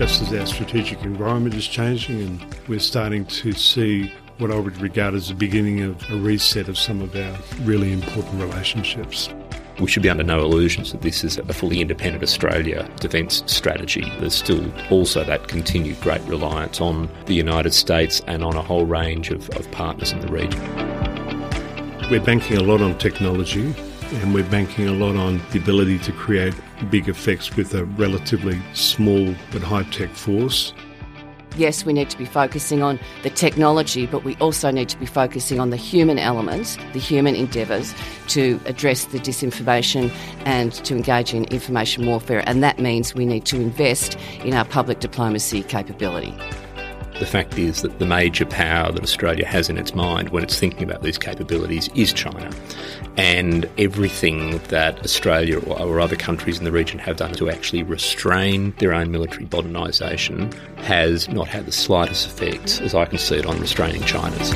just 0.00 0.22
as 0.22 0.32
our 0.32 0.46
strategic 0.46 1.02
environment 1.02 1.54
is 1.54 1.68
changing 1.68 2.22
and 2.22 2.56
we're 2.68 2.78
starting 2.78 3.22
to 3.26 3.52
see 3.52 4.10
what 4.38 4.50
I 4.50 4.58
would 4.58 4.80
regard 4.80 5.12
as 5.12 5.28
the 5.28 5.34
beginning 5.34 5.82
of 5.82 6.10
a 6.10 6.16
reset 6.16 6.68
of 6.68 6.78
some 6.78 7.02
of 7.02 7.14
our 7.14 7.36
really 7.66 7.92
important 7.92 8.40
relationships. 8.40 9.28
We 9.80 9.88
should 9.88 10.02
be 10.02 10.10
under 10.10 10.22
no 10.22 10.40
illusions 10.40 10.92
that 10.92 11.00
this 11.00 11.24
is 11.24 11.38
a 11.38 11.54
fully 11.54 11.80
independent 11.80 12.22
Australia 12.22 12.86
defence 12.96 13.42
strategy. 13.46 14.04
There's 14.18 14.34
still 14.34 14.70
also 14.90 15.24
that 15.24 15.48
continued 15.48 15.98
great 16.02 16.20
reliance 16.22 16.82
on 16.82 17.08
the 17.24 17.32
United 17.32 17.72
States 17.72 18.20
and 18.26 18.44
on 18.44 18.56
a 18.56 18.62
whole 18.62 18.84
range 18.84 19.30
of, 19.30 19.48
of 19.50 19.70
partners 19.70 20.12
in 20.12 20.20
the 20.20 20.28
region. 20.28 20.60
We're 22.10 22.22
banking 22.22 22.58
a 22.58 22.62
lot 22.62 22.82
on 22.82 22.98
technology 22.98 23.74
and 24.12 24.34
we're 24.34 24.50
banking 24.50 24.86
a 24.86 24.92
lot 24.92 25.16
on 25.16 25.40
the 25.52 25.58
ability 25.58 25.98
to 26.00 26.12
create 26.12 26.54
big 26.90 27.08
effects 27.08 27.56
with 27.56 27.72
a 27.72 27.86
relatively 27.86 28.60
small 28.74 29.34
but 29.50 29.62
high 29.62 29.84
tech 29.84 30.10
force. 30.10 30.74
Yes, 31.56 31.84
we 31.84 31.92
need 31.92 32.08
to 32.10 32.16
be 32.16 32.24
focusing 32.24 32.82
on 32.82 32.98
the 33.22 33.30
technology, 33.30 34.06
but 34.06 34.24
we 34.24 34.36
also 34.36 34.70
need 34.70 34.88
to 34.88 34.96
be 34.96 35.06
focusing 35.06 35.58
on 35.58 35.70
the 35.70 35.76
human 35.76 36.18
elements, 36.18 36.76
the 36.92 36.98
human 37.00 37.34
endeavours 37.34 37.92
to 38.28 38.60
address 38.66 39.06
the 39.06 39.18
disinformation 39.18 40.10
and 40.44 40.72
to 40.72 40.94
engage 40.94 41.34
in 41.34 41.44
information 41.46 42.06
warfare. 42.06 42.44
And 42.46 42.62
that 42.62 42.78
means 42.78 43.14
we 43.14 43.26
need 43.26 43.44
to 43.46 43.56
invest 43.56 44.16
in 44.44 44.54
our 44.54 44.64
public 44.64 45.00
diplomacy 45.00 45.62
capability. 45.64 46.34
The 47.20 47.26
fact 47.26 47.58
is 47.58 47.82
that 47.82 47.98
the 47.98 48.06
major 48.06 48.46
power 48.46 48.90
that 48.90 49.02
Australia 49.02 49.44
has 49.44 49.68
in 49.68 49.76
its 49.76 49.94
mind 49.94 50.30
when 50.30 50.42
it's 50.42 50.58
thinking 50.58 50.84
about 50.84 51.02
these 51.02 51.18
capabilities 51.18 51.90
is 51.94 52.14
China. 52.14 52.50
And 53.18 53.68
everything 53.76 54.56
that 54.68 54.98
Australia 55.04 55.58
or, 55.60 56.00
other 56.00 56.16
countries 56.16 56.58
in 56.58 56.64
the 56.64 56.72
region 56.72 56.98
have 56.98 57.18
done 57.18 57.32
to 57.34 57.50
actually 57.50 57.82
restrain 57.82 58.72
their 58.78 58.94
own 58.94 59.10
military 59.10 59.44
modernisation 59.44 60.54
has 60.78 61.28
not 61.28 61.46
had 61.46 61.66
the 61.66 61.72
slightest 61.72 62.26
effect, 62.26 62.80
as 62.80 62.94
I 62.94 63.04
can 63.04 63.18
see 63.18 63.36
it, 63.36 63.44
on 63.44 63.60
restraining 63.60 64.02
China's 64.04 64.50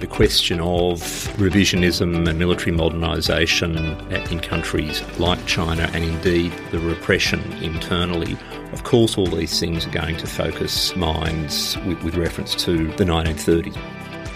the 0.00 0.06
question 0.10 0.60
of 0.60 0.98
revisionism 1.38 2.28
and 2.28 2.38
military 2.38 2.76
modernisation 2.76 4.30
in 4.30 4.38
countries 4.38 5.02
like 5.18 5.44
China 5.46 5.88
and 5.94 6.04
indeed 6.04 6.52
the 6.72 6.78
repression 6.80 7.40
internally 7.62 8.36
of 8.74 8.82
course, 8.82 9.16
all 9.16 9.26
these 9.26 9.60
things 9.60 9.86
are 9.86 9.90
going 9.90 10.16
to 10.16 10.26
focus 10.26 10.96
minds 10.96 11.78
with, 11.86 12.02
with 12.02 12.16
reference 12.16 12.56
to 12.56 12.88
the 12.94 13.04
1930s. 13.04 13.78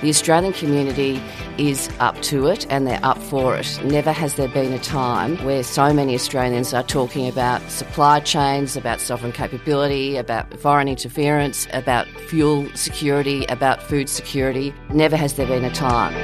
The 0.01 0.11
Australian 0.11 0.53
community 0.53 1.21
is 1.59 1.91
up 1.99 2.23
to 2.23 2.47
it 2.47 2.65
and 2.71 2.87
they're 2.87 3.01
up 3.03 3.19
for 3.19 3.57
it. 3.57 3.81
Never 3.85 4.13
has 4.13 4.37
there 4.37 4.47
been 4.47 4.73
a 4.73 4.79
time 4.79 5.45
where 5.45 5.65
so 5.65 5.93
many 5.93 6.15
Australians 6.15 6.73
are 6.73 6.85
talking 6.85 7.27
about 7.27 7.69
supply 7.69 8.21
chains, 8.21 8.77
about 8.77 9.01
sovereign 9.01 9.33
capability, 9.33 10.17
about 10.17 10.55
foreign 10.61 10.87
interference, 10.87 11.67
about 11.73 12.07
fuel 12.07 12.69
security, 12.77 13.45
about 13.47 13.83
food 13.83 14.09
security. 14.09 14.73
Never 14.91 15.17
has 15.17 15.35
there 15.35 15.49
been 15.49 15.65
a 15.65 15.73
time. 15.73 16.15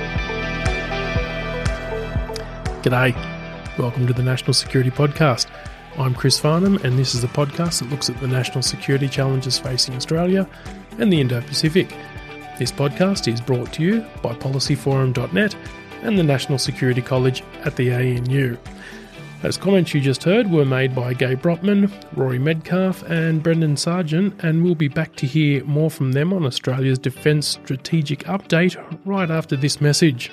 G'day. 2.84 3.12
Welcome 3.76 4.06
to 4.06 4.12
the 4.12 4.22
National 4.22 4.52
Security 4.52 4.92
Podcast. 4.92 5.50
I'm 5.96 6.12
Chris 6.12 6.40
Farnham, 6.40 6.76
and 6.78 6.98
this 6.98 7.14
is 7.14 7.22
a 7.22 7.28
podcast 7.28 7.78
that 7.78 7.88
looks 7.88 8.10
at 8.10 8.18
the 8.18 8.26
national 8.26 8.62
security 8.62 9.08
challenges 9.08 9.60
facing 9.60 9.94
Australia 9.94 10.48
and 10.98 11.12
the 11.12 11.20
Indo 11.20 11.40
Pacific. 11.40 11.94
This 12.58 12.72
podcast 12.72 13.32
is 13.32 13.40
brought 13.40 13.72
to 13.74 13.82
you 13.84 14.00
by 14.20 14.34
policyforum.net 14.34 15.54
and 16.02 16.18
the 16.18 16.22
National 16.24 16.58
Security 16.58 17.00
College 17.00 17.44
at 17.64 17.76
the 17.76 17.92
ANU. 17.92 18.56
Those 19.42 19.56
comments 19.56 19.94
you 19.94 20.00
just 20.00 20.24
heard 20.24 20.50
were 20.50 20.64
made 20.64 20.96
by 20.96 21.14
Gai 21.14 21.36
Brodtmann, 21.36 21.92
Rory 22.16 22.40
Medcalf, 22.40 23.08
and 23.08 23.40
Brendan 23.40 23.76
Sargeant, 23.76 24.42
and 24.42 24.64
we'll 24.64 24.74
be 24.74 24.88
back 24.88 25.14
to 25.16 25.26
hear 25.26 25.62
more 25.64 25.92
from 25.92 26.10
them 26.10 26.32
on 26.32 26.44
Australia's 26.44 26.98
Defence 26.98 27.46
Strategic 27.46 28.20
Update 28.24 28.76
right 29.04 29.30
after 29.30 29.54
this 29.56 29.80
message. 29.80 30.32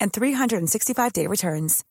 and 0.00 0.12
365-day 0.12 1.26
returns. 1.26 1.84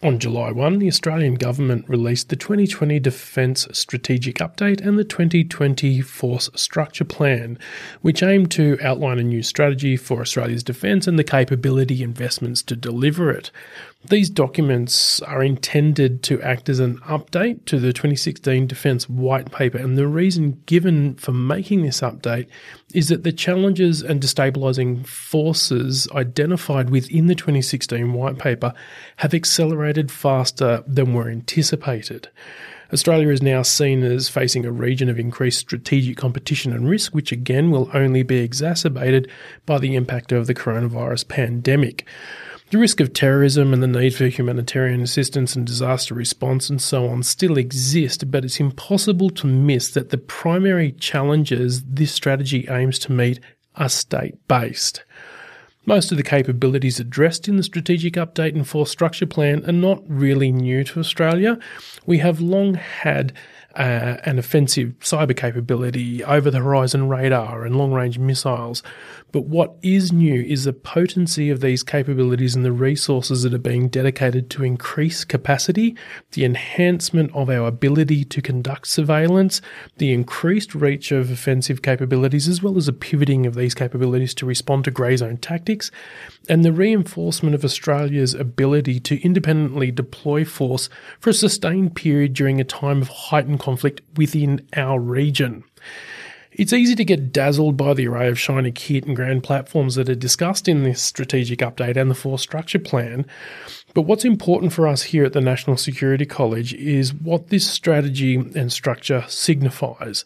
On 0.00 0.20
July 0.20 0.52
1, 0.52 0.78
the 0.78 0.86
Australian 0.86 1.34
Government 1.34 1.84
released 1.88 2.28
the 2.28 2.36
2020 2.36 3.00
Defence 3.00 3.66
Strategic 3.72 4.36
Update 4.36 4.80
and 4.80 4.96
the 4.96 5.02
2020 5.02 6.00
Force 6.02 6.48
Structure 6.54 7.04
Plan, 7.04 7.58
which 8.00 8.22
aim 8.22 8.46
to 8.46 8.78
outline 8.80 9.18
a 9.18 9.24
new 9.24 9.42
strategy 9.42 9.96
for 9.96 10.20
Australia's 10.20 10.62
defence 10.62 11.08
and 11.08 11.18
the 11.18 11.24
capability 11.24 12.00
investments 12.04 12.62
to 12.62 12.76
deliver 12.76 13.32
it. 13.32 13.50
These 14.06 14.30
documents 14.30 15.20
are 15.22 15.42
intended 15.42 16.22
to 16.22 16.40
act 16.40 16.68
as 16.68 16.78
an 16.78 16.98
update 16.98 17.64
to 17.64 17.80
the 17.80 17.92
2016 17.92 18.68
Defence 18.68 19.08
White 19.08 19.50
Paper, 19.50 19.76
and 19.76 19.98
the 19.98 20.06
reason 20.06 20.62
given 20.66 21.16
for 21.16 21.32
making 21.32 21.82
this 21.82 22.00
update 22.00 22.46
is 22.94 23.08
that 23.08 23.24
the 23.24 23.32
challenges 23.32 24.00
and 24.00 24.20
destabilising 24.20 25.04
forces 25.04 26.08
identified 26.12 26.90
within 26.90 27.26
the 27.26 27.34
2016 27.34 28.12
White 28.12 28.38
Paper 28.38 28.72
have 29.16 29.34
accelerated 29.34 30.12
faster 30.12 30.84
than 30.86 31.12
were 31.12 31.28
anticipated. 31.28 32.28
Australia 32.92 33.28
is 33.30 33.42
now 33.42 33.62
seen 33.62 34.04
as 34.04 34.28
facing 34.28 34.64
a 34.64 34.72
region 34.72 35.08
of 35.08 35.18
increased 35.18 35.58
strategic 35.58 36.16
competition 36.16 36.72
and 36.72 36.88
risk, 36.88 37.14
which 37.14 37.32
again 37.32 37.72
will 37.72 37.90
only 37.92 38.22
be 38.22 38.38
exacerbated 38.38 39.28
by 39.66 39.76
the 39.76 39.96
impact 39.96 40.30
of 40.30 40.46
the 40.46 40.54
coronavirus 40.54 41.26
pandemic. 41.26 42.06
The 42.70 42.76
risk 42.76 43.00
of 43.00 43.14
terrorism 43.14 43.72
and 43.72 43.82
the 43.82 43.86
need 43.86 44.14
for 44.14 44.26
humanitarian 44.26 45.00
assistance 45.00 45.56
and 45.56 45.66
disaster 45.66 46.12
response 46.12 46.68
and 46.68 46.82
so 46.82 47.08
on 47.08 47.22
still 47.22 47.56
exist, 47.56 48.30
but 48.30 48.44
it's 48.44 48.60
impossible 48.60 49.30
to 49.30 49.46
miss 49.46 49.88
that 49.92 50.10
the 50.10 50.18
primary 50.18 50.92
challenges 50.92 51.82
this 51.84 52.12
strategy 52.12 52.66
aims 52.68 52.98
to 53.00 53.12
meet 53.12 53.40
are 53.76 53.88
state 53.88 54.34
based. 54.48 55.02
Most 55.86 56.10
of 56.10 56.18
the 56.18 56.22
capabilities 56.22 57.00
addressed 57.00 57.48
in 57.48 57.56
the 57.56 57.62
Strategic 57.62 58.12
Update 58.14 58.54
and 58.54 58.68
Force 58.68 58.90
Structure 58.90 59.24
Plan 59.24 59.64
are 59.66 59.72
not 59.72 60.02
really 60.06 60.52
new 60.52 60.84
to 60.84 61.00
Australia. 61.00 61.58
We 62.04 62.18
have 62.18 62.38
long 62.38 62.74
had 62.74 63.32
uh, 63.76 64.16
an 64.24 64.38
offensive 64.38 64.94
cyber 65.00 65.36
capability, 65.36 66.24
over 66.24 66.50
the 66.50 66.58
horizon 66.58 67.08
radar, 67.08 67.64
and 67.64 67.76
long 67.76 67.92
range 67.92 68.18
missiles. 68.18 68.82
But 69.30 69.44
what 69.44 69.76
is 69.82 70.10
new 70.10 70.40
is 70.42 70.64
the 70.64 70.72
potency 70.72 71.50
of 71.50 71.60
these 71.60 71.82
capabilities 71.82 72.56
and 72.56 72.64
the 72.64 72.72
resources 72.72 73.42
that 73.42 73.52
are 73.52 73.58
being 73.58 73.88
dedicated 73.88 74.48
to 74.50 74.64
increase 74.64 75.22
capacity, 75.22 75.96
the 76.32 76.46
enhancement 76.46 77.30
of 77.34 77.50
our 77.50 77.66
ability 77.66 78.24
to 78.24 78.40
conduct 78.40 78.88
surveillance, 78.88 79.60
the 79.98 80.12
increased 80.12 80.74
reach 80.74 81.12
of 81.12 81.30
offensive 81.30 81.82
capabilities, 81.82 82.48
as 82.48 82.62
well 82.62 82.78
as 82.78 82.88
a 82.88 82.92
pivoting 82.92 83.44
of 83.44 83.54
these 83.54 83.74
capabilities 83.74 84.32
to 84.34 84.46
respond 84.46 84.84
to 84.84 84.90
grey 84.90 85.16
zone 85.16 85.36
tactics, 85.36 85.90
and 86.48 86.64
the 86.64 86.72
reinforcement 86.72 87.54
of 87.54 87.64
Australia's 87.64 88.34
ability 88.34 89.00
to 89.00 89.22
independently 89.22 89.90
deploy 89.90 90.44
force 90.44 90.88
for 91.20 91.30
a 91.30 91.34
sustained 91.34 91.94
period 91.94 92.34
during 92.34 92.60
a 92.60 92.64
time 92.64 93.02
of 93.02 93.08
heightened 93.08 93.60
conflict 93.60 94.00
within 94.16 94.66
our 94.76 94.98
region. 94.98 95.64
It's 96.52 96.72
easy 96.72 96.96
to 96.96 97.04
get 97.04 97.32
dazzled 97.32 97.76
by 97.76 97.94
the 97.94 98.08
array 98.08 98.28
of 98.28 98.38
shiny 98.38 98.72
kit 98.72 99.04
and 99.04 99.14
grand 99.14 99.44
platforms 99.44 99.94
that 99.94 100.08
are 100.08 100.16
discussed 100.16 100.66
in 100.66 100.82
this 100.82 101.00
strategic 101.00 101.60
update 101.60 101.96
and 101.96 102.10
the 102.10 102.16
force 102.16 102.42
structure 102.42 102.80
plan. 102.80 103.26
But 103.94 104.02
what's 104.02 104.24
important 104.24 104.72
for 104.72 104.88
us 104.88 105.02
here 105.02 105.24
at 105.24 105.34
the 105.34 105.40
National 105.40 105.76
Security 105.76 106.26
College 106.26 106.74
is 106.74 107.14
what 107.14 107.48
this 107.48 107.70
strategy 107.70 108.34
and 108.34 108.72
structure 108.72 109.24
signifies. 109.28 110.24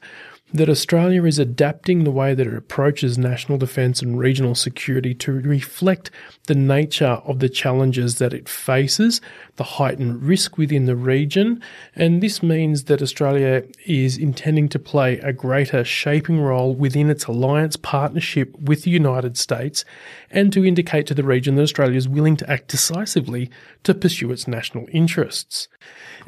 That 0.52 0.68
Australia 0.68 1.24
is 1.24 1.38
adapting 1.38 2.04
the 2.04 2.10
way 2.10 2.34
that 2.34 2.46
it 2.46 2.54
approaches 2.54 3.16
national 3.16 3.58
defence 3.58 4.02
and 4.02 4.18
regional 4.18 4.54
security 4.54 5.14
to 5.14 5.32
reflect 5.32 6.10
the 6.46 6.54
nature 6.54 7.20
of 7.24 7.38
the 7.38 7.48
challenges 7.48 8.18
that 8.18 8.34
it 8.34 8.48
faces, 8.48 9.20
the 9.56 9.64
heightened 9.64 10.22
risk 10.22 10.58
within 10.58 10.84
the 10.84 10.96
region, 10.96 11.62
and 11.94 12.22
this 12.22 12.42
means 12.42 12.84
that 12.84 13.00
Australia 13.00 13.62
is 13.86 14.18
intending 14.18 14.68
to 14.68 14.78
play 14.78 15.18
a 15.20 15.32
greater 15.32 15.84
shaping 15.84 16.40
role 16.40 16.74
within 16.74 17.08
its 17.08 17.24
alliance 17.24 17.76
partnership 17.76 18.54
with 18.58 18.82
the 18.82 18.90
United 18.90 19.38
States 19.38 19.84
and 20.32 20.52
to 20.52 20.64
indicate 20.64 21.06
to 21.06 21.14
the 21.14 21.22
region 21.22 21.54
that 21.54 21.62
Australia 21.62 21.96
is 21.96 22.08
willing 22.08 22.36
to 22.38 22.50
act 22.50 22.68
decisively 22.68 23.50
to 23.84 23.94
pursue 23.94 24.32
its 24.32 24.48
national 24.48 24.86
interests. 24.90 25.68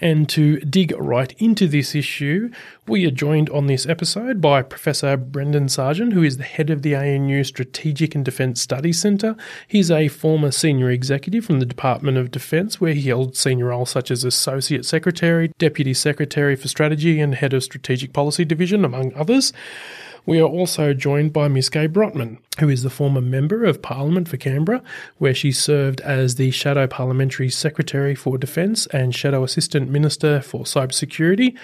And 0.01 0.29
to 0.31 0.59
dig 0.61 0.93
right 0.99 1.33
into 1.39 1.67
this 1.67 1.95
issue, 1.95 2.51
we 2.87 3.07
are 3.07 3.11
joined 3.11 3.49
on 3.51 3.67
this 3.67 3.87
episode 3.87 4.41
by 4.41 4.63
Professor 4.63 5.17
Brendan 5.17 5.67
Sargeant, 5.67 6.13
who 6.13 6.23
is 6.23 6.37
the 6.37 6.43
head 6.43 6.69
of 6.69 6.83
the 6.83 6.95
ANU 6.95 7.45
Strategic 7.45 8.15
and 8.15 8.25
Defence 8.25 8.61
Studies 8.61 9.01
Centre. 9.01 9.37
He's 9.67 9.91
a 9.91 10.09
former 10.09 10.51
senior 10.51 10.91
executive 10.91 11.45
from 11.45 11.61
the 11.61 11.67
Department 11.67 12.19
of 12.19 12.31
Defence, 12.31 12.81
where 12.81 12.93
he 12.93 13.09
held 13.09 13.37
senior 13.37 13.67
roles 13.67 13.91
such 13.91 14.11
as 14.11 14.25
Associate 14.25 14.85
Secretary, 14.85 15.53
Deputy 15.59 15.95
Secretary 15.95 16.57
for 16.57 16.69
Strategy, 16.69 17.21
and 17.21 17.37
Head 17.37 17.55
of 17.55 17.65
Strategic 17.65 18.13
Policy 18.13 18.45
Division, 18.45 18.85
among 18.85 19.15
others. 19.15 19.53
We 20.27 20.41
are 20.41 20.49
also 20.49 20.95
joined 20.95 21.35
by 21.35 21.49
Miss 21.49 21.69
Gai 21.69 21.87
Brodtmann, 21.87 22.39
who 22.59 22.71
is 22.71 22.83
the 22.83 22.89
former 22.89 23.21
Member 23.21 23.63
of 23.63 23.83
Parliament 23.83 24.27
for 24.27 24.39
Canberra, 24.39 24.83
where 25.19 25.35
she 25.35 25.53
served 25.53 26.01
as 26.01 26.37
the 26.37 26.51
Shadow 26.51 26.87
Parliamentary 26.87 27.51
Secretary 27.51 28.15
for 28.15 28.39
Defence 28.39 28.87
and 28.87 29.15
Shadow 29.15 29.45
Assistant 29.45 29.91
Minister 29.91 30.41
for 30.41 30.65
Cybersecurity. 30.65 31.55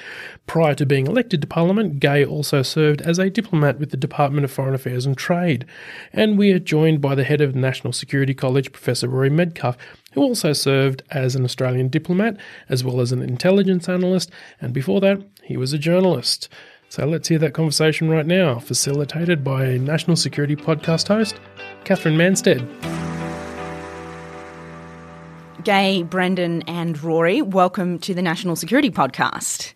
Prior 0.46 0.74
to 0.74 0.84
being 0.84 1.06
elected 1.06 1.40
to 1.40 1.46
Parliament, 1.46 2.00
Gai 2.00 2.22
also 2.22 2.60
served 2.60 3.00
as 3.00 3.18
a 3.18 3.30
diplomat 3.30 3.78
with 3.78 3.92
the 3.92 3.96
Department 3.96 4.44
of 4.44 4.50
Foreign 4.50 4.74
Affairs 4.74 5.06
and 5.06 5.16
Trade. 5.16 5.64
And 6.12 6.36
we 6.36 6.52
are 6.52 6.58
joined 6.58 7.00
by 7.00 7.14
the 7.14 7.24
head 7.24 7.40
of 7.40 7.54
National 7.54 7.94
Security 7.94 8.34
College, 8.34 8.72
Professor 8.72 9.08
Rory 9.08 9.30
Medcalf, 9.30 9.76
who 10.12 10.20
also 10.20 10.52
served 10.52 11.02
as 11.10 11.34
an 11.34 11.46
Australian 11.46 11.88
diplomat 11.88 12.36
as 12.68 12.84
well 12.84 13.00
as 13.00 13.10
an 13.10 13.22
intelligence 13.22 13.88
analyst, 13.88 14.30
and 14.60 14.74
before 14.74 15.00
that, 15.00 15.22
he 15.44 15.56
was 15.56 15.72
a 15.72 15.78
journalist. 15.78 16.50
So 16.90 17.06
let's 17.06 17.28
hear 17.28 17.38
that 17.38 17.54
conversation 17.54 18.10
right 18.10 18.26
now, 18.26 18.58
facilitated 18.58 19.44
by 19.44 19.76
National 19.76 20.16
Security 20.16 20.56
Podcast 20.56 21.06
host, 21.06 21.38
Katherine 21.84 22.16
Mansted. 22.16 22.66
Gai, 25.62 26.02
Brendan, 26.02 26.62
and 26.62 27.00
Rory, 27.00 27.42
welcome 27.42 28.00
to 28.00 28.12
the 28.12 28.22
National 28.22 28.56
Security 28.56 28.90
Podcast. 28.90 29.74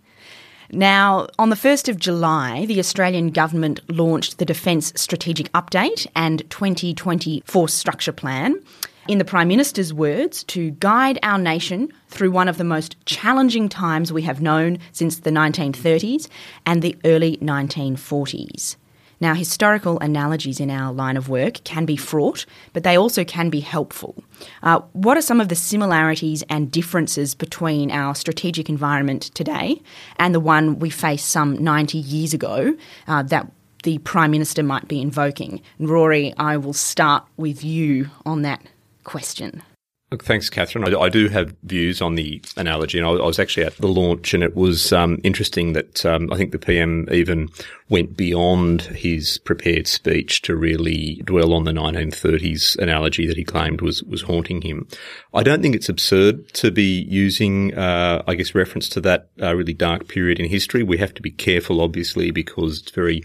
Now, 0.73 1.29
on 1.39 1.51
the 1.51 1.57
1st 1.57 1.89
of 1.89 2.01
July, 2.01 2.67
the 2.67 2.81
Australian 2.81 3.31
government 3.31 3.79
launched 3.89 4.39
the 4.39 4.45
Defence 4.45 4.93
Strategic 4.97 5.53
Update 5.53 6.09
and 6.17 6.41
2020 6.51 7.45
Force 7.47 7.75
Structure 7.75 8.11
Plan 8.11 8.61
in 9.09 9.19
the 9.19 9.25
Prime 9.25 9.49
Minister's 9.49 9.93
words, 9.93 10.45
to 10.45 10.71
guide 10.73 11.19
our 11.23 11.39
nation 11.39 11.93
through 12.09 12.31
one 12.31 12.49
of 12.49 12.57
the 12.57 12.65
most 12.65 12.97
challenging 13.07 13.69
times 13.69 14.13
we 14.13 14.23
have 14.23 14.41
known 14.41 14.79
since 14.93 15.21
the 15.21 15.31
1930s 15.31 16.29
and 16.67 16.83
the 16.83 16.97
early 17.05 17.37
1940s. 17.39 18.77
Now, 19.21 19.35
historical 19.35 19.99
analogies 20.01 20.61
in 20.61 20.71
our 20.71 20.93
line 20.93 21.17
of 21.17 21.29
work 21.29 21.65
can 21.65 21.85
be 21.85 21.97
fraught, 21.97 22.47
but 22.73 22.83
they 22.83 22.97
also 22.97 23.25
can 23.25 23.49
be 23.49 23.61
helpful. 23.61 24.23
Uh, 24.63 24.81
what 24.93 25.17
are 25.17 25.23
some 25.23 25.41
of 25.41 25.49
the 25.49 25.55
similarities 25.55 26.43
and 26.51 26.71
differences 26.71 27.35
between 27.35 27.91
our 27.91 28.15
strategic 28.15 28.69
environment 28.69 29.31
today 29.35 29.81
and 30.19 30.35
the 30.35 30.41
one 30.41 30.79
we 30.79 30.91
faced 30.91 31.29
some 31.29 31.57
90 31.63 31.99
years 31.99 32.35
ago 32.35 32.77
uh, 33.07 33.23
that 33.23 33.51
the 33.85 33.99
Prime 33.99 34.31
Minister 34.31 34.63
might 34.63 34.89
be 34.89 35.01
invoking? 35.01 35.63
Rory, 35.79 36.35
I 36.37 36.57
will 36.57 36.73
start 36.73 37.25
with 37.37 37.65
you 37.65 38.11
on 38.27 38.43
that 38.43 38.61
question. 39.05 39.63
Thanks, 40.23 40.51
Katherine. 40.51 40.95
I, 40.95 40.99
I, 40.99 41.09
do 41.09 41.29
have 41.29 41.55
views 41.63 42.01
on 42.01 42.15
the 42.15 42.43
analogy, 42.57 42.99
and 42.99 43.07
I, 43.07 43.11
I 43.11 43.27
was 43.27 43.39
actually 43.39 43.67
at 43.67 43.77
the 43.79 43.89
launch, 43.89 44.35
and 44.35 44.43
it 44.43 44.55
was 44.55 44.93
um, 44.93 45.19
interesting 45.25 45.73
that 45.73 46.05
um, 46.05 46.33
I 46.33 46.37
think 46.37 46.53
the 46.53 46.59
PM 46.59 47.09
even 47.11 47.49
went 47.89 48.17
beyond 48.17 48.83
his 48.83 49.39
prepared 49.39 49.87
speech 49.87 50.43
to 50.43 50.55
really 50.55 51.23
dwell 51.25 51.53
on 51.53 51.65
the 51.65 51.73
1930s 51.73 52.79
analogy 52.79 53.27
that 53.27 53.37
he 53.37 53.45
claimed 53.45 53.81
was 53.81 54.03
was 54.05 54.23
haunting 54.23 54.63
him. 54.63 54.87
I 55.33 55.43
don't 55.43 55.63
think 55.63 55.75
it's 55.75 55.89
absurd 55.89 56.53
to 56.55 56.71
be 56.71 57.03
using, 57.09 57.75
uh, 57.75 58.23
I 58.27 58.35
guess, 58.35 58.55
reference 58.55 58.89
to 58.91 59.01
that 59.01 59.31
uh, 59.41 59.55
really 59.57 59.75
dark 59.75 60.07
period 60.09 60.39
in 60.39 60.49
history. 60.49 60.83
We 60.83 60.99
have 60.99 61.15
to 61.15 61.23
be 61.23 61.31
careful, 61.31 61.81
obviously, 61.81 62.31
because 62.31 62.81
it's 62.81 62.91
very 62.93 63.23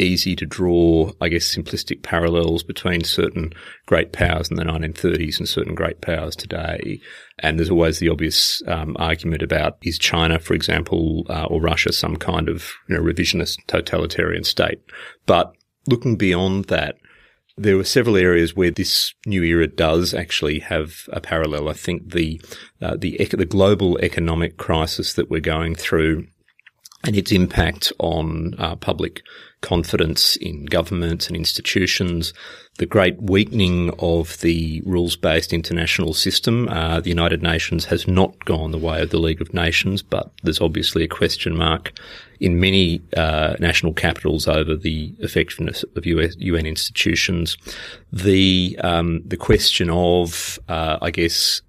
easy 0.00 0.34
to 0.36 0.46
draw, 0.46 1.12
I 1.20 1.28
guess, 1.28 1.54
simplistic 1.54 2.02
parallels 2.02 2.62
between 2.62 3.04
certain 3.04 3.52
great 3.86 4.12
powers 4.12 4.50
in 4.50 4.56
the 4.56 4.64
1930s 4.64 5.38
and 5.38 5.48
certain 5.48 5.74
great 5.74 6.00
powers 6.00 6.34
today. 6.34 7.00
And 7.38 7.58
there's 7.58 7.70
always 7.70 7.98
the 7.98 8.08
obvious 8.08 8.62
um, 8.66 8.96
argument 8.98 9.42
about 9.42 9.76
is 9.82 9.98
China, 9.98 10.38
for 10.38 10.54
example, 10.54 11.26
uh, 11.28 11.44
or 11.44 11.60
Russia 11.60 11.92
some 11.92 12.16
kind 12.16 12.48
of 12.48 12.72
you 12.88 12.96
know, 12.96 13.02
revisionist 13.02 13.58
totalitarian 13.66 14.44
state? 14.44 14.80
But 15.26 15.52
looking 15.86 16.16
beyond 16.16 16.66
that, 16.66 16.96
there 17.56 17.76
were 17.76 17.84
several 17.84 18.16
areas 18.16 18.56
where 18.56 18.70
this 18.70 19.12
new 19.26 19.42
era 19.42 19.66
does 19.66 20.14
actually 20.14 20.60
have 20.60 21.08
a 21.12 21.20
parallel. 21.20 21.68
I 21.68 21.74
think 21.74 22.12
the 22.12 22.40
uh, 22.80 22.96
the 22.96 23.18
the 23.32 23.44
global 23.44 23.98
economic 23.98 24.56
crisis 24.56 25.12
that 25.14 25.28
we're 25.28 25.40
going 25.40 25.74
through 25.74 26.26
and 27.04 27.16
its 27.16 27.32
impact 27.32 27.92
on 27.98 28.54
uh, 28.58 28.76
public 28.76 29.22
confidence 29.62 30.36
in 30.36 30.64
governments 30.66 31.26
and 31.26 31.36
institutions, 31.36 32.32
the 32.78 32.86
great 32.86 33.20
weakening 33.20 33.92
of 33.98 34.38
the 34.38 34.82
rules-based 34.86 35.52
international 35.52 36.14
system. 36.14 36.68
Uh, 36.68 37.00
the 37.00 37.10
United 37.10 37.42
Nations 37.42 37.86
has 37.86 38.08
not 38.08 38.44
gone 38.44 38.70
the 38.70 38.78
way 38.78 39.02
of 39.02 39.10
the 39.10 39.18
League 39.18 39.40
of 39.40 39.52
Nations, 39.52 40.02
but 40.02 40.30
there's 40.42 40.60
obviously 40.60 41.04
a 41.04 41.08
question 41.08 41.56
mark 41.56 41.92
in 42.38 42.58
many 42.58 43.02
uh, 43.16 43.54
national 43.60 43.92
capitals 43.92 44.48
over 44.48 44.74
the 44.74 45.14
effectiveness 45.18 45.84
of 45.94 46.06
US, 46.06 46.34
UN 46.38 46.64
institutions. 46.64 47.58
The 48.12 48.78
um, 48.82 49.22
the 49.26 49.36
question 49.36 49.90
of, 49.90 50.58
uh, 50.68 50.98
I 51.02 51.10
guess, 51.10 51.60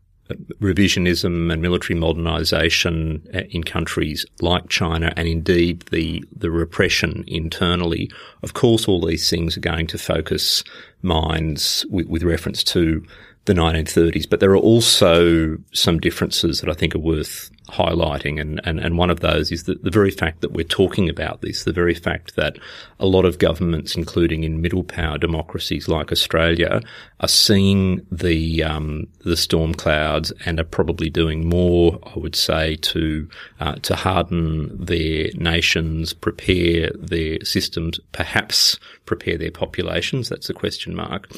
revisionism 0.59 1.51
and 1.51 1.61
military 1.61 1.99
modernisation 1.99 3.23
uh, 3.35 3.43
in 3.49 3.63
countries 3.63 4.25
like 4.41 4.69
China, 4.69 5.13
and 5.15 5.27
indeed 5.27 5.81
the 5.91 6.23
the 6.35 6.49
repression 6.49 7.23
internally. 7.27 8.09
Of 8.43 8.53
course, 8.53 8.87
all 8.87 9.05
these 9.05 9.29
things 9.29 9.57
are 9.57 9.61
going 9.61 9.87
to 9.87 9.97
focus 9.97 10.63
minds 11.01 11.85
with, 11.89 12.07
with 12.07 12.23
reference 12.23 12.63
to 12.65 13.05
the 13.45 13.53
1930s, 13.53 14.29
but 14.29 14.39
there 14.39 14.51
are 14.51 14.57
also 14.57 15.57
some 15.73 15.99
differences 15.99 16.61
that 16.61 16.69
I 16.69 16.73
think 16.73 16.93
are 16.93 16.99
worth 16.99 17.50
highlighting. 17.71 18.39
And, 18.39 18.59
and, 18.63 18.79
and 18.79 18.97
one 18.97 19.09
of 19.09 19.21
those 19.21 19.51
is 19.51 19.63
that 19.63 19.83
the 19.83 19.89
very 19.89 20.11
fact 20.11 20.41
that 20.41 20.51
we're 20.51 20.63
talking 20.63 21.09
about 21.09 21.41
this, 21.41 21.63
the 21.63 21.71
very 21.71 21.95
fact 21.95 22.35
that 22.35 22.57
a 22.99 23.05
lot 23.05 23.25
of 23.25 23.39
governments, 23.39 23.95
including 23.95 24.43
in 24.43 24.61
middle 24.61 24.83
power 24.83 25.17
democracies 25.17 25.87
like 25.87 26.11
Australia, 26.11 26.81
are 27.19 27.27
seeing 27.27 28.05
the, 28.11 28.63
um, 28.63 29.07
the 29.23 29.37
storm 29.37 29.73
clouds 29.73 30.33
and 30.45 30.59
are 30.59 30.65
probably 30.65 31.09
doing 31.09 31.47
more, 31.47 31.99
I 32.03 32.19
would 32.19 32.35
say, 32.35 32.75
to, 32.75 33.29
uh, 33.59 33.75
to 33.75 33.95
harden 33.95 34.85
their 34.85 35.29
nations, 35.35 36.13
prepare 36.13 36.89
their 36.97 37.37
systems, 37.43 37.99
perhaps 38.11 38.77
prepare 39.05 39.37
their 39.37 39.51
populations. 39.51 40.29
That's 40.29 40.49
a 40.49 40.53
question 40.53 40.95
mark. 40.95 41.29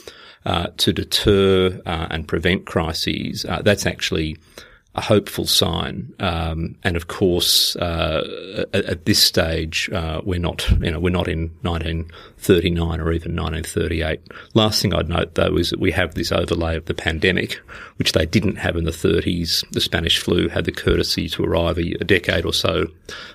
Uh, 0.46 0.68
to 0.76 0.92
deter 0.92 1.82
uh, 1.86 2.08
and 2.10 2.28
prevent 2.28 2.66
crises, 2.66 3.46
uh, 3.46 3.62
that's 3.62 3.86
actually 3.86 4.36
a 4.96 5.02
hopeful 5.02 5.46
sign. 5.48 6.14
Um, 6.20 6.76
and 6.84 6.96
of 6.96 7.08
course, 7.08 7.76
uh, 7.78 8.68
at, 8.74 8.86
at, 8.86 9.06
this 9.06 9.22
stage, 9.22 9.90
uh, 9.92 10.22
we're 10.24 10.40
not, 10.40 10.70
you 10.70 10.92
know, 10.92 11.00
we're 11.00 11.10
not 11.10 11.28
in 11.28 11.50
1939 11.62 13.00
or 13.00 13.12
even 13.12 13.36
1938. 13.36 14.20
Last 14.54 14.82
thing 14.82 14.94
I'd 14.94 15.10
note 15.10 15.34
though 15.34 15.58
is 15.58 15.72
that 15.72 15.80
we 15.80 15.92
have 15.92 16.14
this 16.14 16.32
overlay 16.32 16.76
of 16.76 16.86
the 16.86 16.94
pandemic, 16.94 17.60
which 17.98 18.12
they 18.12 18.28
didn't 18.28 18.58
have 18.58 18.76
in 18.76 18.84
the 18.84 18.92
30s. 18.92 19.68
The 19.72 19.82
Spanish 19.82 20.20
flu 20.20 20.48
had 20.48 20.66
the 20.66 20.72
courtesy 20.72 21.28
to 21.30 21.44
arrive 21.44 21.80
a, 21.80 21.96
a 22.00 22.04
decade 22.04 22.46
or 22.46 22.54
so 22.54 22.86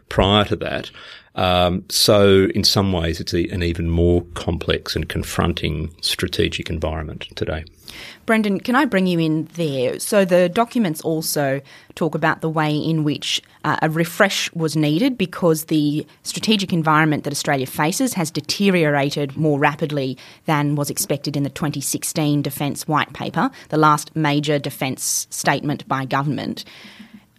prior 0.09 0.45
to 0.45 0.57
that. 0.57 0.91
Um, 1.35 1.85
so 1.89 2.49
in 2.55 2.65
some 2.65 2.93
ways, 2.93 3.21
it's 3.21 3.35
a, 3.35 3.49
an 3.49 3.63
even 3.63 3.91
more 3.91 4.25
complex 4.35 4.95
and 4.95 5.09
confronting 5.09 5.95
strategic 6.03 6.71
environment 6.71 7.27
today. 7.35 7.65
Brendan, 8.27 8.61
can 8.61 8.75
I 8.75 8.85
bring 8.85 9.07
you 9.07 9.19
in 9.19 9.45
there? 9.55 9.99
So 9.99 10.25
the 10.25 10.49
documents 10.49 11.01
also 11.01 11.61
talk 11.95 12.15
about 12.15 12.41
the 12.41 12.49
way 12.49 12.75
in 12.77 13.05
which 13.05 13.43
uh, 13.65 13.77
a 13.83 13.91
refresh 13.91 14.53
was 14.53 14.77
needed 14.77 15.19
because 15.19 15.65
the 15.65 16.07
strategic 16.23 16.73
environment 16.73 17.25
that 17.25 17.33
Australia 17.33 17.67
faces 17.67 18.15
has 18.15 18.31
deteriorated 18.31 19.37
more 19.37 19.59
rapidly 19.59 20.17
than 20.47 20.75
was 20.75 20.91
expected 20.91 21.37
in 21.37 21.43
the 21.43 21.51
2016 21.51 22.43
Defence 22.43 22.87
White 22.87 23.13
Paper, 23.13 23.51
the 23.71 23.77
last 23.79 24.15
major 24.15 24.59
defence 24.59 25.27
statement 25.31 25.87
by 25.89 26.05
government. 26.05 26.65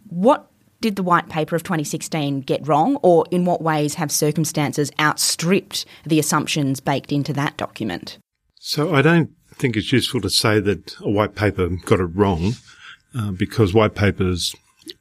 What 0.09 0.49
did 0.81 0.95
the 0.95 1.03
white 1.03 1.29
paper 1.29 1.55
of 1.55 1.63
2016 1.63 2.41
get 2.41 2.65
wrong, 2.67 2.97
or 2.97 3.25
in 3.31 3.45
what 3.45 3.61
ways 3.61 3.95
have 3.95 4.11
circumstances 4.11 4.91
outstripped 4.99 5.85
the 6.05 6.19
assumptions 6.19 6.79
baked 6.79 7.11
into 7.11 7.33
that 7.33 7.57
document? 7.57 8.17
So 8.59 8.95
I 8.95 9.01
don't 9.01 9.31
think 9.59 9.75
it's 9.75 9.91
useful 9.91 10.21
to 10.21 10.29
say 10.29 10.59
that 10.61 10.95
a 11.01 11.09
white 11.09 11.35
paper 11.35 11.67
got 11.85 11.99
it 11.99 12.05
wrong, 12.05 12.53
uh, 13.13 13.31
because 13.31 13.73
white 13.73 13.93
papers 13.93 14.55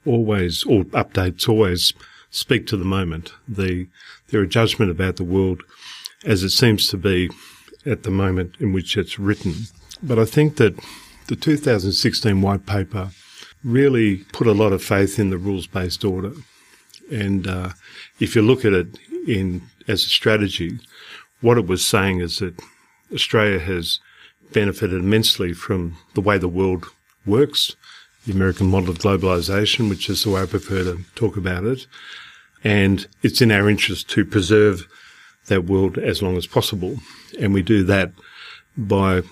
always, 0.05 0.65
or 0.65 0.85
updates 0.87 1.49
always 1.49 1.95
speak 2.31 2.67
to 2.67 2.77
the 2.77 2.85
moment. 2.85 3.33
The, 3.47 3.87
they're 4.29 4.43
a 4.43 4.49
judgment 4.49 4.91
about 4.91 5.17
the 5.17 5.25
world 5.25 5.63
as 6.25 6.43
it 6.43 6.51
seems 6.51 6.89
to 6.89 6.97
be 6.97 7.31
at 7.87 8.03
the 8.03 8.11
moment 8.11 8.57
in 8.59 8.73
which 8.73 8.97
it's 8.97 9.19
written. 9.19 9.55
But 10.03 10.19
I 10.19 10.25
think 10.25 10.57
that 10.57 10.79
the 11.29 11.37
2016 11.37 12.43
white 12.43 12.67
paper 12.67 13.11
really 13.63 14.25
put 14.33 14.47
a 14.47 14.53
lot 14.53 14.73
of 14.73 14.83
faith 14.83 15.19
in 15.19 15.31
the 15.31 15.39
rules-based 15.39 16.05
order. 16.05 16.33
And 17.11 17.47
uh, 17.47 17.71
if 18.21 18.35
you 18.35 18.43
look 18.43 18.65
at 18.65 18.73
it 18.73 18.99
in 19.27 19.63
as 19.87 20.05
a 20.05 20.09
strategy, 20.09 20.79
what 21.41 21.59
it 21.59 21.67
was 21.67 21.87
saying 21.87 22.21
is 22.21 22.39
that 22.39 22.61
Australia 23.13 23.59
has 23.59 24.01
benefited 24.53 24.99
immensely 24.99 25.53
from 25.53 25.97
the 26.15 26.21
way 26.21 26.39
the 26.39 26.49
world 26.49 26.87
works, 27.27 27.77
the 28.27 28.33
American 28.33 28.67
model 28.67 28.91
of 28.91 28.99
globalization, 28.99 29.89
which 29.89 30.09
is 30.09 30.25
the 30.25 30.31
way 30.31 30.43
I 30.43 30.47
prefer 30.47 30.85
to 30.85 31.05
talk 31.15 31.37
about 31.37 31.65
it. 31.65 31.87
And 32.65 33.07
it's 33.23 33.41
in 33.41 33.53
our 33.53 33.69
interest 33.69 34.09
to 34.11 34.25
preserve 34.25 34.87
that 35.47 35.65
world 35.65 35.99
as 35.99 36.23
long 36.23 36.37
as 36.37 36.47
possible. 36.47 36.99
And 37.39 37.55
we 37.55 37.63
do 37.63 37.85
that 37.85 38.13
by 38.77 39.23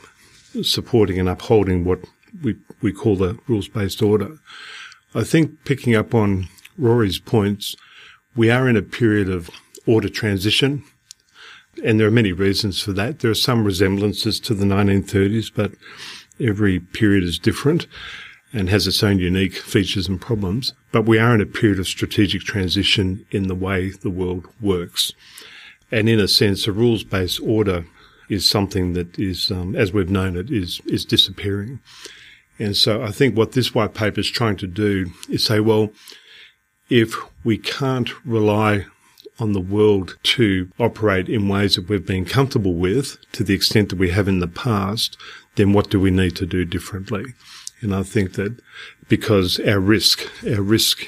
supporting 0.62 1.18
and 1.18 1.28
upholding 1.28 1.84
what 1.84 2.00
we, 2.42 2.56
we 2.80 2.92
call 2.92 3.16
the 3.16 3.38
rules 3.46 3.68
based 3.68 4.02
order. 4.02 4.38
I 5.14 5.24
think 5.24 5.64
picking 5.64 5.94
up 5.94 6.14
on 6.14 6.48
Rory's 6.78 7.18
points, 7.18 7.76
we 8.34 8.50
are 8.50 8.68
in 8.68 8.76
a 8.76 8.82
period 8.82 9.30
of 9.30 9.50
order 9.86 10.08
transition. 10.08 10.84
And 11.84 12.00
there 12.00 12.06
are 12.06 12.12
many 12.12 12.32
reasons 12.32 12.82
for 12.82 12.92
that. 12.94 13.20
There 13.20 13.30
are 13.30 13.34
some 13.34 13.64
resemblances 13.64 14.40
to 14.40 14.54
the 14.54 14.64
1930s, 14.64 15.50
but 15.54 15.72
every 16.40 16.80
period 16.80 17.24
is 17.24 17.38
different 17.38 17.86
and 18.52 18.68
has 18.70 18.86
its 18.86 19.02
own 19.02 19.18
unique 19.18 19.56
features 19.56 20.08
and 20.08 20.20
problems. 20.20 20.72
But 20.92 21.02
we 21.02 21.18
are 21.18 21.34
in 21.34 21.40
a 21.40 21.46
period 21.46 21.78
of 21.78 21.86
strategic 21.86 22.42
transition 22.42 23.26
in 23.30 23.48
the 23.48 23.54
way 23.54 23.90
the 23.90 24.10
world 24.10 24.46
works. 24.60 25.12
And 25.90 26.08
in 26.08 26.18
a 26.18 26.28
sense, 26.28 26.66
a 26.66 26.72
rules 26.72 27.04
based 27.04 27.40
order 27.40 27.84
is 28.28 28.48
something 28.48 28.94
that 28.94 29.18
is, 29.18 29.50
um, 29.50 29.76
as 29.76 29.92
we've 29.92 30.10
known 30.10 30.36
it, 30.36 30.50
is, 30.50 30.80
is 30.86 31.04
disappearing. 31.04 31.80
And 32.58 32.76
so 32.76 33.02
I 33.02 33.10
think 33.10 33.36
what 33.36 33.52
this 33.52 33.74
white 33.74 33.94
paper 33.94 34.20
is 34.20 34.30
trying 34.30 34.56
to 34.56 34.66
do 34.66 35.10
is 35.28 35.44
say, 35.44 35.60
well, 35.60 35.90
if 36.88 37.14
we 37.44 37.58
can't 37.58 38.10
rely 38.24 38.86
on 39.38 39.52
the 39.52 39.60
world 39.60 40.16
to 40.22 40.70
operate 40.78 41.28
in 41.28 41.48
ways 41.48 41.76
that 41.76 41.88
we've 41.88 42.06
been 42.06 42.24
comfortable 42.24 42.74
with 42.74 43.18
to 43.32 43.44
the 43.44 43.54
extent 43.54 43.90
that 43.90 43.98
we 43.98 44.10
have 44.10 44.28
in 44.28 44.40
the 44.40 44.48
past, 44.48 45.16
then 45.56 45.72
what 45.72 45.90
do 45.90 46.00
we 46.00 46.10
need 46.10 46.36
to 46.36 46.46
do 46.46 46.64
differently? 46.64 47.24
And 47.80 47.94
I 47.94 48.02
think 48.02 48.34
that 48.34 48.58
because 49.08 49.60
our 49.60 49.80
risk, 49.80 50.26
our 50.46 50.62
risk 50.62 51.04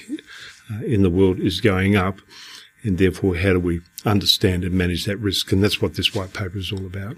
uh, 0.70 0.84
in 0.84 1.02
the 1.02 1.10
world 1.10 1.40
is 1.40 1.60
going 1.60 1.96
up, 1.96 2.20
and 2.82 2.98
therefore 2.98 3.36
how 3.36 3.54
do 3.54 3.60
we 3.60 3.80
understand 4.04 4.64
and 4.64 4.74
manage 4.74 5.04
that 5.06 5.16
risk? 5.16 5.50
And 5.52 5.64
that's 5.64 5.80
what 5.80 5.94
this 5.94 6.14
white 6.14 6.32
paper 6.32 6.58
is 6.58 6.70
all 6.70 6.86
about. 6.86 7.16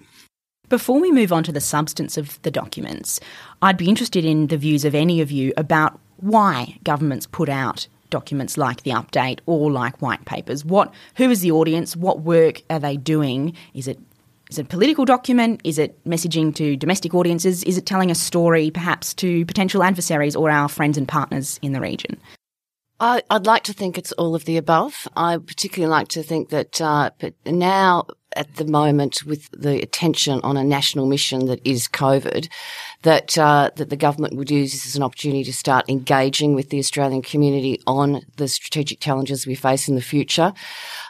Before 0.68 1.00
we 1.00 1.10
move 1.10 1.32
on 1.32 1.42
to 1.44 1.52
the 1.52 1.60
substance 1.60 2.16
of 2.16 2.40
the 2.42 2.50
documents, 2.50 3.18
I'd 3.60 3.76
be 3.76 3.88
interested 3.88 4.24
in 4.24 4.46
the 4.46 4.56
views 4.56 4.84
of 4.84 4.94
any 4.94 5.20
of 5.20 5.30
you 5.30 5.52
about 5.56 5.98
why 6.18 6.78
governments 6.84 7.26
put 7.26 7.48
out 7.48 7.88
documents 8.10 8.58
like 8.58 8.82
the 8.82 8.90
update 8.90 9.40
or 9.46 9.70
like 9.70 10.00
white 10.02 10.24
papers. 10.24 10.64
What 10.64 10.92
who 11.16 11.30
is 11.30 11.40
the 11.40 11.52
audience? 11.52 11.96
What 11.96 12.20
work 12.20 12.62
are 12.68 12.78
they 12.78 12.96
doing? 12.96 13.54
Is 13.74 13.88
it 13.88 13.98
is 14.50 14.58
it 14.58 14.66
a 14.66 14.68
political 14.68 15.04
document? 15.04 15.60
Is 15.62 15.78
it 15.78 16.02
messaging 16.04 16.54
to 16.56 16.76
domestic 16.76 17.14
audiences? 17.14 17.62
Is 17.62 17.78
it 17.78 17.86
telling 17.86 18.10
a 18.10 18.16
story 18.16 18.70
perhaps 18.70 19.14
to 19.14 19.46
potential 19.46 19.82
adversaries 19.82 20.34
or 20.34 20.50
our 20.50 20.68
friends 20.68 20.98
and 20.98 21.06
partners 21.06 21.60
in 21.62 21.72
the 21.72 21.80
region? 21.80 22.20
I, 22.98 23.22
would 23.30 23.46
like 23.46 23.62
to 23.64 23.72
think 23.72 23.96
it's 23.96 24.12
all 24.12 24.34
of 24.34 24.44
the 24.44 24.56
above. 24.56 25.08
I 25.16 25.38
particularly 25.38 25.90
like 25.90 26.08
to 26.08 26.22
think 26.22 26.50
that, 26.50 26.80
uh, 26.80 27.10
now 27.46 28.06
at 28.40 28.56
the 28.56 28.64
moment 28.64 29.22
with 29.24 29.50
the 29.50 29.82
attention 29.82 30.40
on 30.42 30.56
a 30.56 30.64
national 30.64 31.06
mission 31.06 31.44
that 31.46 31.60
is 31.62 31.86
COVID, 31.86 32.48
that 33.02 33.36
uh, 33.36 33.68
that 33.76 33.90
the 33.90 33.96
government 33.96 34.34
would 34.36 34.50
use 34.50 34.72
this 34.72 34.86
as 34.86 34.96
an 34.96 35.02
opportunity 35.02 35.44
to 35.44 35.52
start 35.52 35.84
engaging 35.90 36.54
with 36.54 36.70
the 36.70 36.78
Australian 36.78 37.20
community 37.20 37.78
on 37.86 38.22
the 38.36 38.48
strategic 38.48 38.98
challenges 38.98 39.46
we 39.46 39.54
face 39.54 39.88
in 39.88 39.94
the 39.94 40.00
future. 40.14 40.54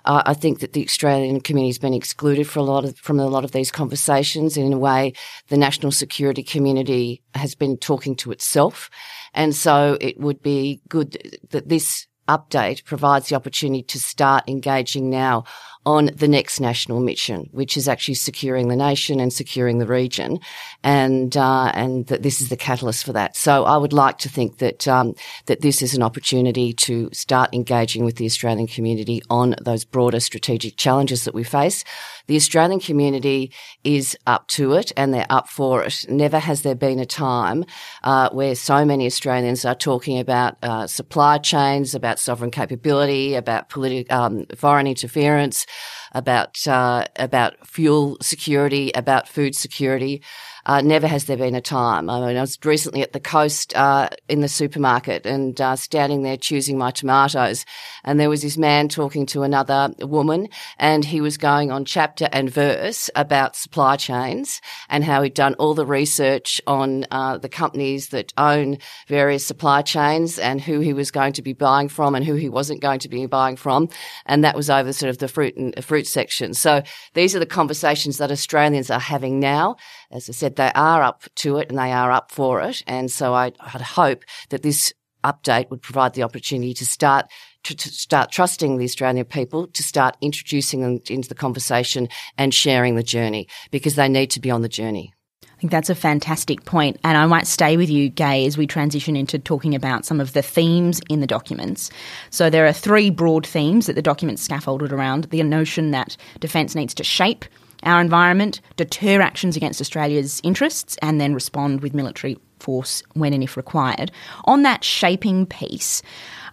Uh, 0.05 0.23
I 0.27 0.35
think 0.35 0.59
that 0.59 0.73
the 0.73 0.85
Australian 0.85 1.41
community 1.41 1.71
has 1.71 1.79
been 1.79 1.95
excluded 1.95 2.49
from 2.49 2.63
a 2.63 2.71
lot 2.73 2.85
of 2.85 2.99
from 2.99 3.21
a 3.21 3.29
lot 3.29 3.45
of 3.45 3.53
these 3.53 3.71
conversations. 3.71 4.57
In 4.57 4.73
a 4.73 4.79
way, 4.79 5.13
the 5.49 5.57
national 5.57 5.93
security 5.93 6.43
community 6.43 7.23
has 7.37 7.55
been 7.55 7.77
talking 7.77 8.17
to 8.17 8.33
itself 8.33 8.91
and 9.35 9.55
so 9.55 9.97
it 10.01 10.19
would 10.19 10.43
be 10.43 10.81
good 10.89 11.39
that 11.51 11.69
this 11.69 12.09
update 12.29 12.85
provides 12.85 13.29
the 13.29 13.35
opportunity 13.35 13.83
to 13.83 13.99
start 13.99 14.49
engaging 14.49 15.11
now 15.11 15.45
on 15.87 16.11
the 16.15 16.29
next 16.29 16.61
national 16.61 17.01
mission, 17.01 17.49
which 17.53 17.77
is 17.77 17.89
actually 17.89 18.15
securing 18.15 18.69
the 18.69 18.77
nation 18.77 19.19
and 19.19 19.33
securing 19.33 19.79
the 19.79 19.87
region, 19.87 20.39
and 20.83 21.37
uh, 21.37 21.73
and 21.75 22.07
that 22.09 22.23
this 22.23 22.43
is 22.43 22.51
the 22.51 22.57
catalyst 22.57 23.05
for 23.05 23.15
that. 23.15 23.35
So 23.35 23.65
I 23.65 23.79
would 23.79 23.95
like 23.95 24.19
to 24.19 24.29
think 24.29 24.59
that 24.59 24.87
um, 24.87 25.15
that 25.47 25.63
this 25.63 25.81
is 25.81 25.95
an 25.95 26.03
opportunity 26.03 26.75
to 26.75 27.09
start 27.13 27.55
engaging 27.55 28.05
with 28.05 28.17
the 28.17 28.27
Australian 28.27 28.67
community 28.67 29.23
on 29.31 29.55
those 29.61 29.87
broader 29.87 30.21
strategic 30.21 30.77
challenges 30.77 31.25
that 31.25 31.35
we 31.35 31.45
face. 31.45 31.83
The 32.27 32.37
Australian 32.37 32.81
community 32.81 33.51
is 33.83 34.17
up 34.27 34.49
to 34.49 34.75
it, 34.75 34.93
and 34.99 35.15
they're 35.15 35.27
up 35.31 35.49
for 35.49 35.83
it. 35.83 36.05
Never 36.11 36.39
has 36.39 36.61
there 36.61 36.75
been 36.75 36.99
a 36.99 37.07
time 37.07 37.65
uh, 38.05 38.29
where 38.31 38.55
so 38.55 38.85
many 38.85 39.07
Australians 39.07 39.65
are 39.65 39.75
talking 39.75 40.19
about 40.19 40.59
uh, 40.63 40.87
supply 40.87 41.39
chains, 41.39 41.95
about 41.95 42.19
sovereign 42.19 42.51
capability, 42.51 43.35
about 43.35 43.71
politi- 43.71 44.11
um, 44.13 44.45
foreign 44.57 44.87
interference 44.87 45.67
about 46.13 46.67
uh, 46.67 47.05
about 47.17 47.67
fuel 47.67 48.17
security, 48.21 48.91
about 48.95 49.29
food 49.29 49.55
security. 49.55 50.23
Uh, 50.67 50.81
never 50.81 51.07
has 51.07 51.25
there 51.25 51.37
been 51.37 51.55
a 51.55 51.61
time. 51.61 52.11
I 52.11 52.27
mean, 52.27 52.37
I 52.37 52.41
was 52.41 52.59
recently 52.65 53.03
at 53.03 53.13
the 53.13 53.21
coast 53.21 53.77
uh, 53.77 54.09
in 54.29 54.41
the 54.41 54.49
supermarket 54.49 55.27
and 55.27 55.59
uh, 55.61 55.77
standing 55.77 56.23
there 56.23 56.37
choosing 56.37 56.77
my 56.77 56.91
tomatoes, 56.91 57.65
and 58.05 58.19
there 58.19 58.29
was 58.29 58.43
this 58.43 58.59
man 58.59 58.89
talking 58.89 59.27
to 59.27 59.43
another 59.43 59.93
woman, 60.01 60.49
and 60.79 61.05
he 61.05 61.21
was 61.21 61.37
going 61.37 61.71
on 61.71 61.85
chapter 61.85 62.29
and 62.33 62.51
verse 62.51 63.11
about 63.15 63.57
supply 63.57 63.97
chains 63.97 64.61
and 64.89 65.05
how 65.05 65.23
he'd 65.23 65.35
done 65.35 65.55
all 65.55 65.75
the 65.75 65.87
research 65.87 66.61
on 66.67 67.07
uh, 67.11 67.39
the 67.39 67.49
companies 67.49 68.09
that 68.09 68.33
own 68.37 68.79
various 69.09 69.47
supply 69.47 69.83
chains 69.83 70.39
and 70.39 70.61
who 70.61 70.81
he 70.81 70.93
was 70.93 71.11
going 71.11 71.33
to 71.33 71.43
be 71.43 71.53
buying 71.53 71.89
from 71.89 72.15
and 72.15 72.25
who 72.25 72.35
he 72.35 72.49
wasn't 72.49 72.81
going 72.81 72.99
to 72.99 73.09
be 73.09 73.27
buying 73.27 73.57
from, 73.57 73.89
and 74.27 74.45
that 74.45 74.57
was 74.57 74.69
over 74.71 74.93
sort 74.93 75.11
of 75.11 75.19
the 75.19 75.29
fruit 75.29 75.57
and 75.57 75.85
fruit 75.85 76.07
section. 76.07 76.55
So 76.55 76.83
these 77.15 77.35
are 77.35 77.39
the 77.39 77.47
conversations 77.47 78.19
that 78.19 78.31
Australians 78.31 78.91
are 78.91 79.01
having 79.01 79.41
now. 79.41 79.77
As 80.11 80.29
I 80.29 80.33
said, 80.33 80.57
they 80.61 80.71
are 80.75 81.03
up 81.03 81.25
to 81.37 81.57
it 81.57 81.71
and 81.71 81.79
they 81.79 81.91
are 81.91 82.13
up 82.13 82.31
for 82.31 82.61
it. 82.61 82.83
And 82.87 83.11
so 83.11 83.33
I, 83.33 83.53
I'd 83.61 83.81
hope 83.81 84.25
that 84.51 84.63
this 84.63 84.93
update 85.25 85.71
would 85.71 85.81
provide 85.81 86.13
the 86.13 86.23
opportunity 86.23 86.75
to 86.75 86.85
start 86.87 87.31
to, 87.65 87.75
to, 87.75 87.89
start 87.91 88.31
trusting 88.31 88.79
the 88.79 88.85
Australian 88.85 89.27
people, 89.27 89.67
to 89.69 89.83
start 89.83 90.17
introducing 90.21 90.81
them 90.81 91.01
into 91.09 91.29
the 91.29 91.35
conversation 91.35 92.09
and 92.39 92.55
sharing 92.55 92.97
the 92.97 93.03
journey 93.03 93.49
because 93.71 93.97
they 93.97 94.09
need 94.09 94.31
to 94.31 94.41
be 94.41 94.51
on 94.51 94.63
the 94.63 94.69
journey. 94.69 95.13
I 95.45 95.61
think 95.61 95.71
that's 95.71 95.91
a 95.91 95.95
fantastic 95.95 96.65
point, 96.65 96.99
and 97.05 97.19
I 97.19 97.27
might 97.27 97.47
stay 97.47 97.77
with 97.77 97.91
you, 97.91 98.09
Gai, 98.09 98.47
as 98.47 98.57
we 98.57 98.67
transition 98.67 99.15
into 99.15 99.39
talking 99.39 99.75
about 99.75 100.07
some 100.07 100.19
of 100.19 100.33
the 100.33 100.41
themes 100.41 101.03
in 101.11 101.21
the 101.21 101.27
documents. 101.27 101.91
So 102.31 102.49
there 102.49 102.67
are 102.67 102.73
three 102.73 103.11
broad 103.11 103.47
themes 103.47 103.85
that 103.85 103.93
the 103.95 104.01
documents 104.01 104.43
scaffolded 104.43 104.91
around: 104.91 105.25
the 105.25 105.43
notion 105.43 105.91
that 105.91 106.17
defence 106.39 106.75
needs 106.75 106.95
to 106.95 107.05
shape 107.05 107.45
our 107.83 108.01
environment, 108.01 108.61
deter 108.77 109.21
actions 109.21 109.57
against 109.57 109.81
Australia's 109.81 110.41
interests, 110.45 110.97
and 111.03 111.21
then 111.21 111.35
respond 111.35 111.81
with 111.81 111.95
military 111.95 112.39
force 112.59 113.03
when 113.15 113.33
and 113.33 113.43
if 113.43 113.57
required. 113.57 114.11
On 114.45 114.63
that 114.63 114.85
shaping 114.85 115.47
piece, 115.47 116.03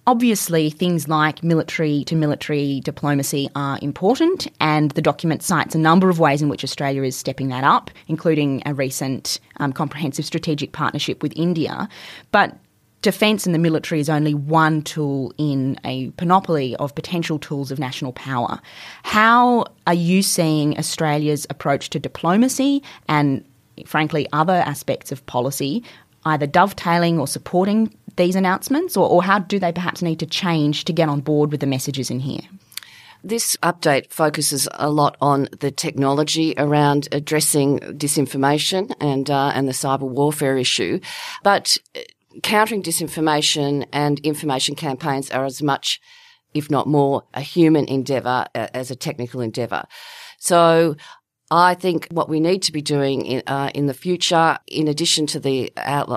obviously 0.05 0.69
things 0.69 1.07
like 1.07 1.43
military 1.43 2.03
to 2.05 2.15
military 2.15 2.79
diplomacy 2.79 3.50
are 3.55 3.77
important, 3.81 4.48
and 4.60 4.91
the 4.91 5.01
document 5.01 5.43
cites 5.43 5.75
a 5.75 5.79
number 5.79 6.10
of 6.10 6.19
ways 6.19 6.41
in 6.41 6.50
which 6.50 6.63
Australia 6.63 7.03
is 7.03 7.15
stepping 7.15 7.50
that 7.50 7.63
up, 7.63 7.91
including 8.07 8.63
a 8.65 8.74
recent 8.74 9.39
um, 9.57 9.74
comprehensive 9.74 10.25
strategic 10.25 10.72
partnership 10.72 11.22
with 11.22 11.34
India. 11.36 11.89
But 12.31 12.55
defence 13.01 13.46
and 13.46 13.54
the 13.54 13.60
military 13.60 14.01
is 14.01 14.10
only 14.10 14.34
one 14.34 14.82
tool 14.82 15.34
in 15.38 15.80
a 15.84 16.10
panoply 16.12 16.75
of 16.77 16.96
potential 16.96 17.39
tools 17.39 17.72
of 17.72 17.80
national 17.80 18.13
power. 18.13 18.60
How 19.04 19.66
are 19.86 19.94
you 19.94 20.22
seeing 20.22 20.77
Australia's 20.77 21.46
approach 21.50 21.89
to 21.92 22.00
diplomacy 22.00 22.84
and, 23.08 23.46
frankly, 23.86 24.27
other 24.34 24.63
aspects 24.66 25.12
of 25.12 25.25
policy 25.25 25.84
either 26.25 26.48
dovetailing 26.48 27.20
or 27.20 27.27
supporting 27.27 27.94
these 28.18 28.36
announcements, 28.36 28.98
or, 28.98 29.08
or 29.08 29.24
how 29.24 29.39
do 29.39 29.60
they 29.60 29.72
perhaps 29.72 30.01
need 30.01 30.20
to 30.20 30.25
change 30.25 30.84
to 30.86 30.92
get 30.92 31.08
on 31.08 31.22
board 31.22 31.51
with 31.51 31.62
the 31.62 31.68
messages 31.68 32.10
in 32.12 32.20
here? 32.20 32.42
This 33.24 33.56
update 33.58 34.12
focuses 34.12 34.68
a 34.74 34.89
lot 34.89 35.18
on 35.22 35.48
the 35.60 35.72
technology 35.72 36.54
around 36.58 37.08
addressing 37.12 37.80
disinformation 37.80 38.94
and 39.00 39.30
uh, 39.30 39.51
and 39.56 39.68
the 39.68 39.74
cyber 39.74 40.08
warfare 40.08 40.58
issue, 40.58 41.00
but 41.44 41.77
countering 42.44 42.84
disinformation 42.84 43.86
and 43.91 44.20
information 44.20 44.75
campaigns 44.75 45.29
are 45.32 45.46
as 45.46 45.62
much, 45.62 46.00
if 46.53 46.70
not 46.70 46.88
more, 46.88 47.24
a 47.34 47.41
human 47.41 47.86
endeavour 47.86 48.46
as 48.53 48.91
a 48.91 48.96
technical 48.96 49.41
endeavour. 49.41 49.86
So 50.39 50.96
I 51.50 51.75
think 51.75 52.08
what 52.12 52.27
we 52.27 52.42
need 52.42 52.62
to 52.63 52.74
be 52.74 52.82
doing 52.82 53.25
in, 53.25 53.44
uh, 53.48 53.72
in 53.74 53.86
the 53.86 53.94
future, 53.94 54.58
in 54.68 54.89
addition 54.89 55.25
to 55.27 55.39
the 55.39 55.72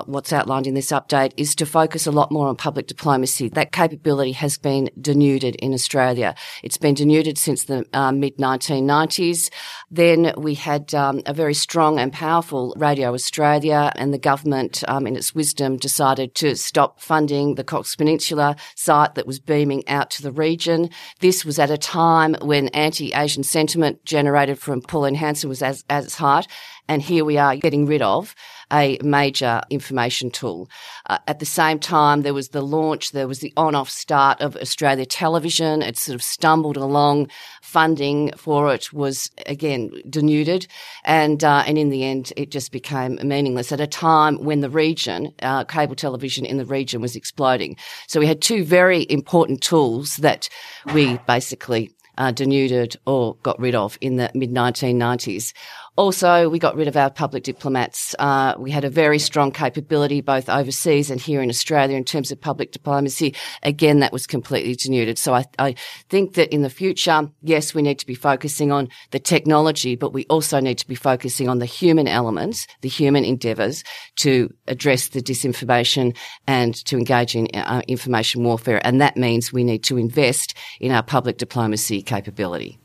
what's 0.05 0.33
outlined 0.33 0.67
in 0.67 0.73
this 0.73 0.91
update, 0.91 1.31
is 1.37 1.55
to 1.55 1.65
focus 1.65 2.05
a 2.05 2.11
lot 2.11 2.31
more 2.31 2.49
on 2.49 2.57
public 2.57 2.87
diplomacy. 2.87 3.47
That 3.47 3.71
capability 3.71 4.33
has 4.33 4.57
been 4.57 4.89
denuded 4.99 5.55
in 5.55 5.73
Australia. 5.73 6.35
It's 6.63 6.77
been 6.77 6.95
denuded 6.95 7.37
since 7.37 7.63
the 7.63 7.85
uh, 7.93 8.11
mid 8.11 8.37
1990s. 8.37 9.49
Then 9.89 10.33
we 10.35 10.55
had 10.55 10.93
um, 10.93 11.21
a 11.25 11.33
very 11.33 11.53
strong 11.53 11.97
and 11.97 12.11
powerful 12.11 12.73
Radio 12.75 13.13
Australia, 13.13 13.93
and 13.95 14.13
the 14.13 14.17
government, 14.17 14.83
um, 14.89 15.07
in 15.07 15.15
its 15.15 15.33
wisdom, 15.33 15.77
decided 15.77 16.35
to 16.35 16.57
stop 16.57 16.99
funding 16.99 17.55
the 17.55 17.63
Cox 17.63 17.95
Peninsula 17.95 18.57
site 18.75 19.15
that 19.15 19.27
was 19.27 19.39
beaming 19.39 19.87
out 19.87 20.09
to 20.11 20.21
the 20.21 20.31
region. 20.33 20.89
This 21.21 21.45
was 21.45 21.57
at 21.57 21.71
a 21.71 21.77
time 21.77 22.35
when 22.41 22.67
anti-Asian 22.69 23.43
sentiment 23.43 24.03
generated 24.03 24.59
from 24.59 24.81
Pauline 24.81 25.20
Hanson 25.21 25.49
was 25.49 25.61
as, 25.61 25.83
at 25.89 26.03
its 26.03 26.15
height, 26.15 26.47
and 26.87 27.01
here 27.01 27.23
we 27.23 27.37
are 27.37 27.55
getting 27.55 27.85
rid 27.85 28.01
of 28.01 28.35
a 28.71 28.97
major 29.03 29.61
information 29.69 30.31
tool. 30.31 30.69
Uh, 31.09 31.17
at 31.27 31.39
the 31.39 31.45
same 31.45 31.77
time, 31.77 32.21
there 32.21 32.33
was 32.33 32.49
the 32.49 32.61
launch, 32.61 33.11
there 33.11 33.27
was 33.27 33.39
the 33.39 33.53
on-off 33.57 33.89
start 33.89 34.41
of 34.41 34.55
Australia 34.55 35.05
Television. 35.05 35.81
It 35.81 35.97
sort 35.97 36.15
of 36.15 36.23
stumbled 36.23 36.77
along. 36.77 37.29
Funding 37.61 38.31
for 38.35 38.73
it 38.73 38.91
was 38.91 39.29
again 39.45 39.91
denuded, 40.09 40.67
and 41.03 41.43
uh, 41.43 41.63
and 41.67 41.77
in 41.77 41.89
the 41.89 42.03
end, 42.03 42.33
it 42.35 42.51
just 42.51 42.71
became 42.71 43.19
meaningless 43.23 43.71
at 43.71 43.79
a 43.79 43.87
time 43.87 44.35
when 44.43 44.61
the 44.61 44.69
region, 44.69 45.33
uh, 45.41 45.63
cable 45.65 45.95
television 45.95 46.45
in 46.45 46.57
the 46.57 46.65
region, 46.65 47.01
was 47.01 47.15
exploding. 47.15 47.77
So 48.07 48.19
we 48.19 48.27
had 48.27 48.41
two 48.41 48.63
very 48.65 49.05
important 49.09 49.61
tools 49.61 50.17
that 50.17 50.49
we 50.93 51.17
basically 51.27 51.91
uh, 52.21 52.29
denuded 52.31 52.95
or 53.07 53.35
got 53.41 53.59
rid 53.59 53.73
of 53.73 53.97
in 53.99 54.17
the 54.17 54.29
mid 54.35 54.51
1990s. 54.51 55.53
Also, 55.97 56.47
we 56.47 56.57
got 56.57 56.77
rid 56.77 56.87
of 56.87 56.95
our 56.95 57.09
public 57.09 57.43
diplomats. 57.43 58.15
Uh, 58.17 58.53
we 58.57 58.71
had 58.71 58.85
a 58.85 58.89
very 58.89 59.19
strong 59.19 59.51
capability 59.51 60.21
both 60.21 60.47
overseas 60.47 61.11
and 61.11 61.19
here 61.19 61.41
in 61.41 61.49
Australia 61.49 61.97
in 61.97 62.05
terms 62.05 62.31
of 62.31 62.39
public 62.39 62.71
diplomacy. 62.71 63.35
Again, 63.61 63.99
that 63.99 64.13
was 64.13 64.25
completely 64.25 64.73
denuded. 64.73 65.17
So 65.17 65.33
I, 65.33 65.45
I 65.59 65.75
think 66.07 66.35
that 66.35 66.53
in 66.53 66.61
the 66.61 66.69
future, 66.69 67.29
yes, 67.41 67.73
we 67.73 67.81
need 67.81 67.99
to 67.99 68.05
be 68.05 68.15
focusing 68.15 68.71
on 68.71 68.87
the 69.11 69.19
technology, 69.19 69.97
but 69.97 70.13
we 70.13 70.25
also 70.27 70.61
need 70.61 70.77
to 70.77 70.87
be 70.87 70.95
focusing 70.95 71.49
on 71.49 71.59
the 71.59 71.65
human 71.65 72.07
elements, 72.07 72.67
the 72.79 72.89
human 72.89 73.25
endeavours 73.25 73.83
to 74.15 74.49
address 74.67 75.09
the 75.09 75.21
disinformation 75.21 76.15
and 76.47 76.73
to 76.85 76.97
engage 76.97 77.35
in 77.35 77.47
uh, 77.53 77.81
information 77.89 78.45
warfare. 78.45 78.79
And 78.85 79.01
that 79.01 79.17
means 79.17 79.51
we 79.51 79.65
need 79.65 79.83
to 79.83 79.97
invest 79.97 80.57
in 80.79 80.93
our 80.93 81.03
public 81.03 81.37
diplomacy 81.37 82.01
capability. 82.01 82.80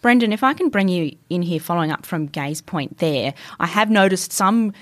Brendan, 0.00 0.32
if 0.32 0.42
I 0.42 0.54
can 0.54 0.68
bring 0.68 0.88
you 0.88 1.16
in 1.28 1.42
here 1.42 1.60
following 1.60 1.90
up 1.90 2.06
from 2.06 2.26
Gai's 2.26 2.60
point 2.60 2.98
there, 2.98 3.34
I 3.58 3.66
have 3.66 3.90
noticed 3.90 4.32
some 4.32 4.72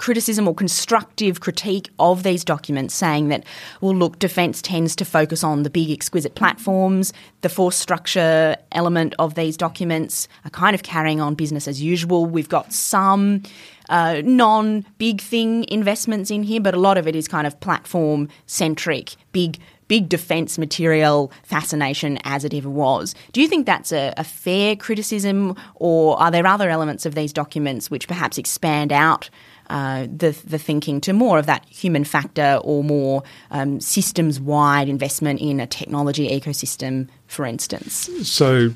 criticism 0.00 0.48
or 0.48 0.54
constructive 0.54 1.40
critique 1.40 1.90
of 1.98 2.22
these 2.22 2.42
documents 2.42 2.94
saying 2.94 3.28
that, 3.28 3.44
well, 3.82 3.94
look, 3.94 4.18
defence 4.18 4.62
tends 4.62 4.96
to 4.96 5.04
focus 5.04 5.44
on 5.44 5.62
the 5.62 5.68
big, 5.68 5.90
exquisite 5.90 6.34
platforms. 6.34 7.12
The 7.42 7.50
force 7.50 7.76
structure 7.76 8.56
element 8.72 9.14
of 9.18 9.34
these 9.34 9.58
documents 9.58 10.26
are 10.46 10.50
kind 10.50 10.74
of 10.74 10.82
carrying 10.82 11.20
on 11.20 11.34
business 11.34 11.68
as 11.68 11.82
usual. 11.82 12.24
We've 12.24 12.48
got 12.48 12.72
some 12.72 13.42
uh, 13.90 14.22
non 14.24 14.86
big 14.96 15.20
thing 15.20 15.66
investments 15.68 16.30
in 16.30 16.44
here, 16.44 16.62
but 16.62 16.72
a 16.72 16.80
lot 16.80 16.96
of 16.96 17.06
it 17.06 17.14
is 17.14 17.28
kind 17.28 17.46
of 17.46 17.60
platform 17.60 18.30
centric, 18.46 19.16
big 19.32 19.58
big 19.90 20.08
defence 20.08 20.56
material 20.56 21.32
fascination 21.42 22.16
as 22.22 22.44
it 22.44 22.54
ever 22.54 22.70
was. 22.70 23.12
Do 23.32 23.42
you 23.42 23.48
think 23.48 23.66
that's 23.66 23.90
a, 23.90 24.14
a, 24.16 24.22
fair 24.22 24.76
criticism, 24.76 25.56
or 25.74 26.16
are 26.22 26.30
there 26.30 26.46
other 26.46 26.70
elements 26.70 27.06
of 27.06 27.16
these 27.16 27.32
documents 27.32 27.90
which 27.90 28.06
perhaps 28.06 28.38
expand 28.38 28.92
out 28.92 29.28
uh, 29.68 30.06
the 30.06 30.30
the 30.44 30.58
thinking 30.58 31.00
to 31.00 31.12
more 31.12 31.40
of 31.40 31.46
that 31.46 31.64
human 31.68 32.04
factor 32.04 32.60
or 32.62 32.84
more 32.84 33.24
um, 33.50 33.80
systems 33.80 34.38
wide 34.38 34.88
investment 34.88 35.40
in 35.40 35.58
a 35.58 35.66
technology 35.66 36.28
ecosystem, 36.40 37.08
for 37.26 37.44
instance? 37.44 38.08
So 38.22 38.72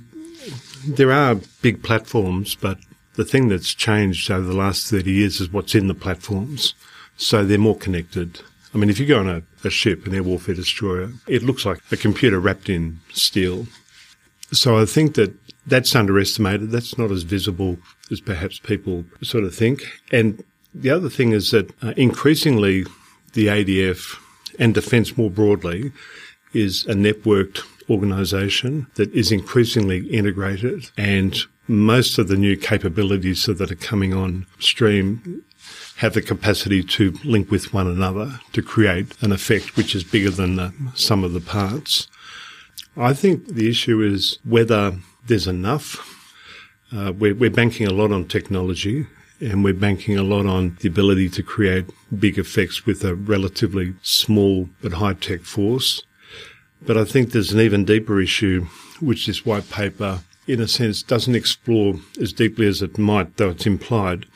there 0.84 1.12
are 1.12 1.36
big 1.62 1.84
platforms, 1.84 2.56
but 2.56 2.78
the 3.14 3.24
thing 3.24 3.46
that's 3.48 3.72
changed 3.72 4.32
over 4.32 4.46
the 4.48 4.56
last 4.56 4.90
30 4.90 5.12
years 5.12 5.40
is 5.40 5.52
what's 5.52 5.76
in 5.76 5.86
the 5.86 5.94
platforms. 5.94 6.74
So 7.16 7.44
they're 7.44 7.56
more 7.56 7.76
connected. 7.76 8.40
I 8.74 8.78
mean, 8.78 8.90
if 8.90 8.98
you 8.98 9.06
go 9.06 9.20
on 9.20 9.28
a, 9.28 9.42
a 9.62 9.70
ship, 9.70 10.06
an 10.06 10.14
air 10.14 10.22
warfare 10.22 10.54
destroyer, 10.54 11.10
it 11.28 11.42
looks 11.42 11.64
like 11.64 11.80
a 11.92 11.96
computer 11.96 12.40
wrapped 12.40 12.68
in 12.68 13.00
steel. 13.12 13.66
So 14.52 14.78
I 14.78 14.84
think 14.84 15.14
that 15.14 15.32
that's 15.66 15.94
underestimated. 15.94 16.70
That's 16.70 16.98
not 16.98 17.10
as 17.10 17.22
visible 17.22 17.78
as 18.10 18.20
perhaps 18.20 18.58
people 18.58 19.04
sort 19.22 19.44
of 19.44 19.54
think. 19.54 19.84
And 20.12 20.42
the 20.74 20.90
other 20.90 21.08
thing 21.08 21.32
is 21.32 21.52
that 21.52 21.70
uh, 21.82 21.94
increasingly 21.96 22.84
the 23.32 23.46
ADF 23.46 24.18
and 24.58 24.74
defence 24.74 25.16
more 25.16 25.30
broadly 25.30 25.92
is 26.52 26.84
a 26.86 26.94
networked 26.94 27.62
organisation 27.88 28.86
that 28.94 29.12
is 29.12 29.30
increasingly 29.30 30.06
integrated 30.08 30.90
and 30.96 31.36
most 31.66 32.18
of 32.18 32.28
the 32.28 32.36
new 32.36 32.56
capabilities 32.56 33.44
that 33.46 33.70
are 33.70 33.76
coming 33.76 34.14
on 34.14 34.46
stream 34.58 35.42
have 35.96 36.14
the 36.14 36.22
capacity 36.22 36.82
to 36.82 37.14
link 37.24 37.50
with 37.50 37.72
one 37.72 37.86
another 37.86 38.40
to 38.52 38.62
create 38.62 39.14
an 39.22 39.32
effect 39.32 39.76
which 39.76 39.94
is 39.94 40.02
bigger 40.02 40.30
than 40.30 40.56
the 40.56 40.72
sum 40.94 41.22
of 41.22 41.32
the 41.32 41.40
parts. 41.40 42.08
I 42.96 43.12
think 43.12 43.46
the 43.48 43.68
issue 43.68 44.02
is 44.02 44.38
whether 44.44 44.96
there's 45.26 45.46
enough. 45.46 46.10
Uh, 46.92 47.12
we're, 47.12 47.34
we're 47.34 47.50
banking 47.50 47.86
a 47.86 47.92
lot 47.92 48.12
on 48.12 48.26
technology 48.26 49.06
and 49.40 49.64
we're 49.64 49.74
banking 49.74 50.16
a 50.16 50.22
lot 50.22 50.46
on 50.46 50.76
the 50.80 50.88
ability 50.88 51.28
to 51.28 51.42
create 51.42 51.86
big 52.18 52.38
effects 52.38 52.86
with 52.86 53.04
a 53.04 53.14
relatively 53.14 53.94
small 54.02 54.68
but 54.80 54.94
high 54.94 55.14
tech 55.14 55.42
force. 55.42 56.02
But 56.82 56.96
I 56.96 57.04
think 57.04 57.30
there's 57.30 57.52
an 57.52 57.60
even 57.60 57.84
deeper 57.84 58.20
issue, 58.20 58.66
which 59.00 59.26
this 59.26 59.44
white 59.44 59.70
paper, 59.70 60.20
in 60.46 60.60
a 60.60 60.68
sense, 60.68 61.02
doesn't 61.02 61.34
explore 61.34 61.94
as 62.20 62.32
deeply 62.32 62.66
as 62.66 62.82
it 62.82 62.98
might, 62.98 63.36
though 63.36 63.50
it's 63.50 63.66
implied, 63.66 64.26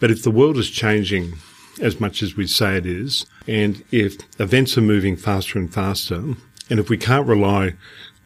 but 0.00 0.10
if 0.10 0.22
the 0.22 0.30
world 0.30 0.56
is 0.56 0.70
changing 0.70 1.34
as 1.80 2.00
much 2.00 2.22
as 2.22 2.36
we 2.36 2.46
say 2.46 2.76
it 2.76 2.86
is, 2.86 3.26
and 3.46 3.84
if 3.90 4.16
events 4.40 4.76
are 4.78 4.82
moving 4.82 5.16
faster 5.16 5.58
and 5.58 5.72
faster, 5.72 6.22
and 6.70 6.80
if 6.80 6.88
we 6.88 6.96
can't 6.96 7.26
rely 7.26 7.74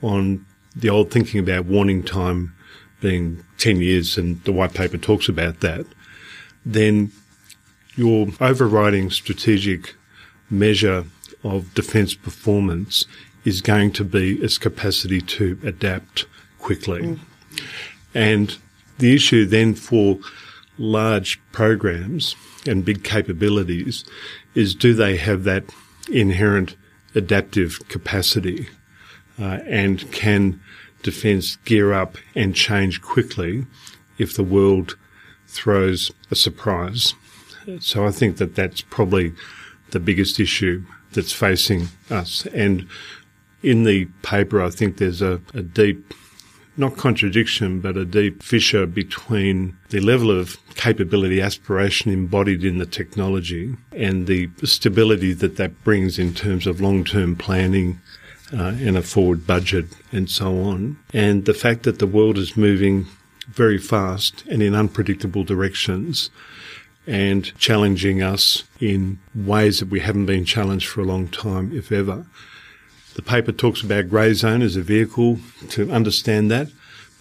on 0.02 0.44
the 0.74 0.88
old 0.88 1.10
thinking 1.10 1.40
about 1.40 1.66
warning 1.66 2.02
time 2.02 2.54
being 3.00 3.44
10 3.58 3.80
years, 3.80 4.16
and 4.16 4.42
the 4.44 4.52
white 4.52 4.74
paper 4.74 4.98
talks 4.98 5.28
about 5.28 5.60
that, 5.60 5.86
then 6.64 7.10
your 7.96 8.28
overriding 8.40 9.10
strategic 9.10 9.94
measure 10.48 11.04
of 11.42 11.72
defence 11.74 12.14
performance 12.14 13.06
is 13.44 13.60
going 13.60 13.90
to 13.92 14.04
be 14.04 14.34
its 14.42 14.58
capacity 14.58 15.20
to 15.20 15.58
adapt 15.64 16.26
quickly. 16.58 17.00
Mm. 17.02 17.18
And 18.14 18.58
the 18.98 19.14
issue 19.14 19.46
then 19.46 19.74
for 19.74 20.18
large 20.80 21.38
programs 21.52 22.34
and 22.66 22.84
big 22.84 23.04
capabilities 23.04 24.04
is 24.54 24.74
do 24.74 24.94
they 24.94 25.16
have 25.16 25.44
that 25.44 25.62
inherent 26.10 26.74
adaptive 27.14 27.78
capacity 27.88 28.66
uh, 29.38 29.58
and 29.66 30.10
can 30.10 30.58
defence 31.02 31.56
gear 31.64 31.92
up 31.92 32.16
and 32.34 32.54
change 32.54 33.02
quickly 33.02 33.66
if 34.18 34.34
the 34.34 34.44
world 34.44 34.96
throws 35.46 36.10
a 36.30 36.34
surprise. 36.34 37.14
So 37.80 38.06
I 38.06 38.10
think 38.10 38.38
that 38.38 38.54
that's 38.54 38.80
probably 38.80 39.34
the 39.90 40.00
biggest 40.00 40.40
issue 40.40 40.84
that's 41.12 41.32
facing 41.32 41.88
us. 42.10 42.46
And 42.54 42.86
in 43.62 43.84
the 43.84 44.06
paper, 44.22 44.62
I 44.62 44.70
think 44.70 44.96
there's 44.96 45.20
a, 45.20 45.40
a 45.52 45.62
deep 45.62 46.14
not 46.76 46.96
contradiction, 46.96 47.80
but 47.80 47.96
a 47.96 48.04
deep 48.04 48.42
fissure 48.42 48.86
between 48.86 49.76
the 49.90 50.00
level 50.00 50.30
of 50.30 50.58
capability 50.76 51.40
aspiration 51.40 52.12
embodied 52.12 52.64
in 52.64 52.78
the 52.78 52.86
technology 52.86 53.76
and 53.92 54.26
the 54.26 54.48
stability 54.64 55.32
that 55.34 55.56
that 55.56 55.84
brings 55.84 56.18
in 56.18 56.34
terms 56.34 56.66
of 56.66 56.80
long-term 56.80 57.36
planning 57.36 58.00
uh, 58.52 58.74
and 58.80 58.96
a 58.96 59.02
forward 59.02 59.46
budget 59.46 59.86
and 60.12 60.30
so 60.30 60.62
on. 60.62 60.96
And 61.12 61.44
the 61.44 61.54
fact 61.54 61.82
that 61.82 61.98
the 61.98 62.06
world 62.06 62.38
is 62.38 62.56
moving 62.56 63.06
very 63.48 63.78
fast 63.78 64.44
and 64.46 64.62
in 64.62 64.74
unpredictable 64.74 65.44
directions. 65.44 66.30
and 67.06 67.58
challenging 67.58 68.22
us 68.22 68.64
in 68.78 69.18
ways 69.34 69.80
that 69.80 69.88
we 69.88 70.00
haven't 70.00 70.26
been 70.26 70.44
challenged 70.44 70.86
for 70.86 71.00
a 71.00 71.04
long 71.04 71.28
time, 71.28 71.72
if 71.76 71.90
ever. 71.90 72.26
The 73.14 73.22
paper 73.22 73.52
talks 73.52 73.82
about 73.82 74.08
grey 74.08 74.32
zone 74.34 74.62
as 74.62 74.76
a 74.76 74.82
vehicle 74.82 75.38
to 75.70 75.90
understand 75.90 76.50
that, 76.50 76.68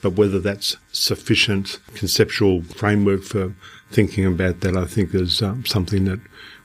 but 0.02 0.14
whether 0.14 0.40
that's 0.40 0.78
sufficient 0.92 1.80
conceptual 1.96 2.64
framework 2.64 3.24
for 3.24 3.54
thinking 3.92 4.26
about 4.26 4.62
that, 4.62 4.78
I 4.78 4.86
think 4.86 5.14
is 5.14 5.42
um, 5.42 5.66
something 5.66 6.06
that 6.06 6.20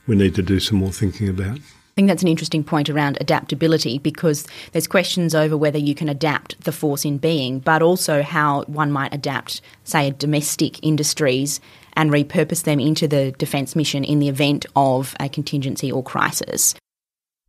we 0.07 0.15
need 0.15 0.35
to 0.35 0.43
do 0.43 0.59
some 0.59 0.77
more 0.77 0.91
thinking 0.91 1.27
about. 1.27 1.57
I 1.57 1.95
think 1.95 2.09
that's 2.09 2.23
an 2.23 2.27
interesting 2.27 2.63
point 2.63 2.89
around 2.89 3.17
adaptability 3.21 3.99
because 3.99 4.45
there's 4.73 4.85
questions 4.85 5.33
over 5.33 5.55
whether 5.55 5.77
you 5.77 5.95
can 5.95 6.09
adapt 6.09 6.61
the 6.65 6.73
force 6.73 7.05
in 7.05 7.17
being, 7.17 7.59
but 7.59 7.81
also 7.81 8.21
how 8.21 8.63
one 8.63 8.91
might 8.91 9.13
adapt, 9.13 9.61
say, 9.85 10.11
domestic 10.11 10.83
industries 10.85 11.61
and 11.93 12.11
repurpose 12.11 12.63
them 12.63 12.81
into 12.81 13.07
the 13.07 13.31
defence 13.31 13.77
mission 13.77 14.03
in 14.03 14.19
the 14.19 14.27
event 14.27 14.65
of 14.75 15.15
a 15.21 15.29
contingency 15.29 15.89
or 15.89 16.03
crisis. 16.03 16.75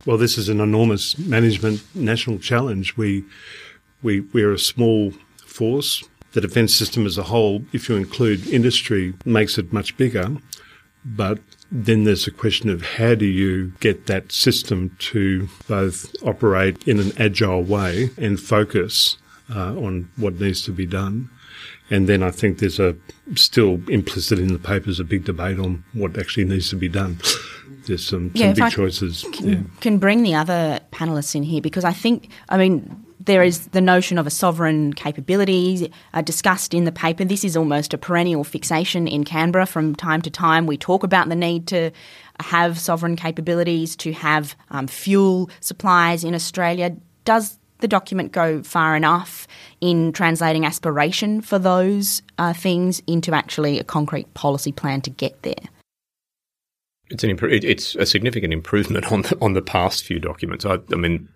Well, 0.07 0.17
this 0.17 0.37
is 0.37 0.47
an 0.47 0.61
enormous 0.61 1.17
management 1.17 1.83
national 1.93 2.39
challenge. 2.39 2.95
We, 2.95 3.25
we, 4.01 4.21
we're 4.21 4.53
a 4.53 4.57
small 4.57 5.11
force. 5.45 6.01
The 6.31 6.39
defence 6.39 6.73
system 6.73 7.05
as 7.05 7.17
a 7.17 7.23
whole, 7.23 7.65
if 7.73 7.89
you 7.89 7.97
include 7.97 8.47
industry, 8.47 9.15
makes 9.25 9.57
it 9.57 9.73
much 9.73 9.97
bigger. 9.97 10.37
But 11.03 11.39
then 11.69 12.05
there's 12.05 12.25
a 12.25 12.31
question 12.31 12.69
of 12.69 12.83
how 12.83 13.15
do 13.15 13.25
you 13.25 13.73
get 13.81 14.05
that 14.05 14.31
system 14.31 14.95
to 14.99 15.49
both 15.67 16.15
operate 16.23 16.87
in 16.87 17.01
an 17.01 17.11
agile 17.19 17.63
way 17.63 18.09
and 18.17 18.39
focus 18.39 19.17
uh, 19.53 19.75
on 19.75 20.09
what 20.15 20.39
needs 20.39 20.61
to 20.61 20.71
be 20.71 20.85
done. 20.85 21.29
And 21.89 22.07
then 22.07 22.23
I 22.23 22.31
think 22.31 22.59
there's 22.59 22.79
a 22.79 22.95
still 23.35 23.81
implicit 23.89 24.39
in 24.39 24.53
the 24.53 24.59
papers 24.59 25.01
a 25.01 25.03
big 25.03 25.25
debate 25.25 25.59
on 25.59 25.83
what 25.91 26.17
actually 26.17 26.45
needs 26.45 26.69
to 26.69 26.77
be 26.77 26.87
done. 26.87 27.17
There's 27.87 28.05
some, 28.05 28.31
Yeah, 28.33 28.47
some 28.47 28.51
if 28.51 28.57
big 28.57 28.71
choices. 28.71 29.25
Can, 29.33 29.47
yeah. 29.47 29.59
can 29.79 29.97
bring 29.97 30.23
the 30.23 30.35
other 30.35 30.79
panelists 30.91 31.35
in 31.35 31.43
here 31.43 31.61
because 31.61 31.83
I 31.83 31.93
think, 31.93 32.29
I 32.49 32.57
mean, 32.57 33.05
there 33.19 33.43
is 33.43 33.67
the 33.67 33.81
notion 33.81 34.17
of 34.17 34.25
a 34.25 34.29
sovereign 34.29 34.93
capability 34.93 35.91
uh, 36.13 36.21
discussed 36.21 36.73
in 36.73 36.85
the 36.85 36.91
paper. 36.91 37.25
This 37.25 37.43
is 37.43 37.57
almost 37.57 37.93
a 37.93 37.97
perennial 37.97 38.43
fixation 38.43 39.07
in 39.07 39.23
Canberra. 39.23 39.65
From 39.65 39.95
time 39.95 40.21
to 40.21 40.29
time, 40.29 40.65
we 40.65 40.77
talk 40.77 41.03
about 41.03 41.29
the 41.29 41.35
need 41.35 41.67
to 41.67 41.91
have 42.39 42.79
sovereign 42.79 43.15
capabilities, 43.15 43.95
to 43.97 44.13
have 44.13 44.55
um, 44.71 44.87
fuel 44.87 45.49
supplies 45.59 46.23
in 46.23 46.33
Australia. 46.33 46.95
Does 47.25 47.57
the 47.79 47.87
document 47.87 48.31
go 48.31 48.63
far 48.63 48.95
enough 48.95 49.47
in 49.81 50.11
translating 50.13 50.65
aspiration 50.65 51.41
for 51.41 51.59
those 51.59 52.21
uh, 52.37 52.53
things 52.53 53.01
into 53.07 53.33
actually 53.33 53.79
a 53.79 53.83
concrete 53.83 54.33
policy 54.33 54.71
plan 54.71 55.01
to 55.01 55.09
get 55.09 55.41
there? 55.43 55.53
It's 57.09 57.23
an 57.23 57.37
it's 57.41 57.95
a 57.95 58.05
significant 58.05 58.53
improvement 58.53 59.11
on 59.11 59.21
the, 59.23 59.37
on 59.41 59.53
the 59.53 59.61
past 59.61 60.03
few 60.03 60.19
documents. 60.19 60.65
I, 60.65 60.79
I 60.91 60.95
mean, 60.95 61.29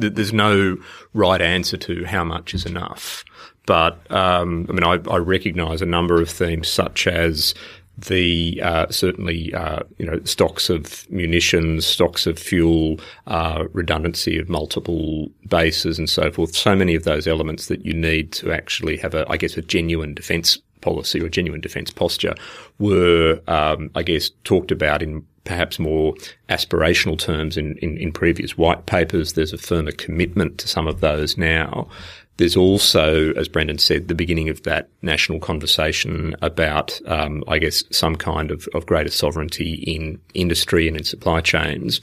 th- 0.00 0.14
there's 0.14 0.32
no 0.32 0.76
right 1.14 1.40
answer 1.40 1.76
to 1.76 2.04
how 2.04 2.24
much 2.24 2.54
is 2.54 2.64
enough, 2.64 3.24
but 3.66 4.10
um, 4.10 4.66
I 4.68 4.72
mean, 4.72 4.84
I, 4.84 5.12
I 5.12 5.18
recognise 5.18 5.82
a 5.82 5.86
number 5.86 6.20
of 6.20 6.30
themes 6.30 6.68
such 6.68 7.06
as 7.06 7.54
the 7.98 8.60
uh, 8.62 8.86
certainly 8.90 9.52
uh, 9.54 9.80
you 9.98 10.06
know 10.06 10.20
stocks 10.24 10.68
of 10.68 11.10
munitions, 11.10 11.86
stocks 11.86 12.26
of 12.26 12.38
fuel, 12.38 13.00
uh, 13.26 13.64
redundancy 13.72 14.38
of 14.38 14.48
multiple 14.48 15.28
bases, 15.48 15.98
and 15.98 16.08
so 16.08 16.30
forth. 16.30 16.54
So 16.54 16.76
many 16.76 16.94
of 16.94 17.04
those 17.04 17.26
elements 17.26 17.66
that 17.68 17.84
you 17.84 17.94
need 17.94 18.32
to 18.32 18.52
actually 18.52 18.98
have 18.98 19.14
a, 19.14 19.26
I 19.30 19.36
guess, 19.36 19.56
a 19.56 19.62
genuine 19.62 20.14
defence 20.14 20.58
policy 20.86 21.20
or 21.20 21.28
genuine 21.28 21.60
defence 21.60 21.90
posture 21.90 22.34
were, 22.78 23.40
um, 23.48 23.90
I 23.96 24.02
guess, 24.04 24.30
talked 24.44 24.70
about 24.70 25.02
in 25.02 25.26
perhaps 25.42 25.78
more 25.78 26.14
aspirational 26.48 27.18
terms 27.18 27.56
in, 27.56 27.76
in, 27.78 27.98
in 27.98 28.12
previous 28.12 28.56
white 28.56 28.86
papers. 28.86 29.32
There's 29.32 29.52
a 29.52 29.58
firmer 29.58 29.92
commitment 29.92 30.58
to 30.58 30.68
some 30.68 30.86
of 30.86 31.00
those 31.00 31.36
now. 31.36 31.88
There's 32.36 32.56
also, 32.56 33.32
as 33.32 33.48
Brendan 33.48 33.78
said, 33.78 34.08
the 34.08 34.14
beginning 34.14 34.48
of 34.48 34.62
that 34.62 34.88
national 35.02 35.40
conversation 35.40 36.36
about, 36.42 37.00
um, 37.06 37.42
I 37.48 37.58
guess, 37.58 37.82
some 37.90 38.16
kind 38.16 38.50
of, 38.50 38.68
of 38.74 38.86
greater 38.86 39.10
sovereignty 39.10 39.74
in 39.74 40.20
industry 40.34 40.86
and 40.86 40.96
in 40.96 41.04
supply 41.04 41.40
chains. 41.40 42.00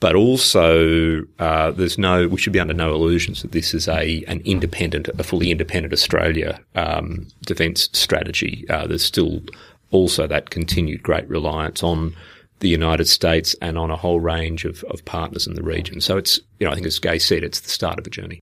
But 0.00 0.16
also, 0.16 1.24
uh, 1.38 1.72
there's 1.72 1.98
no, 1.98 2.26
we 2.26 2.38
should 2.38 2.54
be 2.54 2.60
under 2.60 2.72
no 2.72 2.94
illusions 2.94 3.42
that 3.42 3.52
this 3.52 3.74
is 3.74 3.86
a 3.86 4.24
an 4.26 4.40
independent, 4.46 5.08
a 5.08 5.22
fully 5.22 5.50
independent 5.50 5.92
Australia 5.92 6.58
um, 6.74 7.28
defence 7.42 7.90
strategy. 7.92 8.64
Uh, 8.70 8.86
there's 8.86 9.04
still 9.04 9.42
also 9.90 10.26
that 10.26 10.50
continued 10.50 11.02
great 11.02 11.28
reliance 11.28 11.82
on 11.82 12.16
the 12.60 12.68
United 12.68 13.08
States 13.08 13.54
and 13.60 13.76
on 13.76 13.90
a 13.90 13.96
whole 13.96 14.20
range 14.20 14.64
of, 14.64 14.84
of 14.84 15.04
partners 15.04 15.46
in 15.46 15.54
the 15.54 15.62
region. 15.62 16.00
So 16.00 16.16
it's, 16.16 16.38
you 16.58 16.66
know, 16.66 16.72
I 16.72 16.74
think 16.74 16.86
as 16.86 16.98
Gai 16.98 17.18
said, 17.18 17.44
it's 17.44 17.60
the 17.60 17.70
start 17.70 17.98
of 17.98 18.06
a 18.06 18.10
journey. 18.10 18.40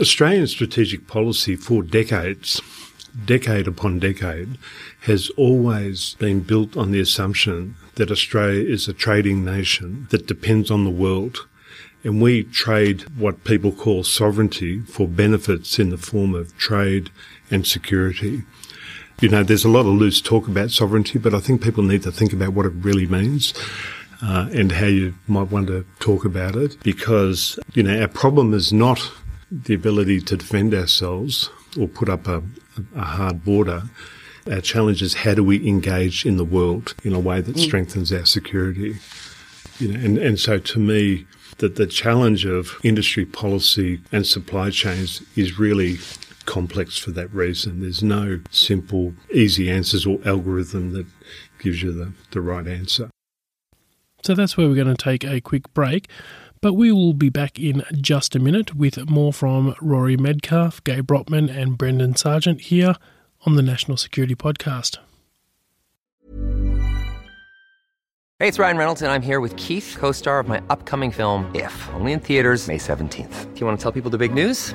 Australian 0.00 0.46
strategic 0.48 1.06
policy 1.06 1.54
for 1.54 1.82
decades, 1.82 2.60
decade 3.24 3.68
upon 3.68 4.00
decade, 4.00 4.58
has 5.02 5.30
always 5.36 6.14
been 6.14 6.40
built 6.40 6.76
on 6.76 6.90
the 6.90 7.00
assumption 7.00 7.76
that 7.96 8.10
Australia 8.10 8.64
is 8.64 8.88
a 8.88 8.92
trading 8.92 9.44
nation 9.44 10.06
that 10.10 10.26
depends 10.26 10.70
on 10.70 10.84
the 10.84 10.90
world. 10.90 11.46
And 12.02 12.20
we 12.20 12.42
trade 12.44 13.02
what 13.16 13.44
people 13.44 13.72
call 13.72 14.04
sovereignty 14.04 14.80
for 14.80 15.08
benefits 15.08 15.78
in 15.78 15.90
the 15.90 15.96
form 15.96 16.34
of 16.34 16.56
trade 16.58 17.10
and 17.50 17.66
security. 17.66 18.42
You 19.20 19.28
know, 19.30 19.42
there's 19.42 19.64
a 19.64 19.70
lot 19.70 19.80
of 19.80 19.94
loose 19.94 20.20
talk 20.20 20.46
about 20.46 20.70
sovereignty, 20.70 21.18
but 21.18 21.34
I 21.34 21.40
think 21.40 21.62
people 21.62 21.82
need 21.82 22.02
to 22.02 22.12
think 22.12 22.32
about 22.32 22.52
what 22.52 22.66
it 22.66 22.72
really 22.76 23.06
means. 23.06 23.54
Uh, 24.22 24.48
and 24.52 24.72
how 24.72 24.86
you 24.86 25.12
might 25.26 25.50
want 25.50 25.66
to 25.66 25.84
talk 25.98 26.24
about 26.24 26.56
it 26.56 26.82
because, 26.82 27.58
you 27.74 27.82
know, 27.82 28.00
our 28.00 28.08
problem 28.08 28.54
is 28.54 28.72
not 28.72 29.10
the 29.50 29.74
ability 29.74 30.18
to 30.20 30.36
defend 30.36 30.72
ourselves 30.72 31.50
or 31.78 31.86
put 31.88 32.08
up 32.08 32.26
a, 32.26 32.42
a 32.96 33.02
hard 33.02 33.44
border. 33.44 33.82
Our 34.50 34.60
challenge 34.60 35.02
is 35.02 35.14
how 35.14 35.34
do 35.34 35.42
we 35.42 35.66
engage 35.66 36.26
in 36.26 36.36
the 36.36 36.44
world 36.44 36.94
in 37.02 37.14
a 37.14 37.20
way 37.20 37.40
that 37.40 37.56
mm. 37.56 37.60
strengthens 37.60 38.12
our 38.12 38.26
security. 38.26 38.96
You 39.78 39.88
know, 39.88 40.00
and, 40.00 40.18
and 40.18 40.38
so 40.38 40.58
to 40.58 40.78
me, 40.78 41.26
that 41.58 41.76
the 41.76 41.86
challenge 41.86 42.44
of 42.44 42.78
industry 42.82 43.24
policy 43.24 44.00
and 44.12 44.26
supply 44.26 44.70
chains 44.70 45.22
is 45.36 45.58
really 45.58 45.98
complex 46.46 46.98
for 46.98 47.10
that 47.12 47.32
reason. 47.32 47.80
There's 47.80 48.02
no 48.02 48.40
simple, 48.50 49.14
easy 49.32 49.70
answers 49.70 50.06
or 50.06 50.18
algorithm 50.24 50.92
that 50.92 51.06
gives 51.58 51.82
you 51.82 51.92
the, 51.92 52.12
the 52.32 52.40
right 52.40 52.66
answer. 52.66 53.10
So 54.22 54.34
that's 54.34 54.56
where 54.56 54.68
we're 54.68 54.74
going 54.74 54.94
to 54.94 55.02
take 55.02 55.24
a 55.24 55.40
quick 55.40 55.72
break. 55.74 56.08
But 56.60 56.74
we 56.74 56.92
will 56.92 57.12
be 57.12 57.28
back 57.28 57.58
in 57.58 57.82
just 57.94 58.34
a 58.34 58.38
minute 58.38 58.74
with 58.74 59.10
more 59.10 59.34
from 59.34 59.74
Rory 59.82 60.16
Medcalf, 60.16 60.82
Gai 60.82 61.02
Brodtmann, 61.02 61.54
and 61.54 61.76
Brendan 61.76 62.14
Sargeant 62.14 62.62
here 62.62 62.96
on 63.44 63.56
the 63.56 63.62
National 63.62 63.96
Security 63.96 64.34
Podcast. 64.34 64.98
Hey, 68.40 68.48
it's 68.48 68.58
Ryan 68.58 68.76
Reynolds, 68.76 69.00
and 69.00 69.12
I'm 69.12 69.22
here 69.22 69.40
with 69.40 69.56
Keith, 69.56 69.96
co 69.98 70.12
star 70.12 70.40
of 70.40 70.48
my 70.48 70.62
upcoming 70.68 71.10
film, 71.10 71.50
If, 71.54 71.88
only 71.94 72.12
in 72.12 72.20
theaters, 72.20 72.68
May 72.68 72.78
17th. 72.78 73.54
Do 73.54 73.60
you 73.60 73.66
want 73.66 73.78
to 73.78 73.82
tell 73.82 73.92
people 73.92 74.10
the 74.10 74.18
big 74.18 74.34
news? 74.34 74.74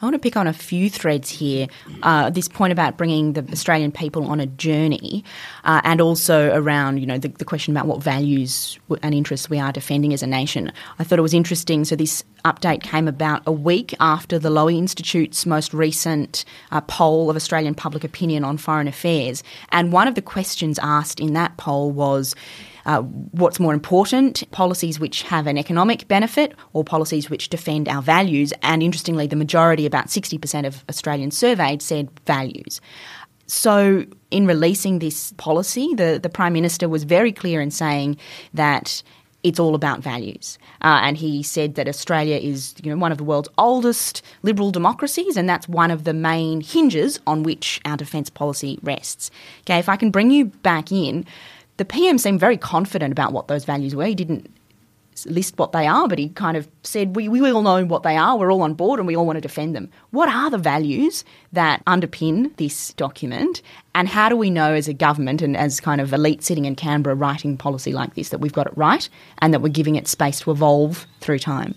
I 0.00 0.06
want 0.06 0.14
to 0.14 0.18
pick 0.18 0.36
on 0.36 0.48
a 0.48 0.52
few 0.52 0.90
threads 0.90 1.30
here. 1.30 1.68
Uh, 2.02 2.28
this 2.28 2.48
point 2.48 2.72
about 2.72 2.96
bringing 2.96 3.34
the 3.34 3.48
Australian 3.52 3.92
people 3.92 4.26
on 4.26 4.40
a 4.40 4.46
journey, 4.46 5.24
uh, 5.62 5.80
and 5.84 6.00
also 6.00 6.52
around 6.52 6.98
you 6.98 7.06
know 7.06 7.16
the, 7.16 7.28
the, 7.28 7.44
question 7.44 7.74
about 7.74 7.86
what 7.86 8.02
values 8.02 8.78
and 9.02 9.14
interests 9.14 9.48
we 9.48 9.60
are 9.60 9.70
defending 9.70 10.12
as 10.12 10.20
a 10.22 10.26
nation. 10.26 10.72
I 10.98 11.04
thought 11.04 11.20
it 11.20 11.22
was 11.22 11.32
interesting. 11.32 11.84
So 11.84 11.94
this 11.94 12.24
update 12.44 12.82
came 12.82 13.06
about 13.06 13.42
a 13.46 13.52
week 13.52 13.94
after 14.00 14.36
the 14.36 14.50
Lowy 14.50 14.76
Institute's 14.76 15.46
most 15.46 15.72
recent 15.72 16.44
uh, 16.72 16.80
poll 16.82 17.30
of 17.30 17.36
Australian 17.36 17.76
public 17.76 18.02
opinion 18.02 18.42
on 18.42 18.56
foreign 18.56 18.88
affairs, 18.88 19.44
and 19.70 19.92
one 19.92 20.08
of 20.08 20.16
the 20.16 20.22
questions 20.22 20.76
asked 20.80 21.20
in 21.20 21.34
that 21.34 21.56
poll 21.56 21.92
was 21.92 22.34
uh, 22.86 23.02
what's 23.02 23.58
more 23.58 23.74
important, 23.74 24.48
policies 24.50 25.00
which 25.00 25.22
have 25.22 25.46
an 25.46 25.58
economic 25.58 26.06
benefit 26.08 26.54
or 26.72 26.84
policies 26.84 27.30
which 27.30 27.48
defend 27.48 27.88
our 27.88 28.02
values. 28.02 28.52
And 28.62 28.82
interestingly, 28.82 29.26
the 29.26 29.36
majority, 29.36 29.86
about 29.86 30.08
60% 30.08 30.66
of 30.66 30.84
Australians 30.88 31.36
surveyed, 31.36 31.82
said 31.82 32.08
values. 32.26 32.80
So, 33.46 34.06
in 34.30 34.46
releasing 34.46 34.98
this 34.98 35.32
policy, 35.36 35.94
the, 35.94 36.18
the 36.22 36.30
Prime 36.30 36.54
Minister 36.54 36.88
was 36.88 37.04
very 37.04 37.30
clear 37.30 37.60
in 37.60 37.70
saying 37.70 38.16
that 38.54 39.02
it's 39.44 39.60
all 39.60 39.74
about 39.74 40.00
values. 40.00 40.58
Uh, 40.80 41.00
and 41.02 41.18
he 41.18 41.42
said 41.42 41.74
that 41.74 41.86
Australia 41.86 42.36
is 42.36 42.74
you 42.82 42.90
know, 42.90 42.96
one 42.96 43.12
of 43.12 43.18
the 43.18 43.24
world's 43.24 43.50
oldest 43.58 44.22
liberal 44.42 44.70
democracies, 44.70 45.36
and 45.36 45.46
that's 45.48 45.68
one 45.68 45.90
of 45.90 46.04
the 46.04 46.14
main 46.14 46.62
hinges 46.62 47.20
on 47.26 47.42
which 47.42 47.80
our 47.84 47.96
defence 47.96 48.30
policy 48.30 48.78
rests. 48.82 49.30
Okay, 49.60 49.78
if 49.78 49.88
I 49.88 49.96
can 49.96 50.10
bring 50.10 50.30
you 50.30 50.46
back 50.46 50.90
in, 50.90 51.26
the 51.76 51.84
PM 51.84 52.18
seemed 52.18 52.40
very 52.40 52.56
confident 52.56 53.12
about 53.12 53.32
what 53.32 53.48
those 53.48 53.64
values 53.64 53.94
were. 53.94 54.06
He 54.06 54.14
didn't 54.14 54.50
list 55.26 55.58
what 55.58 55.72
they 55.72 55.86
are, 55.86 56.08
but 56.08 56.18
he 56.18 56.28
kind 56.30 56.56
of 56.56 56.68
said, 56.82 57.16
we, 57.16 57.28
we 57.28 57.50
all 57.50 57.62
know 57.62 57.84
what 57.84 58.02
they 58.02 58.16
are, 58.16 58.36
we're 58.36 58.52
all 58.52 58.62
on 58.62 58.74
board 58.74 58.98
and 58.98 59.06
we 59.06 59.16
all 59.16 59.26
want 59.26 59.36
to 59.36 59.40
defend 59.40 59.74
them. 59.74 59.90
What 60.10 60.28
are 60.28 60.50
the 60.50 60.58
values 60.58 61.24
that 61.52 61.84
underpin 61.84 62.54
this 62.56 62.92
document? 62.94 63.62
And 63.94 64.08
how 64.08 64.28
do 64.28 64.36
we 64.36 64.50
know 64.50 64.74
as 64.74 64.88
a 64.88 64.92
government 64.92 65.40
and 65.40 65.56
as 65.56 65.80
kind 65.80 66.00
of 66.00 66.12
elite 66.12 66.42
sitting 66.42 66.64
in 66.64 66.74
Canberra 66.74 67.14
writing 67.14 67.56
policy 67.56 67.92
like 67.92 68.14
this 68.14 68.30
that 68.30 68.38
we've 68.38 68.52
got 68.52 68.66
it 68.66 68.76
right 68.76 69.08
and 69.38 69.54
that 69.54 69.60
we're 69.60 69.68
giving 69.68 69.96
it 69.96 70.08
space 70.08 70.40
to 70.40 70.50
evolve 70.50 71.06
through 71.20 71.38
time? 71.38 71.74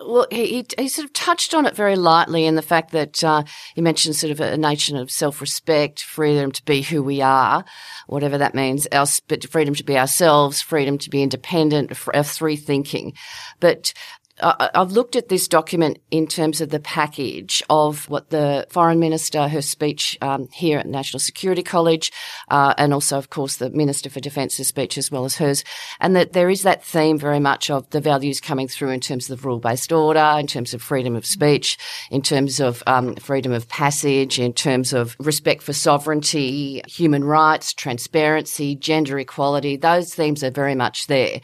Well, 0.00 0.28
he, 0.30 0.64
he 0.78 0.88
sort 0.88 1.06
of 1.06 1.12
touched 1.12 1.54
on 1.54 1.66
it 1.66 1.74
very 1.74 1.96
lightly 1.96 2.46
in 2.46 2.54
the 2.54 2.62
fact 2.62 2.92
that 2.92 3.24
uh, 3.24 3.42
he 3.74 3.80
mentioned 3.80 4.14
sort 4.14 4.30
of 4.30 4.38
a 4.38 4.56
nation 4.56 4.96
of 4.96 5.10
self-respect, 5.10 6.04
freedom 6.04 6.52
to 6.52 6.64
be 6.64 6.82
who 6.82 7.02
we 7.02 7.20
are, 7.20 7.64
whatever 8.06 8.38
that 8.38 8.54
means, 8.54 8.86
our, 8.92 9.06
freedom 9.50 9.74
to 9.74 9.82
be 9.82 9.98
ourselves, 9.98 10.60
freedom 10.60 10.98
to 10.98 11.10
be 11.10 11.22
independent, 11.22 11.96
free 12.22 12.54
thinking. 12.54 13.14
But 13.58 13.92
I've 14.40 14.92
looked 14.92 15.16
at 15.16 15.28
this 15.28 15.48
document 15.48 15.98
in 16.10 16.26
terms 16.26 16.60
of 16.60 16.70
the 16.70 16.80
package 16.80 17.62
of 17.68 18.08
what 18.08 18.30
the 18.30 18.66
foreign 18.70 18.98
minister, 18.98 19.48
her 19.48 19.62
speech 19.62 20.16
um, 20.20 20.48
here 20.52 20.78
at 20.78 20.86
National 20.86 21.20
Security 21.20 21.62
College, 21.62 22.12
uh, 22.48 22.74
and 22.78 22.94
also, 22.94 23.18
of 23.18 23.30
course, 23.30 23.56
the 23.56 23.70
Minister 23.70 24.10
for 24.10 24.20
Defence's 24.20 24.68
speech 24.68 24.96
as 24.96 25.10
well 25.10 25.24
as 25.24 25.36
hers, 25.36 25.64
and 26.00 26.14
that 26.14 26.32
there 26.32 26.50
is 26.50 26.62
that 26.62 26.84
theme 26.84 27.18
very 27.18 27.40
much 27.40 27.70
of 27.70 27.88
the 27.90 28.00
values 28.00 28.40
coming 28.40 28.68
through 28.68 28.90
in 28.90 29.00
terms 29.00 29.30
of 29.30 29.44
rule-based 29.44 29.92
order, 29.92 30.36
in 30.38 30.46
terms 30.46 30.74
of 30.74 30.82
freedom 30.82 31.16
of 31.16 31.26
speech, 31.26 31.78
in 32.10 32.22
terms 32.22 32.60
of 32.60 32.82
um, 32.86 33.16
freedom 33.16 33.52
of 33.52 33.68
passage, 33.68 34.38
in 34.38 34.52
terms 34.52 34.92
of 34.92 35.16
respect 35.18 35.62
for 35.62 35.72
sovereignty, 35.72 36.82
human 36.86 37.24
rights, 37.24 37.72
transparency, 37.72 38.76
gender 38.76 39.18
equality. 39.18 39.76
Those 39.76 40.14
themes 40.14 40.44
are 40.44 40.50
very 40.50 40.74
much 40.74 41.06
there, 41.06 41.40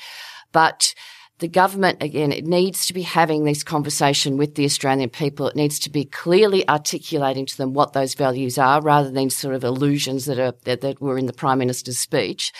but 0.53 0.95
the 1.40 1.49
government, 1.49 2.01
again, 2.01 2.31
it 2.31 2.47
needs 2.47 2.87
to 2.87 2.94
be 2.94 3.03
having 3.03 3.44
this 3.44 3.64
conversation 3.64 4.37
with 4.37 4.55
the 4.55 4.64
Australian 4.64 5.11
people. 5.11 5.49
It 5.49 5.57
needs 5.57 5.81
to 5.81 5.90
be 5.90 6.05
clearly 6.05 6.66
articulating 6.68 7.44
to 7.47 7.57
them 7.57 7.75
what 7.75 7.92
those 7.92 8.14
values 8.14 8.57
are 8.57 8.81
rather 8.81 9.11
than 9.11 9.31
sort 9.31 9.55
of 9.55 9.64
illusions 9.64 10.27
that 10.27 10.38
are, 10.38 10.55
that, 10.64 10.81
that 10.83 11.01
were 11.01 11.18
in 11.18 11.27
the 11.27 11.33
Prime 11.33 11.59
Minister's 11.59 11.99
speech. 11.99 12.53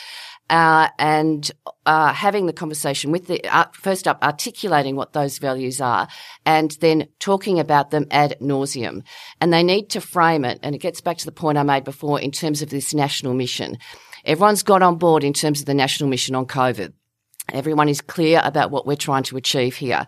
Uh, 0.51 0.89
and 0.99 1.53
uh, 1.87 2.13
having 2.13 2.45
the 2.45 2.53
conversation 2.53 3.11
with 3.11 3.29
the 3.29 3.43
uh, 3.45 3.65
first 3.73 4.07
up 4.07 4.23
articulating 4.23 4.95
what 4.95 5.15
those 5.15 5.39
values 5.39 5.81
are 5.81 6.07
and 6.45 6.73
then 6.83 7.09
talking 7.19 7.59
about 7.59 7.91
them 7.91 8.07
ad 8.11 8.37
nauseum 8.43 9.03
and 9.41 9.55
they 9.55 9.63
need 9.63 9.89
to 9.89 10.03
frame 10.03 10.45
it 10.45 10.59
and 10.63 10.75
it 10.75 10.83
gets 10.83 11.01
back 11.01 11.17
to 11.17 11.25
the 11.25 11.33
point 11.33 11.57
i 11.57 11.63
made 11.63 11.83
before 11.83 12.21
in 12.21 12.31
terms 12.31 12.61
of 12.61 12.69
this 12.69 12.93
national 12.93 13.33
mission 13.33 13.79
everyone's 14.27 14.63
got 14.63 14.83
on 14.83 14.97
board 14.97 15.25
in 15.25 15.33
terms 15.33 15.61
of 15.61 15.67
the 15.67 15.73
national 15.73 16.11
mission 16.11 16.35
on 16.35 16.45
covid 16.45 16.93
Everyone 17.53 17.89
is 17.89 18.01
clear 18.01 18.41
about 18.45 18.71
what 18.71 18.87
we're 18.87 18.97
trying 18.97 19.25
to 19.25 19.37
achieve 19.37 19.77
here. 19.77 20.07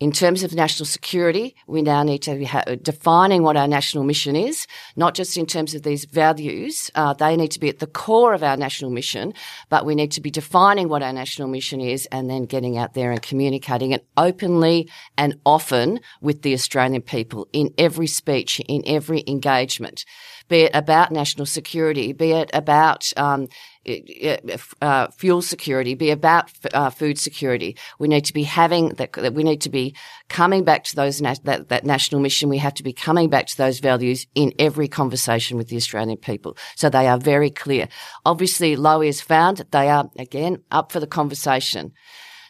In 0.00 0.12
terms 0.12 0.44
of 0.44 0.54
national 0.54 0.86
security, 0.86 1.56
we 1.66 1.82
now 1.82 2.04
need 2.04 2.22
to 2.22 2.36
be 2.36 2.48
defining 2.82 3.42
what 3.42 3.56
our 3.56 3.66
national 3.66 4.04
mission 4.04 4.36
is, 4.36 4.68
not 4.94 5.14
just 5.14 5.36
in 5.36 5.44
terms 5.44 5.74
of 5.74 5.82
these 5.82 6.04
values. 6.04 6.88
Uh, 6.94 7.14
they 7.14 7.36
need 7.36 7.50
to 7.50 7.58
be 7.58 7.68
at 7.68 7.80
the 7.80 7.86
core 7.88 8.32
of 8.32 8.44
our 8.44 8.56
national 8.56 8.92
mission, 8.92 9.34
but 9.70 9.84
we 9.84 9.96
need 9.96 10.12
to 10.12 10.20
be 10.20 10.30
defining 10.30 10.88
what 10.88 11.02
our 11.02 11.12
national 11.12 11.48
mission 11.48 11.80
is 11.80 12.06
and 12.12 12.30
then 12.30 12.44
getting 12.44 12.78
out 12.78 12.94
there 12.94 13.10
and 13.10 13.22
communicating 13.22 13.90
it 13.90 14.06
openly 14.16 14.88
and 15.16 15.34
often 15.44 15.98
with 16.20 16.42
the 16.42 16.54
Australian 16.54 17.02
people 17.02 17.48
in 17.52 17.74
every 17.76 18.06
speech, 18.06 18.60
in 18.68 18.84
every 18.86 19.24
engagement, 19.26 20.04
be 20.48 20.60
it 20.60 20.70
about 20.74 21.10
national 21.10 21.44
security, 21.44 22.12
be 22.12 22.30
it 22.30 22.50
about 22.54 23.12
um, 23.16 23.48
uh, 24.82 25.08
fuel 25.16 25.42
security, 25.42 25.94
be 25.94 26.10
about 26.10 26.50
uh, 26.74 26.90
food 26.90 27.18
security. 27.18 27.76
We 27.98 28.08
need 28.08 28.24
to 28.26 28.32
be 28.32 28.42
having 28.42 28.90
that, 28.90 29.12
that 29.12 29.34
we 29.34 29.42
need 29.42 29.60
to 29.62 29.70
be 29.70 29.94
coming 30.28 30.64
back 30.64 30.84
to 30.84 30.96
those, 30.96 31.18
that, 31.18 31.68
that 31.68 31.84
national 31.84 32.20
mission. 32.20 32.48
We 32.48 32.58
have 32.58 32.74
to 32.74 32.82
be 32.82 32.92
coming 32.92 33.30
back 33.30 33.46
to 33.48 33.56
those 33.56 33.80
values 33.80 34.26
in 34.34 34.52
every 34.58 34.88
conversation 34.88 35.56
with 35.56 35.68
the 35.68 35.76
Australian 35.76 36.18
people. 36.18 36.56
So 36.76 36.88
they 36.88 37.08
are 37.08 37.18
very 37.18 37.50
clear. 37.50 37.88
Obviously, 38.24 38.76
Lowy 38.76 39.06
has 39.06 39.20
found 39.20 39.64
they 39.70 39.88
are, 39.88 40.10
again, 40.18 40.62
up 40.70 40.92
for 40.92 41.00
the 41.00 41.06
conversation. 41.06 41.92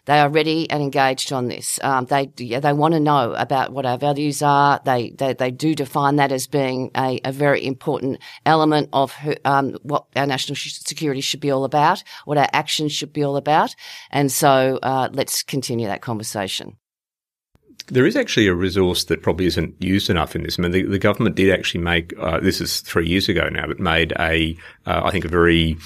They 0.09 0.21
are 0.21 0.31
ready 0.31 0.71
and 0.71 0.83
engaged 0.83 1.35
on 1.35 1.49
this. 1.49 1.79
Um, 1.83 2.07
they 2.07 2.31
yeah, 2.38 2.61
they 2.61 2.73
want 2.73 2.94
to 2.94 3.01
know 3.01 3.35
about 3.35 3.75
what 3.75 3.85
our 3.85 3.99
values 3.99 4.40
are. 4.40 4.81
They 4.83 5.11
they, 5.11 5.35
they 5.35 5.51
do 5.51 5.75
define 5.75 6.16
that 6.16 6.33
as 6.33 6.47
being 6.47 6.90
a, 6.97 7.21
a 7.27 7.31
very 7.31 7.62
important 7.62 8.18
element 8.47 8.88
of 8.94 9.12
who, 9.12 9.35
um, 9.44 9.77
what 9.83 10.07
our 10.16 10.27
national 10.27 10.57
security 10.57 11.21
should 11.21 11.40
be 11.40 11.51
all 11.51 11.64
about, 11.64 12.03
what 12.25 12.38
our 12.38 12.49
actions 12.55 12.92
should 12.92 13.12
be 13.12 13.23
all 13.23 13.37
about. 13.37 13.75
And 14.11 14.33
so 14.33 14.79
uh, 14.83 15.11
let's 15.12 15.42
continue 15.42 15.87
that 15.88 16.01
conversation. 16.01 16.79
There 17.88 18.07
is 18.07 18.16
actually 18.16 18.47
a 18.47 18.55
resource 18.55 19.05
that 19.05 19.23
probably 19.23 19.44
isn't 19.44 19.75
used 19.79 20.09
enough 20.09 20.35
in 20.35 20.42
this. 20.42 20.59
I 20.59 20.62
mean, 20.62 20.73
the, 20.73 20.85
the 20.85 20.99
government 20.99 21.37
did 21.37 21.51
actually 21.51 21.85
make 21.85 22.14
uh, 22.18 22.40
this 22.40 22.62
is 22.62 22.81
three 22.81 23.07
years 23.07 23.29
ago 23.29 23.51
now, 23.51 23.66
but 23.66 23.79
made 23.79 24.14
a 24.18 24.57
uh, 24.87 25.03
I 25.05 25.11
think 25.11 25.27
a 25.27 25.29
very 25.29 25.77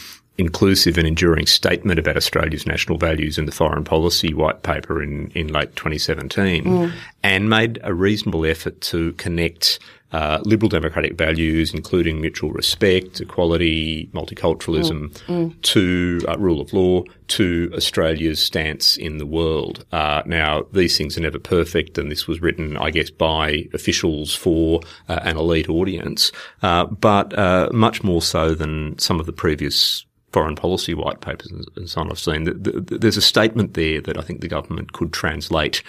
inclusive 0.43 0.99
and 0.99 1.07
enduring 1.07 1.47
statement 1.47 1.99
about 1.99 2.17
Australia's 2.17 2.67
national 2.67 2.99
values 2.99 3.39
in 3.39 3.47
the 3.47 3.53
foreign 3.53 3.85
policy 3.85 4.35
white 4.35 4.63
paper 4.65 5.03
in, 5.03 5.31
in 5.37 5.49
late 5.49 5.75
2017 5.77 6.65
mm. 6.65 6.93
and 7.23 7.49
made 7.49 7.79
a 7.85 7.95
reasonable 7.95 8.45
effort 8.45 8.81
to 8.81 9.13
connect 9.13 9.79
uh, 10.13 10.41
liberal 10.45 10.69
democratic 10.69 11.17
values, 11.17 11.73
including 11.73 12.21
mutual 12.21 12.53
respect, 12.53 13.21
equality, 13.21 14.11
multiculturalism, 14.13 15.09
mm. 15.09 15.27
Mm. 15.27 15.63
to 15.63 16.21
uh, 16.29 16.37
rule 16.39 16.61
of 16.61 16.73
law, 16.73 17.03
to 17.29 17.73
Australia's 17.75 18.39
stance 18.39 18.99
in 18.99 19.17
the 19.17 19.25
world. 19.25 19.87
Uh, 19.91 20.23
now, 20.27 20.67
these 20.73 20.99
things 20.99 21.17
are 21.17 21.23
never 21.23 21.39
perfect, 21.39 21.97
and 21.97 22.11
this 22.11 22.27
was 22.27 22.43
written, 22.43 22.77
I 22.77 22.91
guess, 22.91 23.09
by 23.11 23.67
officials 23.73 24.35
for 24.35 24.83
uh, 25.09 25.21
an 25.23 25.39
elite 25.39 25.71
audience, 25.71 26.31
uh, 26.63 26.85
but 26.85 27.33
uh, 27.39 27.71
much 27.73 28.05
more 28.05 28.21
so 28.21 28.55
than 28.55 28.99
some 28.99 29.19
of 29.19 29.25
the 29.25 29.33
previous 29.33 30.05
foreign 30.33 30.57
policy 30.57 30.95
white 30.95 31.21
papers 31.21 31.51
and 31.77 31.89
so 31.89 32.01
on 32.01 32.11
I've 32.11 32.19
seen, 32.19 32.45
there's 32.45 33.17
a 33.17 33.23
statement 33.23 33.75
there 33.75 34.01
that 34.01 34.19
I 34.19 34.23
think 34.23 34.41
the 34.41 34.49
government 34.49 34.93
could 34.93 35.13
translate 35.13 35.83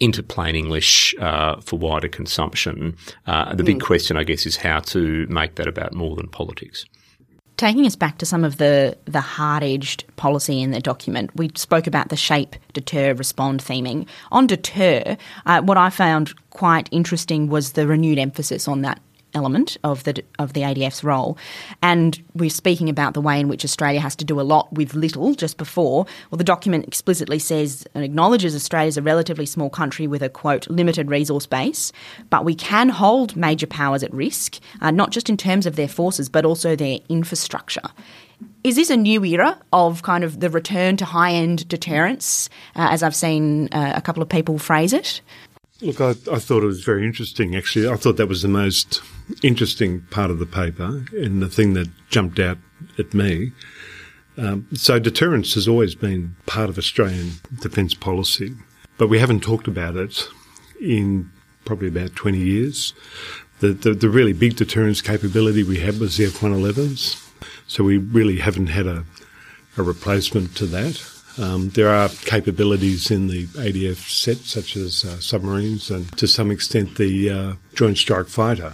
into 0.00 0.22
plain 0.22 0.56
English 0.56 1.14
uh, 1.20 1.60
for 1.60 1.78
wider 1.78 2.08
consumption. 2.08 2.96
Uh, 3.26 3.54
the 3.54 3.62
big 3.62 3.78
mm. 3.78 3.82
question, 3.82 4.16
I 4.16 4.24
guess, 4.24 4.46
is 4.46 4.56
how 4.56 4.80
to 4.80 5.26
make 5.28 5.54
that 5.54 5.68
about 5.68 5.94
more 5.94 6.16
than 6.16 6.28
politics. 6.28 6.84
Taking 7.56 7.86
us 7.86 7.94
back 7.94 8.18
to 8.18 8.26
some 8.26 8.42
of 8.42 8.56
the, 8.56 8.98
the 9.04 9.20
hard 9.20 9.62
edged 9.62 10.04
policy 10.16 10.60
in 10.60 10.72
the 10.72 10.80
document, 10.80 11.30
we 11.36 11.52
spoke 11.54 11.86
about 11.86 12.08
the 12.08 12.16
shape, 12.16 12.56
deter, 12.72 13.14
respond 13.14 13.62
theming. 13.62 14.08
On 14.32 14.48
deter, 14.48 15.16
uh, 15.46 15.62
what 15.62 15.78
I 15.78 15.90
found 15.90 16.34
quite 16.50 16.88
interesting 16.90 17.48
was 17.48 17.72
the 17.72 17.86
renewed 17.86 18.18
emphasis 18.18 18.66
on 18.66 18.82
that 18.82 19.00
element 19.34 19.76
of 19.84 20.04
the 20.04 20.22
of 20.38 20.52
the 20.52 20.62
ADF's 20.62 21.04
role. 21.04 21.36
And 21.82 22.22
we're 22.34 22.50
speaking 22.50 22.88
about 22.88 23.14
the 23.14 23.20
way 23.20 23.40
in 23.40 23.48
which 23.48 23.64
Australia 23.64 24.00
has 24.00 24.16
to 24.16 24.24
do 24.24 24.40
a 24.40 24.42
lot 24.42 24.72
with 24.72 24.94
little 24.94 25.34
just 25.34 25.56
before. 25.56 26.06
Well, 26.30 26.38
the 26.38 26.44
document 26.44 26.86
explicitly 26.86 27.38
says 27.38 27.86
and 27.94 28.04
acknowledges 28.04 28.54
Australia 28.54 28.88
is 28.88 28.96
a 28.96 29.02
relatively 29.02 29.46
small 29.46 29.70
country 29.70 30.06
with 30.06 30.22
a 30.22 30.28
quote 30.28 30.68
limited 30.70 31.10
resource 31.10 31.46
base, 31.46 31.92
but 32.30 32.44
we 32.44 32.54
can 32.54 32.88
hold 32.88 33.36
major 33.36 33.66
powers 33.66 34.02
at 34.02 34.12
risk, 34.12 34.58
uh, 34.80 34.90
not 34.90 35.10
just 35.10 35.28
in 35.28 35.36
terms 35.36 35.66
of 35.66 35.76
their 35.76 35.88
forces 35.88 36.28
but 36.28 36.44
also 36.44 36.76
their 36.76 36.98
infrastructure. 37.08 37.88
Is 38.62 38.76
this 38.76 38.90
a 38.90 38.96
new 38.96 39.24
era 39.24 39.60
of 39.72 40.02
kind 40.02 40.24
of 40.24 40.40
the 40.40 40.50
return 40.50 40.96
to 40.96 41.04
high 41.04 41.32
end 41.32 41.68
deterrence, 41.68 42.48
uh, 42.76 42.88
as 42.90 43.02
I've 43.02 43.14
seen 43.14 43.68
uh, 43.72 43.92
a 43.94 44.00
couple 44.00 44.22
of 44.22 44.28
people 44.28 44.58
phrase 44.58 44.92
it? 44.92 45.20
Look, 45.80 46.00
I, 46.00 46.10
I, 46.10 46.38
thought 46.38 46.62
it 46.62 46.66
was 46.66 46.84
very 46.84 47.04
interesting, 47.04 47.56
actually. 47.56 47.88
I 47.88 47.96
thought 47.96 48.16
that 48.16 48.28
was 48.28 48.42
the 48.42 48.48
most 48.48 49.02
interesting 49.42 50.02
part 50.02 50.30
of 50.30 50.38
the 50.38 50.46
paper 50.46 51.04
and 51.12 51.42
the 51.42 51.48
thing 51.48 51.74
that 51.74 51.88
jumped 52.08 52.38
out 52.38 52.58
at 52.96 53.12
me. 53.12 53.50
Um, 54.36 54.68
so 54.74 55.00
deterrence 55.00 55.54
has 55.54 55.66
always 55.66 55.96
been 55.96 56.36
part 56.46 56.68
of 56.68 56.78
Australian 56.78 57.32
defence 57.60 57.92
policy, 57.92 58.54
but 58.98 59.08
we 59.08 59.18
haven't 59.18 59.40
talked 59.40 59.66
about 59.66 59.96
it 59.96 60.28
in 60.80 61.30
probably 61.64 61.88
about 61.88 62.14
20 62.14 62.38
years. 62.38 62.94
The, 63.58 63.72
the, 63.72 63.94
the 63.94 64.08
really 64.08 64.32
big 64.32 64.54
deterrence 64.54 65.02
capability 65.02 65.64
we 65.64 65.80
had 65.80 65.98
was 65.98 66.16
the 66.16 66.26
F-111s. 66.26 67.20
So 67.66 67.82
we 67.82 67.96
really 67.96 68.38
haven't 68.38 68.68
had 68.68 68.86
a, 68.86 69.04
a 69.76 69.82
replacement 69.82 70.56
to 70.56 70.66
that. 70.66 71.13
Um, 71.38 71.70
there 71.70 71.88
are 71.88 72.08
capabilities 72.08 73.10
in 73.10 73.26
the 73.26 73.46
ADF 73.46 74.08
set, 74.08 74.38
such 74.38 74.76
as 74.76 75.04
uh, 75.04 75.18
submarines 75.20 75.90
and 75.90 76.10
to 76.18 76.26
some 76.26 76.50
extent 76.50 76.96
the 76.96 77.30
uh, 77.30 77.52
Joint 77.74 77.98
Strike 77.98 78.28
Fighter. 78.28 78.72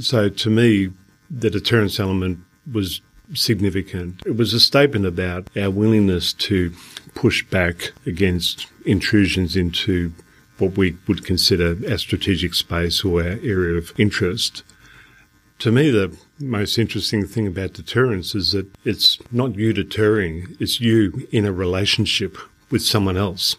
So 0.00 0.28
to 0.28 0.50
me, 0.50 0.90
the 1.30 1.50
deterrence 1.50 2.00
element 2.00 2.40
was 2.70 3.00
significant. 3.32 4.22
It 4.26 4.36
was 4.36 4.52
a 4.52 4.60
statement 4.60 5.06
about 5.06 5.48
our 5.56 5.70
willingness 5.70 6.32
to 6.32 6.72
push 7.14 7.44
back 7.44 7.92
against 8.06 8.66
intrusions 8.84 9.56
into 9.56 10.12
what 10.58 10.76
we 10.76 10.96
would 11.08 11.24
consider 11.24 11.76
our 11.90 11.98
strategic 11.98 12.54
space 12.54 13.04
or 13.04 13.22
our 13.22 13.38
area 13.42 13.78
of 13.78 13.92
interest. 13.98 14.62
To 15.64 15.72
me, 15.72 15.88
the 15.88 16.14
most 16.38 16.76
interesting 16.76 17.26
thing 17.26 17.46
about 17.46 17.72
deterrence 17.72 18.34
is 18.34 18.52
that 18.52 18.66
it's 18.84 19.18
not 19.32 19.54
you 19.54 19.72
deterring, 19.72 20.58
it's 20.60 20.78
you 20.78 21.26
in 21.32 21.46
a 21.46 21.52
relationship 21.52 22.36
with 22.70 22.82
someone 22.82 23.16
else. 23.16 23.56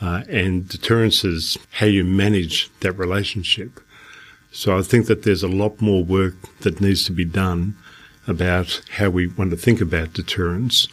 Uh, 0.00 0.22
and 0.28 0.68
deterrence 0.68 1.24
is 1.24 1.58
how 1.72 1.86
you 1.86 2.04
manage 2.04 2.70
that 2.78 2.92
relationship. 2.92 3.80
So 4.52 4.78
I 4.78 4.82
think 4.82 5.06
that 5.06 5.24
there's 5.24 5.42
a 5.42 5.48
lot 5.48 5.80
more 5.80 6.04
work 6.04 6.36
that 6.60 6.80
needs 6.80 7.06
to 7.06 7.12
be 7.12 7.24
done 7.24 7.76
about 8.28 8.80
how 8.92 9.10
we 9.10 9.26
want 9.26 9.50
to 9.50 9.56
think 9.56 9.80
about 9.80 10.12
deterrence, 10.12 10.86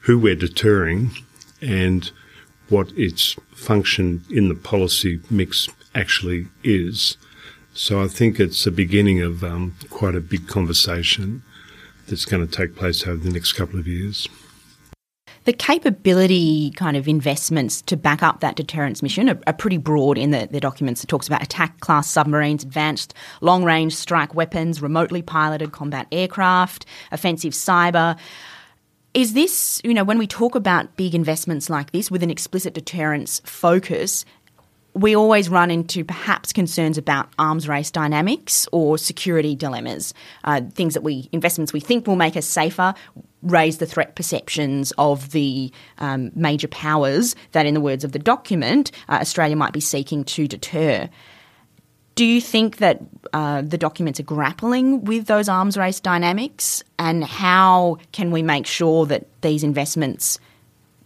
who 0.00 0.18
we're 0.18 0.34
deterring, 0.34 1.12
and 1.60 2.10
what 2.68 2.90
its 2.96 3.36
function 3.54 4.24
in 4.28 4.48
the 4.48 4.56
policy 4.56 5.20
mix 5.30 5.68
actually 5.94 6.48
is. 6.64 7.16
So 7.74 8.02
I 8.02 8.08
think 8.08 8.38
it's 8.38 8.64
the 8.64 8.70
beginning 8.70 9.22
of 9.22 9.42
um, 9.42 9.74
quite 9.88 10.14
a 10.14 10.20
big 10.20 10.46
conversation 10.46 11.42
that's 12.08 12.24
going 12.26 12.46
to 12.46 12.56
take 12.56 12.76
place 12.76 13.06
over 13.06 13.16
the 13.16 13.30
next 13.30 13.54
couple 13.54 13.78
of 13.78 13.86
years. 13.86 14.28
The 15.44 15.52
capability 15.52 16.70
kind 16.76 16.96
of 16.96 17.08
investments 17.08 17.82
to 17.82 17.96
back 17.96 18.22
up 18.22 18.40
that 18.40 18.54
deterrence 18.54 19.02
mission 19.02 19.28
are, 19.28 19.40
are 19.46 19.52
pretty 19.52 19.78
broad 19.78 20.16
in 20.16 20.30
the, 20.30 20.48
the, 20.48 20.60
documents. 20.60 21.02
It 21.02 21.08
talks 21.08 21.26
about 21.26 21.42
attack 21.42 21.80
class 21.80 22.08
submarines, 22.08 22.62
advanced 22.62 23.12
long 23.40 23.64
range 23.64 23.94
strike 23.94 24.34
weapons, 24.34 24.80
remotely 24.80 25.20
piloted 25.20 25.72
combat 25.72 26.06
aircraft, 26.12 26.86
offensive 27.10 27.54
cyber. 27.54 28.16
Is 29.14 29.32
this, 29.32 29.80
you 29.82 29.94
know, 29.94 30.04
when 30.04 30.18
we 30.18 30.28
talk 30.28 30.54
about 30.54 30.96
big 30.96 31.14
investments 31.14 31.68
like 31.68 31.90
this 31.90 32.08
with 32.08 32.22
an 32.22 32.30
explicit 32.30 32.72
deterrence 32.72 33.40
focus, 33.44 34.24
we 34.94 35.16
always 35.16 35.48
run 35.48 35.70
into 35.70 36.04
perhaps 36.04 36.52
concerns 36.52 36.98
about 36.98 37.28
arms 37.38 37.66
race 37.68 37.90
dynamics 37.90 38.68
or 38.72 38.98
security 38.98 39.54
dilemmas, 39.54 40.12
uh, 40.44 40.60
things 40.72 40.94
that 40.94 41.02
we 41.02 41.28
investments 41.32 41.72
we 41.72 41.80
think 41.80 42.06
will 42.06 42.16
make 42.16 42.36
us 42.36 42.46
safer 42.46 42.94
raise 43.42 43.78
the 43.78 43.86
threat 43.86 44.14
perceptions 44.14 44.92
of 44.98 45.30
the 45.32 45.72
um, 45.98 46.30
major 46.34 46.68
powers 46.68 47.34
that, 47.52 47.66
in 47.66 47.74
the 47.74 47.80
words 47.80 48.04
of 48.04 48.12
the 48.12 48.18
document, 48.18 48.92
uh, 49.08 49.18
Australia 49.20 49.56
might 49.56 49.72
be 49.72 49.80
seeking 49.80 50.24
to 50.24 50.46
deter. 50.46 51.08
Do 52.14 52.24
you 52.24 52.40
think 52.40 52.76
that 52.76 53.00
uh, 53.32 53.62
the 53.62 53.78
documents 53.78 54.20
are 54.20 54.24
grappling 54.24 55.04
with 55.04 55.26
those 55.26 55.48
arms 55.48 55.76
race 55.78 55.98
dynamics, 55.98 56.84
and 56.98 57.24
how 57.24 57.96
can 58.12 58.30
we 58.30 58.42
make 58.42 58.66
sure 58.66 59.06
that 59.06 59.26
these 59.40 59.64
investments? 59.64 60.38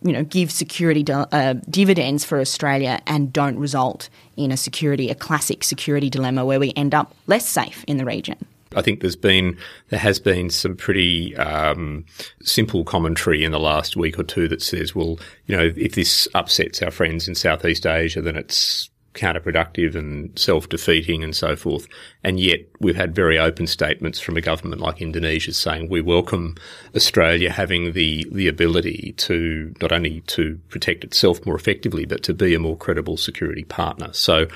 You 0.03 0.13
know, 0.13 0.25
give 0.25 0.51
security 0.51 1.05
uh, 1.11 1.55
dividends 1.69 2.25
for 2.25 2.41
Australia 2.41 3.01
and 3.07 3.33
don't 3.33 3.59
result 3.59 4.09
in 4.37 4.53
a 4.53 4.57
security, 4.57 5.11
a 5.11 5.15
classic 5.15 5.65
security 5.65 6.11
dilemma 6.11 6.45
where 6.45 6.61
we 6.61 6.73
end 6.77 6.95
up 6.95 7.15
less 7.27 7.47
safe 7.47 7.85
in 7.87 7.97
the 7.97 8.05
region. 8.05 8.37
I 8.75 8.83
think 8.83 9.01
there's 9.01 9.17
been 9.17 9.57
there 9.89 9.99
has 9.99 10.19
been 10.19 10.51
some 10.51 10.77
pretty 10.77 11.35
um, 11.37 12.05
simple 12.43 12.85
commentary 12.85 13.43
in 13.43 13.53
the 13.53 13.61
last 13.61 13.97
week 13.97 14.19
or 14.19 14.25
two 14.25 14.49
that 14.49 14.61
says, 14.61 14.95
well, 14.95 15.19
you 15.47 15.57
know, 15.57 15.73
if 15.77 15.95
this 15.95 16.29
upsets 16.35 16.83
our 16.83 16.91
friends 16.91 17.27
in 17.27 17.35
Southeast 17.35 17.87
Asia, 17.87 18.21
then 18.21 18.37
it's 18.37 18.91
counterproductive 19.17 19.97
and 19.97 20.39
self-defeating 20.39 21.25
and 21.25 21.35
so 21.35 21.57
forth. 21.57 21.89
And 22.23 22.39
yet 22.39 22.61
we've 22.81 22.97
had 22.97 23.15
very 23.15 23.39
open 23.39 23.67
statements 23.67 24.21
from 24.21 24.37
a 24.37 24.41
government 24.41 24.81
like 24.81 25.03
Indonesia 25.03 25.53
saying 25.53 25.89
we 25.89 26.01
welcome 26.01 26.57
Australia 26.95 27.51
having 27.51 27.93
the, 27.93 28.27
the 28.31 28.47
ability 28.47 29.15
to 29.19 29.75
not 29.81 29.93
only 29.93 30.21
to 30.23 30.61
protect 30.69 31.03
itself 31.03 31.45
more 31.45 31.57
effectively, 31.57 32.05
but 32.05 32.23
to 32.23 32.35
be 32.35 32.55
a 32.55 32.61
more 32.61 32.77
credible 32.77 33.17
security 33.17 33.65
partner. 33.65 34.13
So, 34.13 34.47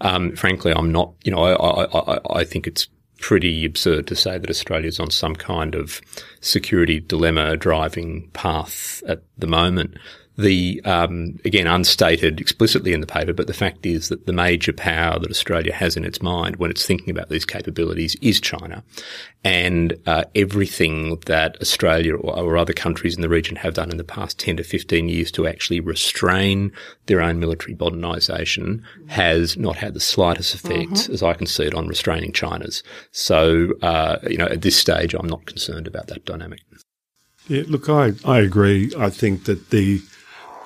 um, 0.00 0.36
frankly, 0.36 0.72
I'm 0.72 0.92
not, 0.92 1.12
you 1.24 1.32
know, 1.32 1.42
I, 1.42 1.52
I, 1.54 2.14
I, 2.14 2.40
I 2.40 2.44
think 2.44 2.66
it's 2.66 2.88
pretty 3.20 3.66
absurd 3.66 4.06
to 4.06 4.16
say 4.16 4.38
that 4.38 4.48
Australia's 4.48 4.98
on 4.98 5.10
some 5.10 5.36
kind 5.36 5.74
of 5.74 6.00
security 6.40 7.00
dilemma 7.00 7.56
driving 7.56 8.28
path 8.30 9.02
at 9.06 9.22
the 9.36 9.46
moment 9.46 9.96
the 10.40 10.80
um, 10.84 11.38
again 11.44 11.66
unstated 11.66 12.40
explicitly 12.40 12.92
in 12.92 13.00
the 13.00 13.06
paper, 13.06 13.32
but 13.32 13.46
the 13.46 13.54
fact 13.54 13.86
is 13.86 14.08
that 14.08 14.26
the 14.26 14.32
major 14.32 14.72
power 14.72 15.18
that 15.18 15.30
Australia 15.30 15.72
has 15.72 15.96
in 15.96 16.04
its 16.04 16.22
mind 16.22 16.56
when 16.56 16.70
it's 16.70 16.86
thinking 16.86 17.10
about 17.10 17.28
these 17.28 17.44
capabilities 17.44 18.16
is 18.20 18.40
China, 18.40 18.82
and 19.44 19.96
uh, 20.06 20.24
everything 20.34 21.16
that 21.26 21.56
Australia 21.60 22.16
or, 22.16 22.38
or, 22.38 22.56
other 22.56 22.72
countries 22.72 23.14
in 23.14 23.22
the 23.22 23.28
region 23.28 23.56
have 23.56 23.74
done 23.74 23.90
in 23.90 23.96
the 23.96 24.04
past 24.04 24.38
ten 24.38 24.56
to 24.56 24.64
fifteen 24.64 25.08
years 25.08 25.30
to 25.32 25.46
actually 25.46 25.80
restrain 25.80 26.72
their 27.06 27.20
own 27.20 27.40
military 27.40 27.74
modernisation 27.74 28.82
has 29.08 29.56
not 29.56 29.76
had 29.76 29.94
the 29.94 30.00
slightest 30.00 30.54
effect, 30.54 30.90
mm-hmm. 30.90 31.12
as 31.12 31.22
I 31.22 31.34
can 31.34 31.46
see 31.46 31.64
it, 31.64 31.74
on 31.74 31.88
restraining 31.88 32.32
China's. 32.32 32.82
So 33.12 33.70
uh, 33.82 34.18
you 34.28 34.36
know, 34.36 34.46
at 34.46 34.62
this 34.62 34.76
stage, 34.76 35.14
I'm 35.14 35.28
not 35.28 35.46
concerned 35.46 35.86
about 35.86 36.06
that 36.08 36.24
dynamic. 36.24 36.60
Yeah, 37.48 37.64
look, 37.66 37.88
I, 37.88 38.12
I 38.24 38.38
agree. 38.38 38.92
I 38.96 39.10
think 39.10 39.44
that 39.44 39.70
the 39.70 40.00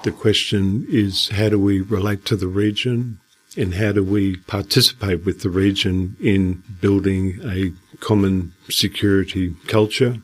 the 0.05 0.13
question 0.13 0.87
is 0.89 1.29
how 1.31 1.49
do 1.49 1.59
we 1.59 1.81
relate 1.81 2.25
to 2.27 2.37
the 2.37 2.49
region 2.49 3.19
and 3.57 3.75
how 3.75 3.93
do 3.93 4.03
we 4.03 4.37
participate 4.37 5.25
with 5.25 5.43
the 5.43 5.51
region 5.51 6.17
in 6.21 6.63
building 6.81 7.41
a 7.45 7.73
common 8.01 8.53
security 8.69 9.55
culture? 9.67 10.17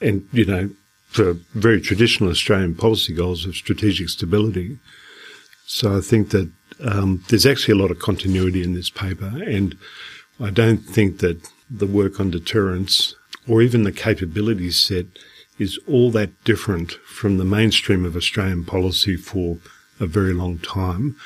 And, 0.00 0.28
you 0.32 0.44
know, 0.44 0.70
for 1.08 1.34
very 1.54 1.80
traditional 1.80 2.30
Australian 2.30 2.74
policy 2.74 3.14
goals 3.14 3.46
of 3.46 3.56
strategic 3.56 4.08
stability. 4.10 4.78
So 5.66 5.96
I 5.96 6.00
think 6.00 6.30
that 6.30 6.50
um, 6.80 7.24
there's 7.28 7.46
actually 7.46 7.78
a 7.78 7.82
lot 7.82 7.90
of 7.90 7.98
continuity 7.98 8.62
in 8.62 8.74
this 8.74 8.90
paper, 8.90 9.32
and 9.46 9.76
I 10.38 10.50
don't 10.50 10.78
think 10.78 11.18
that 11.20 11.50
the 11.70 11.86
work 11.86 12.20
on 12.20 12.30
deterrence 12.30 13.14
or 13.48 13.62
even 13.62 13.84
the 13.84 13.92
capability 13.92 14.70
set 14.70 15.06
is 15.58 15.78
all 15.88 16.10
that 16.10 16.44
different 16.44 16.92
from 17.04 17.38
the 17.38 17.44
mainstream 17.44 18.04
of 18.04 18.16
Australian 18.16 18.64
policy 18.64 19.16
for 19.16 19.58
a 19.98 20.06
very 20.06 20.34
long 20.34 20.58
time. 20.58 21.16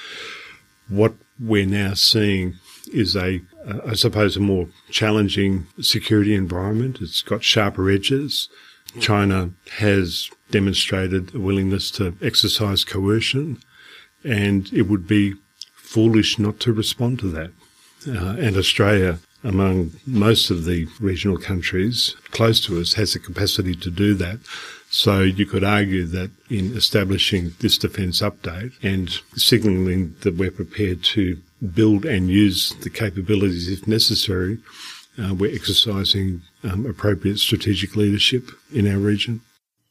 What 0.88 1.14
we're 1.38 1.66
now 1.66 1.94
seeing 1.94 2.56
is 2.92 3.16
a, 3.16 3.40
uh, 3.66 3.94
suppose, 3.94 4.36
a 4.36 4.40
more 4.40 4.68
challenging 4.90 5.66
security 5.80 6.34
environment. 6.34 6.98
It's 7.00 7.22
got 7.22 7.44
sharper 7.44 7.90
edges. 7.90 8.48
China 9.00 9.50
has 9.78 10.30
demonstrated 10.50 11.34
a 11.34 11.38
willingness 11.38 11.90
to 11.92 12.16
exercise 12.20 12.84
coercion, 12.84 13.58
and 14.24 14.72
it 14.72 14.82
would 14.82 15.06
be 15.06 15.34
foolish 15.74 16.38
not 16.38 16.60
to 16.60 16.72
respond 16.72 17.18
to 17.20 17.30
that. 17.30 17.50
Uh, 18.08 18.36
and 18.38 18.56
Australia 18.56 19.18
among 19.42 19.92
most 20.06 20.50
of 20.50 20.64
the 20.64 20.86
regional 21.00 21.38
countries 21.38 22.14
close 22.30 22.60
to 22.66 22.80
us 22.80 22.94
has 22.94 23.12
the 23.12 23.18
capacity 23.18 23.74
to 23.74 23.90
do 23.90 24.14
that. 24.14 24.38
So 24.90 25.20
you 25.20 25.46
could 25.46 25.64
argue 25.64 26.04
that 26.06 26.30
in 26.48 26.76
establishing 26.76 27.52
this 27.60 27.78
defence 27.78 28.20
update 28.20 28.72
and 28.82 29.08
signalling 29.34 30.16
that 30.22 30.36
we're 30.36 30.50
prepared 30.50 31.04
to 31.04 31.38
build 31.74 32.04
and 32.04 32.28
use 32.28 32.74
the 32.80 32.90
capabilities 32.90 33.68
if 33.68 33.86
necessary, 33.86 34.58
uh, 35.18 35.34
we're 35.34 35.54
exercising 35.54 36.42
um, 36.64 36.86
appropriate 36.86 37.38
strategic 37.38 37.94
leadership 37.96 38.50
in 38.72 38.86
our 38.88 38.98
region. 38.98 39.42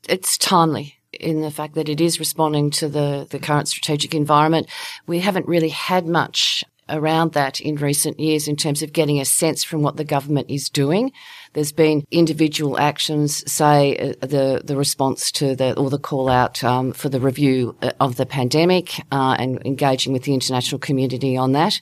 It's 0.08 0.38
timely 0.38 0.96
in 1.14 1.42
the 1.42 1.52
fact 1.52 1.76
that 1.76 1.90
it 1.90 2.02
is 2.02 2.20
responding 2.20 2.70
to 2.72 2.88
the, 2.88 3.28
the 3.30 3.40
current 3.40 3.68
strategic 3.68 4.14
environment. 4.14 4.68
We 5.08 5.20
haven't 5.20 5.48
really 5.48 5.70
had 5.70 6.08
much 6.08 6.64
around 6.90 7.34
that 7.34 7.62
in 7.62 7.76
recent 7.76 8.20
years 8.20 8.48
in 8.48 8.56
terms 8.56 8.82
of 8.82 8.94
getting 8.94 9.20
a 9.20 9.26
sense 9.26 9.64
from 9.64 9.82
what 9.82 9.98
the 9.98 10.04
government 10.04 10.50
is 10.50 10.70
doing. 10.70 11.12
There's 11.54 11.72
been 11.72 12.06
individual 12.12 12.78
actions, 12.78 13.50
say 13.52 13.98
uh, 13.98 14.26
the 14.26 14.62
the 14.64 14.78
response 14.78 15.32
to 15.34 15.56
the 15.56 15.78
or 15.80 15.90
the 15.90 15.98
call 15.98 16.30
out 16.30 16.64
um, 16.64 16.92
for 16.94 17.10
the 17.10 17.20
review 17.20 17.76
uh, 17.82 17.92
of 18.00 18.18
the 18.18 18.26
pandemic 18.26 19.00
uh, 19.12 19.36
and 19.40 19.60
engaging 19.66 20.14
with 20.14 20.24
the 20.24 20.34
international 20.34 20.78
community 20.78 21.36
on 21.36 21.54
that. 21.54 21.80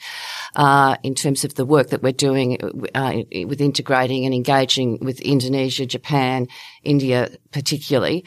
Uh, 0.56 0.96
in 1.04 1.16
terms 1.16 1.44
of 1.44 1.56
the 1.56 1.66
work 1.66 1.90
that 1.90 2.02
we're 2.02 2.14
doing 2.14 2.58
uh, 2.96 3.24
with 3.46 3.60
integrating 3.60 4.26
and 4.26 4.34
engaging 4.34 5.00
with 5.02 5.20
Indonesia, 5.22 5.86
Japan, 5.86 6.48
India, 6.88 7.30
particularly, 7.52 8.24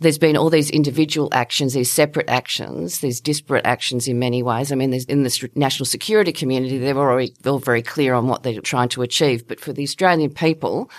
there's 0.00 0.18
been 0.18 0.36
all 0.36 0.50
these 0.50 0.70
individual 0.70 1.28
actions, 1.32 1.72
these 1.72 1.90
separate 1.90 2.28
actions, 2.28 3.00
these 3.00 3.20
disparate 3.20 3.64
actions 3.64 4.08
in 4.08 4.18
many 4.18 4.42
ways. 4.42 4.72
I 4.72 4.74
mean, 4.74 4.92
in 4.92 5.22
the 5.22 5.50
national 5.54 5.86
security 5.86 6.32
community, 6.32 6.78
they're 6.78 6.96
already 6.96 7.32
all 7.46 7.58
very 7.58 7.82
clear 7.82 8.14
on 8.14 8.26
what 8.26 8.42
they're 8.42 8.60
trying 8.60 8.88
to 8.90 9.02
achieve. 9.02 9.46
But 9.46 9.60
for 9.60 9.72
the 9.72 9.84
Australian 9.84 10.30
people, 10.34 10.90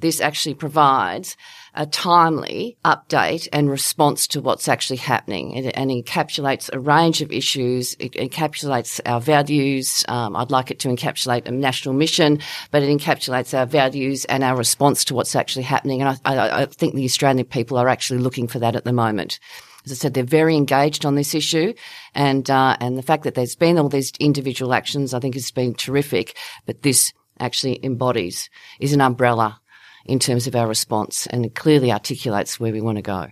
this 0.00 0.20
actually 0.20 0.54
provides 0.54 1.36
a 1.76 1.86
timely 1.86 2.78
update 2.84 3.48
and 3.52 3.70
response 3.70 4.26
to 4.26 4.40
what's 4.40 4.66
actually 4.66 4.96
happening. 4.96 5.52
It, 5.52 5.72
and 5.76 5.90
encapsulates 5.90 6.70
a 6.72 6.80
range 6.80 7.20
of 7.20 7.30
issues. 7.30 7.94
It 7.98 8.12
encapsulates 8.12 9.00
our 9.04 9.20
values. 9.20 10.04
Um, 10.08 10.34
I'd 10.34 10.50
like 10.50 10.70
it 10.70 10.78
to 10.80 10.88
encapsulate 10.88 11.46
a 11.46 11.50
national 11.50 11.94
mission, 11.94 12.40
but 12.70 12.82
it 12.82 12.88
encapsulates 12.88 13.56
our 13.56 13.66
values 13.66 14.24
and 14.24 14.42
our 14.42 14.56
response 14.56 15.04
to 15.04 15.14
what's 15.14 15.36
actually 15.36 15.64
happening. 15.64 16.00
And 16.00 16.18
I, 16.24 16.34
I, 16.34 16.62
I 16.62 16.66
think 16.66 16.94
the 16.94 17.04
Australian 17.04 17.44
people 17.46 17.76
are 17.76 17.88
actually 17.88 18.20
looking 18.20 18.48
for 18.48 18.58
that 18.58 18.76
at 18.76 18.84
the 18.84 18.92
moment. 18.92 19.38
As 19.84 19.92
I 19.92 19.94
said, 19.94 20.14
they're 20.14 20.24
very 20.24 20.56
engaged 20.56 21.06
on 21.06 21.14
this 21.14 21.32
issue, 21.32 21.72
and 22.12 22.50
uh, 22.50 22.76
and 22.80 22.98
the 22.98 23.02
fact 23.02 23.22
that 23.22 23.34
there's 23.34 23.54
been 23.54 23.78
all 23.78 23.88
these 23.88 24.10
individual 24.18 24.74
actions, 24.74 25.14
I 25.14 25.20
think, 25.20 25.34
has 25.34 25.52
been 25.52 25.74
terrific. 25.74 26.36
But 26.64 26.82
this 26.82 27.12
actually 27.38 27.78
embodies 27.84 28.50
is 28.80 28.92
an 28.92 29.00
umbrella 29.00 29.60
in 30.06 30.18
terms 30.18 30.46
of 30.46 30.54
our 30.54 30.66
response 30.66 31.26
and 31.28 31.44
it 31.44 31.54
clearly 31.54 31.92
articulates 31.92 32.58
where 32.58 32.72
we 32.72 32.80
want 32.80 32.96
to 32.96 33.02
go. 33.02 33.28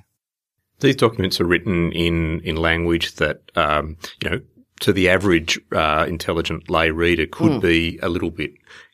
These 0.81 0.97
documents 0.97 1.41
are 1.41 1.47
written 1.47 1.93
in, 1.93 2.41
in 2.41 2.57
language 2.57 3.15
that, 3.17 3.43
um, 3.55 3.97
you 4.23 4.31
know, 4.31 4.41
to 4.81 4.93
the 4.93 5.09
average 5.09 5.59
uh, 5.73 6.05
intelligent 6.09 6.69
lay 6.69 6.91
reader 6.91 7.27
could 7.27 7.53
mm. 7.53 7.61
be 7.61 7.99
a 8.03 8.09
little 8.09 8.31
bit 8.31 8.53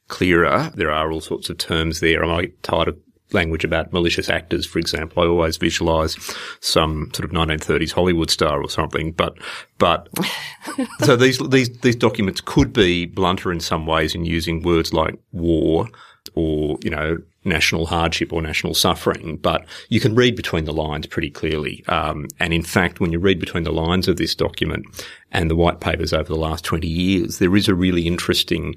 clearer. 0.09 0.71
There 0.75 0.91
are 0.91 1.11
all 1.11 1.21
sorts 1.21 1.49
of 1.49 1.59
terms 1.59 2.01
there. 2.01 2.25
I 2.25 2.29
might 2.29 2.63
tired 2.63 2.89
of 2.89 2.99
language 3.33 3.65
about 3.65 3.93
malicious 3.93 4.29
actors, 4.29 4.67
for 4.67 4.79
example. 4.79 5.23
I 5.23 5.27
always 5.27 5.57
visualize 5.57 6.17
some 6.61 7.11
sort 7.15 7.25
of 7.25 7.31
1930s 7.31 7.93
Hollywood 7.93 8.31
star 8.31 8.61
or 8.61 8.69
something. 8.69 9.13
But, 9.13 9.39
but, 9.79 10.09
so 11.01 11.17
these, 11.17 11.39
these, 11.49 11.71
these 11.79 11.97
documents 11.97 12.41
could 12.41 12.73
be 12.73 13.07
blunter 13.07 13.53
in 13.53 13.61
some 13.61 13.87
ways 13.87 14.15
in 14.15 14.25
using 14.25 14.63
words 14.63 14.93
like 14.93 15.19
war 15.33 15.89
or, 16.35 16.79
you 16.83 16.91
know, 16.91 17.19
national 17.45 17.87
hardship 17.87 18.33
or 18.33 18.43
national 18.43 18.75
suffering, 18.75 19.37
but 19.37 19.65
you 19.89 20.01
can 20.01 20.15
read 20.15 20.37
between 20.37 20.65
the 20.65 20.73
lines 20.73 21.07
pretty 21.07 21.31
clearly. 21.31 21.83
Um, 21.89 22.29
and 22.39 22.53
in 22.53 22.63
fact, 22.63 23.01
when 23.01 23.13
you 23.13 23.19
read 23.19 23.41
between 23.41 23.65
the 23.65 23.73
lines 23.73 24.09
of 24.09 24.17
this 24.17 24.35
document 24.35 24.85
and 25.33 25.51
the 25.51 25.57
white 25.57 25.81
papers 25.81 26.13
over 26.13 26.29
the 26.29 26.39
last 26.39 26.65
20 26.65 26.87
years, 26.87 27.39
there 27.39 27.57
is 27.57 27.69
a 27.69 27.75
really 27.75 28.07
interesting 28.07 28.77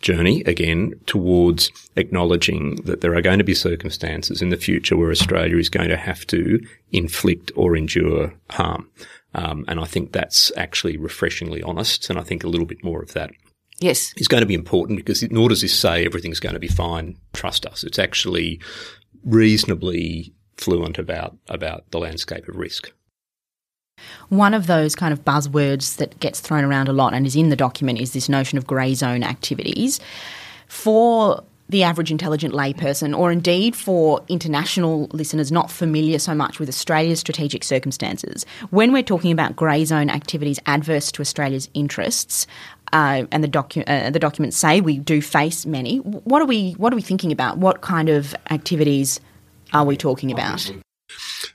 journey 0.00 0.42
again 0.42 0.94
towards 1.06 1.70
acknowledging 1.96 2.76
that 2.84 3.00
there 3.00 3.14
are 3.14 3.22
going 3.22 3.38
to 3.38 3.44
be 3.44 3.54
circumstances 3.54 4.40
in 4.40 4.48
the 4.50 4.56
future 4.56 4.96
where 4.96 5.10
Australia 5.10 5.56
is 5.56 5.68
going 5.68 5.88
to 5.88 5.96
have 5.96 6.26
to 6.28 6.60
inflict 6.92 7.50
or 7.56 7.76
endure 7.76 8.32
harm. 8.50 8.88
Um, 9.34 9.64
and 9.68 9.78
I 9.80 9.84
think 9.84 10.12
that's 10.12 10.52
actually 10.56 10.96
refreshingly 10.96 11.62
honest. 11.62 12.08
And 12.08 12.18
I 12.18 12.22
think 12.22 12.44
a 12.44 12.48
little 12.48 12.66
bit 12.66 12.82
more 12.82 13.02
of 13.02 13.12
that 13.14 13.32
Yes. 13.80 14.12
Is 14.16 14.28
going 14.28 14.40
to 14.40 14.46
be 14.46 14.54
important 14.54 14.98
because 14.98 15.22
nor 15.30 15.48
does 15.48 15.60
this 15.60 15.78
say 15.78 16.04
everything's 16.04 16.40
going 16.40 16.54
to 16.54 16.60
be 16.60 16.68
fine, 16.68 17.16
trust 17.32 17.64
us. 17.64 17.84
It's 17.84 17.98
actually 17.98 18.60
reasonably 19.24 20.32
fluent 20.56 20.98
about, 20.98 21.36
about 21.48 21.90
the 21.90 21.98
landscape 21.98 22.48
of 22.48 22.56
risk. 22.56 22.92
One 24.28 24.54
of 24.54 24.66
those 24.66 24.94
kind 24.94 25.12
of 25.12 25.24
buzzwords 25.24 25.96
that 25.96 26.18
gets 26.20 26.40
thrown 26.40 26.64
around 26.64 26.88
a 26.88 26.92
lot 26.92 27.14
and 27.14 27.26
is 27.26 27.36
in 27.36 27.48
the 27.48 27.56
document 27.56 28.00
is 28.00 28.12
this 28.12 28.28
notion 28.28 28.58
of 28.58 28.66
grey 28.66 28.94
zone 28.94 29.22
activities. 29.22 30.00
For 30.68 31.42
the 31.68 31.82
average 31.82 32.10
intelligent 32.10 32.54
layperson, 32.54 33.16
or 33.16 33.30
indeed 33.30 33.76
for 33.76 34.22
international 34.28 35.06
listeners 35.12 35.52
not 35.52 35.70
familiar 35.70 36.18
so 36.18 36.34
much 36.34 36.58
with 36.58 36.68
Australia's 36.68 37.20
strategic 37.20 37.62
circumstances, 37.62 38.46
when 38.70 38.92
we're 38.92 39.02
talking 39.02 39.32
about 39.32 39.54
grey 39.54 39.84
zone 39.84 40.08
activities 40.08 40.58
adverse 40.64 41.12
to 41.12 41.20
Australia's 41.20 41.68
interests, 41.74 42.46
uh, 42.92 43.24
and 43.30 43.42
the, 43.44 43.48
docu- 43.48 43.84
uh, 43.86 44.10
the 44.10 44.18
documents 44.18 44.56
say 44.56 44.80
we 44.80 44.98
do 44.98 45.20
face 45.20 45.66
many. 45.66 45.98
What 45.98 46.42
are 46.42 46.46
we 46.46 46.72
What 46.72 46.92
are 46.92 46.96
we 46.96 47.02
thinking 47.02 47.32
about? 47.32 47.58
What 47.58 47.80
kind 47.80 48.08
of 48.08 48.34
activities 48.50 49.20
are 49.72 49.84
we 49.84 49.96
talking 49.96 50.32
about? 50.32 50.70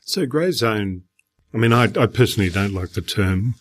So, 0.01 0.25
grey 0.25 0.51
zone. 0.51 1.03
I 1.53 1.57
mean, 1.57 1.73
I, 1.73 1.84
I 1.84 2.07
personally 2.07 2.49
don't 2.49 2.73
like 2.73 2.91
the 2.91 3.01
term. 3.01 3.55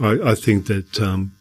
I, 0.00 0.30
I 0.30 0.34
think 0.34 0.66
that 0.66 1.00
um, 1.00 1.32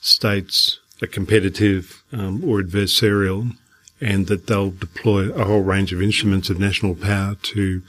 states 0.00 0.80
are 1.02 1.06
competitive 1.06 2.02
um, 2.12 2.42
or 2.44 2.60
adversarial, 2.60 3.52
and 4.00 4.26
that 4.26 4.46
they'll 4.46 4.70
deploy 4.70 5.30
a 5.32 5.44
whole 5.44 5.62
range 5.62 5.92
of 5.92 6.02
instruments 6.02 6.50
of 6.50 6.58
national 6.58 6.94
power 6.94 7.36
to 7.42 7.82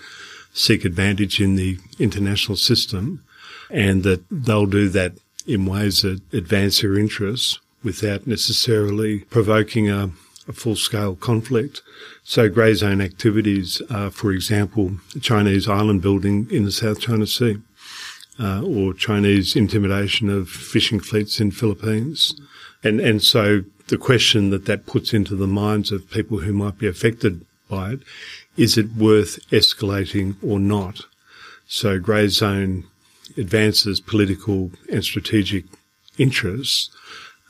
seek 0.53 0.85
advantage 0.85 1.39
in 1.39 1.55
the 1.55 1.77
international 1.99 2.57
system, 2.57 3.23
and 3.69 4.03
that 4.03 4.23
they'll 4.31 4.65
do 4.65 4.89
that 4.89 5.13
in 5.47 5.65
ways 5.65 6.01
that 6.01 6.21
advance 6.33 6.81
their 6.81 6.97
interests 6.97 7.59
without 7.83 8.27
necessarily 8.27 9.19
provoking 9.29 9.89
a, 9.89 10.11
a 10.47 10.53
full-scale 10.53 11.15
conflict. 11.15 11.81
So 12.23 12.49
grey 12.49 12.73
zone 12.73 13.01
activities 13.01 13.81
are, 13.89 14.11
for 14.11 14.31
example, 14.31 14.97
Chinese 15.21 15.67
island 15.67 16.01
building 16.01 16.47
in 16.51 16.65
the 16.65 16.71
South 16.71 16.99
China 16.99 17.25
Sea, 17.25 17.57
uh, 18.39 18.61
or 18.61 18.93
Chinese 18.93 19.55
intimidation 19.55 20.29
of 20.29 20.49
fishing 20.49 20.99
fleets 20.99 21.39
in 21.39 21.51
Philippines. 21.51 22.39
And, 22.83 22.99
and 22.99 23.23
so 23.23 23.63
the 23.87 23.97
question 23.97 24.49
that 24.49 24.65
that 24.65 24.85
puts 24.85 25.13
into 25.13 25.35
the 25.35 25.47
minds 25.47 25.91
of 25.91 26.11
people 26.11 26.39
who 26.39 26.53
might 26.53 26.77
be 26.77 26.87
affected 26.87 27.45
by 27.69 27.93
it, 27.93 27.99
is 28.55 28.77
it 28.77 28.93
worth 28.93 29.39
escalating 29.49 30.35
or 30.43 30.59
not? 30.59 31.01
So 31.67 31.99
grey 31.99 32.27
zone 32.27 32.85
advances 33.37 33.99
political 33.99 34.71
and 34.91 35.03
strategic 35.03 35.65
interests 36.17 36.89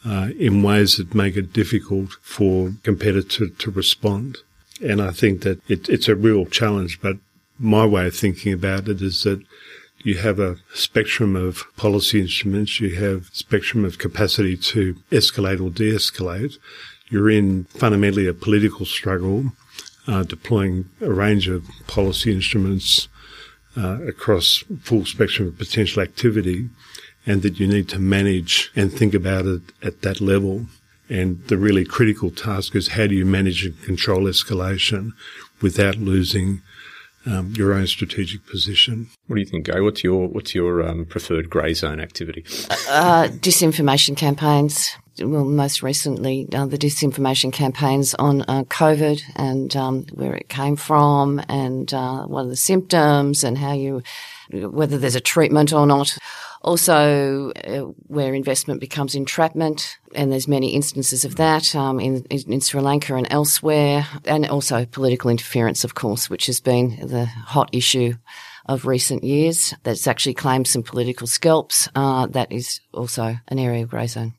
uh, 0.06 0.30
in 0.38 0.64
ways 0.64 0.98
that 0.98 1.16
make 1.16 1.36
it 1.36 1.54
difficult 1.54 2.12
for 2.22 2.74
competitors 2.84 3.52
to 3.58 3.72
respond. 3.72 4.38
And 4.82 5.02
I 5.02 5.12
think 5.12 5.42
that 5.42 5.60
it, 5.70 5.90
it's 5.90 6.08
a 6.08 6.16
real 6.16 6.46
challenge, 6.46 7.02
but 7.02 7.18
my 7.58 7.86
way 7.86 8.08
of 8.08 8.16
thinking 8.16 8.54
about 8.54 8.88
it 8.88 9.02
is 9.02 9.24
that 9.24 9.42
you 10.04 10.18
have 10.18 10.40
a 10.40 10.58
spectrum 10.74 11.36
of 11.36 11.64
policy 11.76 12.22
instruments, 12.22 12.80
you 12.80 12.96
have 12.96 13.30
spectrum 13.34 13.84
of 13.84 13.98
capacity 13.98 14.56
to 14.56 14.96
escalate 15.12 15.60
or 15.60 15.72
de-escalate. 15.72 16.58
You're 17.10 17.32
in 17.32 17.64
fundamentally 17.66 18.28
a 18.28 18.34
political 18.34 18.86
struggle, 18.86 19.52
uh, 20.08 20.24
deploying 20.24 20.90
a 21.02 21.12
range 21.12 21.48
of 21.48 21.66
policy 21.88 22.32
instruments 22.32 23.08
uh, 23.78 24.02
across 24.08 24.64
full 24.82 25.06
spectrum 25.06 25.48
of 25.48 25.58
potential 25.58 26.02
activity 26.02 26.70
and 27.26 27.42
that 27.42 27.60
you 27.60 27.68
need 27.68 27.90
to 27.90 28.00
manage 28.00 28.72
and 28.76 28.92
think 28.92 29.14
about 29.14 29.46
it 29.46 29.62
at 29.84 30.02
that 30.02 30.22
level. 30.22 30.66
And 31.10 31.46
the 31.48 31.58
really 31.58 31.86
critical 31.86 32.32
task 32.32 32.76
is 32.76 32.90
how 32.90 33.08
do 33.08 33.16
you 33.16 33.26
manage 33.26 33.66
and 33.66 33.82
control 33.84 34.24
escalation 34.24 35.14
without 35.62 35.98
losing 35.98 36.62
um, 37.28 37.54
your 37.56 37.74
own 37.74 37.88
strategic 37.88 38.46
position. 38.48 39.10
What 39.28 39.36
do 39.36 39.42
you 39.42 39.48
think, 39.48 39.66
Gai? 39.66 39.82
What's 39.82 40.04
your 40.04 40.28
what's 40.28 40.56
your 40.56 40.88
um, 40.88 41.06
preferred 41.06 41.50
grey 41.50 41.74
zone 41.74 42.00
activity? 42.00 42.46
Uh, 42.90 43.28
disinformation 43.30 44.16
campaigns. 44.16 44.96
Well, 45.20 45.46
most 45.46 45.82
recently, 45.82 46.48
uh, 46.54 46.68
the 46.68 46.78
disinformation 46.78 47.52
campaigns 47.52 48.14
on 48.16 48.44
uh, 48.44 48.64
COVID 48.66 49.22
and 49.36 49.76
um, 49.76 50.06
where 50.14 50.36
it 50.36 50.48
came 50.48 50.76
from, 50.76 51.42
and 51.50 51.92
uh, 51.94 52.26
what 52.26 52.46
are 52.46 52.50
the 52.50 52.56
symptoms, 52.56 53.44
and 53.44 53.58
how 53.58 53.74
you 53.74 54.04
whether 54.52 54.98
there's 54.98 55.16
a 55.16 55.22
treatment 55.22 55.74
or 55.74 55.86
not. 55.86 56.18
Also, 56.62 57.52
uh, 57.52 57.80
where 58.08 58.34
investment 58.34 58.80
becomes 58.80 59.16
entrapment, 59.16 59.98
and 60.16 60.32
there's 60.32 60.48
many 60.48 60.70
instances 60.70 61.24
of 61.24 61.36
that 61.36 61.76
um, 61.76 62.00
in, 62.00 62.26
in, 62.30 62.62
Sri 62.62 62.82
Lanka 62.82 63.16
and 63.16 63.28
elsewhere, 63.30 64.08
and 64.26 64.46
also 64.48 64.86
political 64.86 65.30
interference, 65.30 65.84
of 65.84 65.96
course, 65.96 66.30
which 66.30 66.48
has 66.48 66.60
been 66.60 67.08
the 67.08 67.26
hot 67.26 67.70
issue 67.74 68.14
of 68.66 68.86
recent 68.86 69.24
years. 69.24 69.74
That's 69.84 70.08
actually 70.08 70.34
claimed 70.34 70.68
some 70.68 70.84
political 70.84 71.28
scalps. 71.28 71.88
Uh, 71.96 72.28
that 72.28 72.52
is 72.52 72.82
also 72.94 73.38
an 73.48 73.60
area 73.60 73.84
of 73.84 73.90
grey 73.90 74.08
zone. 74.08 74.34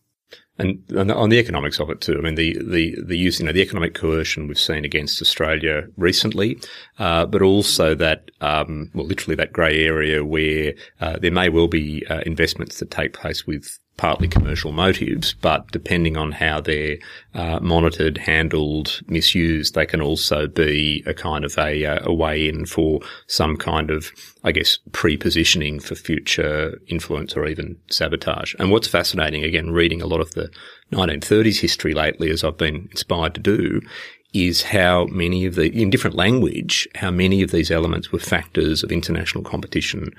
And 0.58 0.82
on 0.96 1.28
the 1.28 1.38
economics 1.38 1.78
of 1.78 1.88
it 1.88 2.00
too, 2.00 2.18
I 2.18 2.20
mean, 2.20 2.34
the, 2.34 2.58
the, 2.60 2.96
the 3.00 3.16
use, 3.16 3.38
you 3.38 3.46
know, 3.46 3.52
the 3.52 3.62
economic 3.62 3.94
coercion 3.94 4.48
we've 4.48 4.58
seen 4.58 4.84
against 4.84 5.22
Australia 5.22 5.84
recently, 5.96 6.58
uh, 6.98 7.26
but 7.26 7.42
also 7.42 7.94
that, 7.94 8.32
um, 8.40 8.90
well, 8.92 9.06
literally 9.06 9.36
that 9.36 9.52
grey 9.52 9.84
area 9.84 10.24
where 10.24 10.74
uh, 11.00 11.16
there 11.18 11.30
may 11.30 11.48
well 11.48 11.68
be 11.68 12.04
uh, 12.10 12.22
investments 12.26 12.80
that 12.80 12.90
take 12.90 13.12
place 13.12 13.46
with 13.46 13.78
partly 13.98 14.28
commercial 14.28 14.72
motives, 14.72 15.34
but 15.34 15.70
depending 15.72 16.16
on 16.16 16.32
how 16.32 16.60
they're 16.60 16.96
uh, 17.34 17.58
monitored, 17.60 18.16
handled, 18.16 19.00
misused, 19.08 19.74
they 19.74 19.84
can 19.84 20.00
also 20.00 20.46
be 20.46 21.02
a 21.04 21.12
kind 21.12 21.44
of 21.44 21.58
a, 21.58 21.84
uh, 21.84 21.98
a 22.04 22.14
way 22.14 22.48
in 22.48 22.64
for 22.64 23.00
some 23.26 23.56
kind 23.56 23.90
of, 23.90 24.10
I 24.44 24.52
guess, 24.52 24.78
pre-positioning 24.92 25.80
for 25.80 25.96
future 25.96 26.80
influence 26.86 27.36
or 27.36 27.46
even 27.46 27.76
sabotage. 27.90 28.54
And 28.58 28.70
what's 28.70 28.88
fascinating, 28.88 29.44
again, 29.44 29.72
reading 29.72 30.00
a 30.00 30.06
lot 30.06 30.20
of 30.20 30.30
the 30.30 30.50
1930s 30.92 31.60
history 31.60 31.92
lately, 31.92 32.30
as 32.30 32.44
I've 32.44 32.56
been 32.56 32.88
inspired 32.90 33.34
to 33.34 33.40
do, 33.40 33.82
is 34.32 34.62
how 34.62 35.06
many 35.06 35.46
of 35.46 35.54
the, 35.54 35.70
in 35.70 35.90
different 35.90 36.16
language, 36.16 36.86
how 36.94 37.10
many 37.10 37.42
of 37.42 37.50
these 37.50 37.70
elements 37.70 38.12
were 38.12 38.18
factors 38.18 38.82
of 38.82 38.92
international 38.92 39.42
competition 39.42 40.12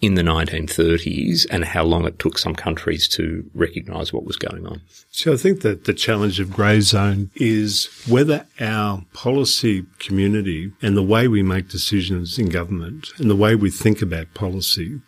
in 0.00 0.14
the 0.14 0.22
1930s 0.22 1.46
and 1.50 1.64
how 1.64 1.82
long 1.82 2.06
it 2.06 2.18
took 2.18 2.36
some 2.36 2.54
countries 2.54 3.08
to 3.08 3.48
recognise 3.54 4.12
what 4.12 4.24
was 4.24 4.36
going 4.36 4.66
on. 4.66 4.80
So 5.10 5.32
I 5.32 5.36
think 5.36 5.62
that 5.62 5.84
the 5.84 5.94
challenge 5.94 6.38
of 6.38 6.52
grey 6.52 6.80
zone 6.80 7.30
is 7.34 7.88
whether 8.06 8.46
our 8.60 9.02
policy 9.14 9.86
community 9.98 10.72
and 10.82 10.96
the 10.96 11.02
way 11.02 11.28
we 11.28 11.42
make 11.42 11.70
decisions 11.70 12.38
in 12.38 12.50
government 12.50 13.08
and 13.16 13.30
the 13.30 13.36
way 13.36 13.54
we 13.54 13.70
think 13.70 14.02
about 14.02 14.34
policy 14.34 15.00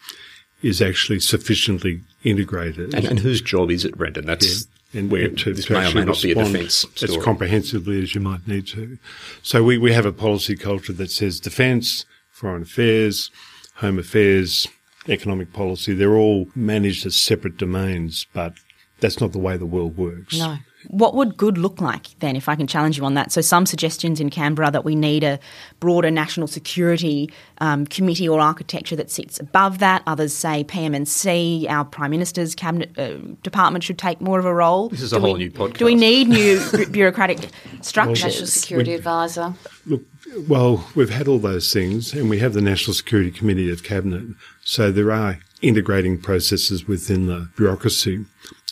is 0.63 0.81
actually 0.81 1.21
sufficiently 1.21 2.01
integrated. 2.25 2.95
And, 2.95 3.05
and 3.05 3.19
whose 3.21 3.43
job 3.43 3.71
is 3.71 3.85
it, 3.85 3.97
Brendan? 3.97 4.27
That's 4.27 4.63
yeah. 4.63 4.78
And 4.93 5.11
where 5.11 5.29
to, 5.29 5.53
this 5.53 5.67
to 5.67 5.75
may 5.75 5.91
or 5.91 5.95
may 5.95 6.05
not 6.05 6.23
be 6.23 6.33
a 6.33 6.35
defence 6.35 6.87
as 7.03 7.17
comprehensively 7.19 8.03
as 8.03 8.15
you 8.15 8.21
might 8.21 8.47
need 8.49 8.67
to. 8.69 8.99
So 9.43 9.63
we, 9.63 9.79
we 9.79 9.93
have 9.93 10.07
a 10.07 10.13
policy 10.13 10.57
culture 10.57 10.93
that 10.95 11.11
says 11.11 11.41
defence, 11.41 12.07
foreign 12.31 12.63
affairs, 12.63 13.31
home 13.77 13.99
affairs, 13.99 14.67
economic 15.09 15.53
policy, 15.53 15.95
they're 15.95 16.17
all 16.17 16.49
managed 16.55 17.07
as 17.07 17.17
separate 17.17 17.57
domains, 17.57 18.27
but 18.33 18.55
that's 19.01 19.21
not 19.21 19.33
the 19.33 19.39
way 19.39 19.57
the 19.57 19.67
world 19.67 19.97
works. 19.97 20.39
No. 20.39 20.59
What 20.87 21.15
would 21.15 21.37
good 21.37 21.59
look 21.59 21.81
like 21.81 22.17
then, 22.21 22.37
if 22.37 22.49
I 22.49 22.55
can 22.55 22.69
challenge 22.69 22.99
you 22.99 23.05
on 23.05 23.15
that? 23.15 23.33
So, 23.33 23.41
some 23.41 23.67
suggestions 23.67 24.21
in 24.21 24.31
Canberra 24.31 24.71
that 24.71 24.85
we 24.85 24.95
need 24.95 25.25
a 25.25 25.41
broader 25.81 26.11
national 26.11 26.47
security 26.47 27.31
um, 27.59 27.85
committee 27.85 28.29
or 28.29 28.39
architecture 28.39 28.95
that 28.95 29.11
sits 29.11 29.41
above 29.41 29.81
that. 29.81 30.03
Others 30.07 30.33
say 30.33 30.63
PM&C, 30.65 31.67
our 31.69 31.85
Prime 31.85 32.13
Minister's 32.13 32.55
cabinet 32.55 32.97
uh, 32.97 33.15
department 33.43 33.83
should 33.83 33.99
take 33.99 34.21
more 34.21 34.39
of 34.39 34.45
a 34.45 34.55
role. 34.55 34.89
This 34.89 35.03
is 35.03 35.11
do 35.11 35.17
a 35.17 35.21
whole 35.21 35.37
new 35.37 35.51
podcast. 35.51 35.79
Do 35.79 35.85
we 35.85 35.97
need 35.97 36.29
new 36.29 36.61
bureaucratic 36.91 37.51
structures? 37.81 38.25
National 38.25 38.47
Security 38.47 38.91
we, 38.91 38.97
Advisor. 38.97 39.55
Look, 39.85 40.03
well, 40.49 40.89
we've 40.95 41.11
had 41.11 41.27
all 41.27 41.39
those 41.39 41.73
things, 41.73 42.13
and 42.13 42.31
we 42.31 42.39
have 42.39 42.55
the 42.55 42.61
National 42.61 42.95
Security 42.95 43.33
Committee 43.33 43.71
of 43.71 43.83
Cabinet. 43.83 44.23
So 44.63 44.93
there 44.93 45.11
are 45.11 45.41
integrating 45.61 46.21
processes 46.21 46.87
within 46.87 47.27
the 47.27 47.49
bureaucracy. 47.57 48.25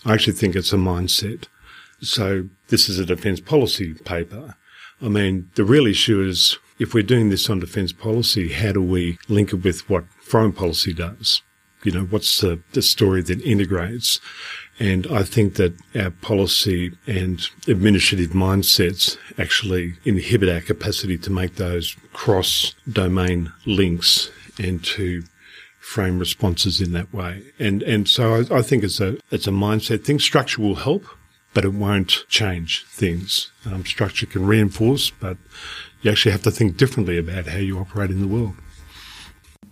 I 0.05 0.15
actually 0.15 0.35
think 0.35 0.55
it's 0.55 0.73
a 0.73 0.77
mindset. 0.77 1.47
So 2.01 2.49
this 2.69 2.89
is 2.89 2.99
a 2.99 3.07
defence 3.07 3.41
policy 3.41 3.95
paper. 3.95 4.57
I 5.01 5.09
mean, 5.09 5.51
the 5.55 5.65
real 5.65 5.87
issue 5.87 6.23
is 6.23 6.59
if 6.79 6.95
we're 6.95 7.03
doing 7.03 7.31
this 7.31 7.49
on 7.49 7.61
defence 7.61 7.93
policy, 7.93 8.53
how 8.53 8.73
do 8.73 8.83
we 8.83 9.19
link 9.29 9.53
it 9.53 9.63
with 9.65 9.89
what 9.89 10.05
foreign 10.21 10.53
policy 10.53 10.93
does? 10.93 11.43
You 11.85 11.93
know, 11.93 12.05
what's 12.05 12.41
the, 12.41 12.61
the 12.73 12.83
story 12.83 13.23
that 13.23 13.41
integrates? 13.43 14.21
And 14.79 15.07
I 15.07 15.23
think 15.23 15.55
that 15.55 15.75
our 15.95 16.11
policy 16.11 16.93
and 17.07 17.47
administrative 17.67 18.31
mindsets 18.31 19.17
actually 19.39 19.95
inhibit 20.05 20.49
our 20.49 20.61
capacity 20.61 21.17
to 21.19 21.31
make 21.31 21.57
those 21.57 21.97
cross 22.13 22.75
domain 22.91 23.53
links 23.65 24.31
and 24.59 24.83
to 24.85 25.23
frame 25.79 26.19
responses 26.19 26.81
in 26.81 26.93
that 26.93 27.15
way. 27.15 27.45
And, 27.59 27.83
and 27.85 28.09
so 28.09 28.35
I, 28.35 28.59
I 28.59 28.63
think 28.63 28.83
it's 28.83 29.01
a, 29.01 29.17
it's 29.31 29.47
a 29.47 29.53
mindset 29.53 30.05
thing. 30.05 30.19
Structure 30.19 30.61
will 30.61 30.75
help, 30.75 31.05
but 31.57 31.65
it 31.65 31.73
won't 31.73 32.27
change 32.29 32.85
things. 32.85 33.51
Um, 33.65 33.87
structure 33.87 34.27
can 34.27 34.45
reinforce, 34.45 35.09
but 35.09 35.39
you 36.03 36.11
actually 36.11 36.33
have 36.33 36.43
to 36.43 36.51
think 36.51 36.77
differently 36.77 37.17
about 37.17 37.47
how 37.47 37.57
you 37.57 37.79
operate 37.79 38.11
in 38.11 38.21
the 38.21 38.29
world. 38.29 38.53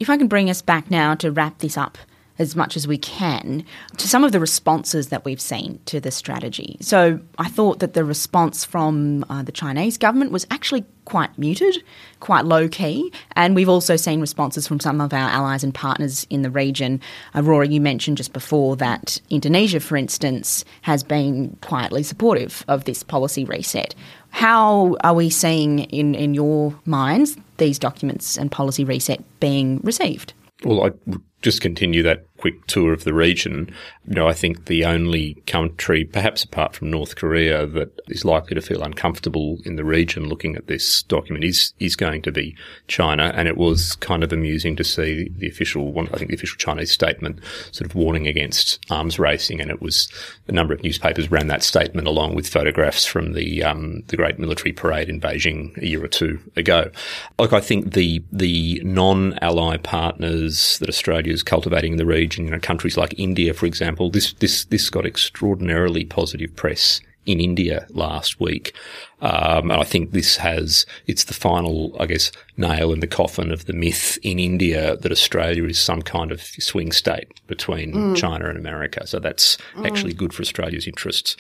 If 0.00 0.08
I 0.08 0.16
can 0.16 0.26
bring 0.26 0.48
us 0.48 0.62
back 0.62 0.90
now 0.90 1.14
to 1.16 1.30
wrap 1.30 1.58
this 1.58 1.76
up 1.76 1.98
as 2.38 2.56
much 2.56 2.76
as 2.76 2.86
we 2.88 2.98
can 2.98 3.64
to 3.96 4.08
some 4.08 4.24
of 4.24 4.32
the 4.32 4.40
responses 4.40 5.08
that 5.08 5.24
we've 5.24 5.40
seen 5.40 5.78
to 5.86 6.00
the 6.00 6.10
strategy. 6.10 6.76
So 6.80 7.20
I 7.38 7.48
thought 7.48 7.78
that 7.78 7.94
the 7.94 8.04
response 8.04 8.64
from 8.64 9.24
uh, 9.28 9.42
the 9.42 9.52
Chinese 9.52 9.98
government 9.98 10.32
was 10.32 10.46
actually 10.50 10.84
quite 11.04 11.36
muted, 11.38 11.82
quite 12.20 12.44
low 12.44 12.68
key, 12.68 13.12
and 13.36 13.54
we've 13.54 13.68
also 13.68 13.96
seen 13.96 14.20
responses 14.20 14.66
from 14.66 14.80
some 14.80 15.00
of 15.00 15.12
our 15.12 15.28
allies 15.28 15.62
and 15.62 15.74
partners 15.74 16.26
in 16.30 16.42
the 16.42 16.50
region. 16.50 17.00
Uh, 17.34 17.42
Rory, 17.42 17.68
you 17.68 17.80
mentioned 17.80 18.16
just 18.16 18.32
before 18.32 18.74
that 18.76 19.20
Indonesia, 19.30 19.80
for 19.80 19.96
instance, 19.96 20.64
has 20.82 21.02
been 21.02 21.56
quietly 21.60 22.02
supportive 22.02 22.64
of 22.68 22.84
this 22.84 23.02
policy 23.02 23.44
reset. 23.44 23.94
How 24.30 24.96
are 25.04 25.14
we 25.14 25.30
seeing, 25.30 25.80
in, 25.80 26.14
in 26.14 26.34
your 26.34 26.74
minds, 26.86 27.36
these 27.58 27.78
documents 27.78 28.36
and 28.36 28.50
policy 28.50 28.84
reset 28.84 29.22
being 29.38 29.80
received? 29.84 30.32
Well, 30.64 30.84
I 30.84 30.90
would 31.06 31.22
just 31.44 31.60
continue 31.60 32.02
that 32.02 32.26
quick 32.38 32.66
tour 32.66 32.92
of 32.92 33.04
the 33.04 33.14
region, 33.14 33.72
you 34.06 34.14
know, 34.14 34.26
I 34.26 34.32
think 34.32 34.66
the 34.66 34.84
only 34.84 35.34
country, 35.46 36.04
perhaps 36.04 36.42
apart 36.42 36.74
from 36.74 36.90
North 36.90 37.14
Korea, 37.14 37.64
that 37.66 38.00
is 38.08 38.24
likely 38.24 38.56
to 38.56 38.60
feel 38.60 38.82
uncomfortable 38.82 39.58
in 39.64 39.76
the 39.76 39.84
region 39.84 40.28
looking 40.28 40.56
at 40.56 40.66
this 40.66 41.04
document 41.04 41.44
is 41.44 41.72
is 41.78 41.94
going 41.94 42.22
to 42.22 42.32
be 42.32 42.56
China. 42.88 43.32
And 43.36 43.46
it 43.46 43.56
was 43.56 43.94
kind 43.96 44.24
of 44.24 44.32
amusing 44.32 44.74
to 44.76 44.84
see 44.84 45.30
the 45.36 45.48
official, 45.48 45.92
one, 45.92 46.08
I 46.12 46.18
think 46.18 46.28
the 46.28 46.36
official 46.36 46.58
Chinese 46.58 46.90
statement 46.90 47.38
sort 47.70 47.88
of 47.88 47.94
warning 47.94 48.26
against 48.26 48.84
arms 48.90 49.18
racing. 49.18 49.60
And 49.60 49.70
it 49.70 49.80
was 49.80 50.08
a 50.48 50.52
number 50.52 50.74
of 50.74 50.82
newspapers 50.82 51.30
ran 51.30 51.46
that 51.46 51.62
statement 51.62 52.08
along 52.08 52.34
with 52.34 52.48
photographs 52.48 53.06
from 53.06 53.34
the 53.34 53.62
um, 53.62 54.02
the 54.08 54.16
great 54.16 54.40
military 54.40 54.72
parade 54.72 55.08
in 55.08 55.20
Beijing 55.20 55.76
a 55.80 55.86
year 55.86 56.04
or 56.04 56.08
two 56.08 56.40
ago. 56.56 56.90
Like 57.38 57.52
I 57.52 57.60
think 57.60 57.94
the 57.94 58.24
the 58.32 58.82
non-ally 58.84 59.76
partners 59.76 60.78
that 60.80 60.88
Australia 60.88 61.32
is 61.32 61.44
cultivating 61.44 61.92
in 61.92 61.98
the 61.98 62.04
region 62.04 62.23
region, 62.24 62.44
you 62.46 62.50
know, 62.50 62.58
countries 62.70 62.96
like 62.96 63.18
India, 63.18 63.52
for 63.54 63.66
example, 63.66 64.10
this, 64.10 64.32
this, 64.34 64.64
this 64.66 64.90
got 64.90 65.06
extraordinarily 65.06 66.04
positive 66.04 66.54
press 66.56 67.00
in 67.26 67.40
India 67.40 67.86
last 67.90 68.40
week. 68.40 68.74
Um, 69.20 69.70
and 69.70 69.80
I 69.80 69.84
think 69.84 70.10
this 70.10 70.36
has, 70.36 70.86
it's 71.06 71.24
the 71.24 71.34
final, 71.34 71.96
I 71.98 72.06
guess, 72.06 72.30
nail 72.56 72.92
in 72.92 73.00
the 73.00 73.06
coffin 73.06 73.50
of 73.50 73.64
the 73.64 73.72
myth 73.72 74.18
in 74.22 74.38
India 74.38 74.96
that 74.96 75.12
Australia 75.12 75.64
is 75.64 75.78
some 75.78 76.02
kind 76.02 76.30
of 76.32 76.40
swing 76.42 76.92
state 76.92 77.28
between 77.46 77.92
mm. 77.92 78.16
China 78.16 78.48
and 78.50 78.58
America. 78.58 79.06
So 79.06 79.18
that's 79.18 79.56
mm. 79.74 79.86
actually 79.86 80.14
good 80.14 80.34
for 80.34 80.42
Australia's 80.42 80.86
interests. 80.86 81.36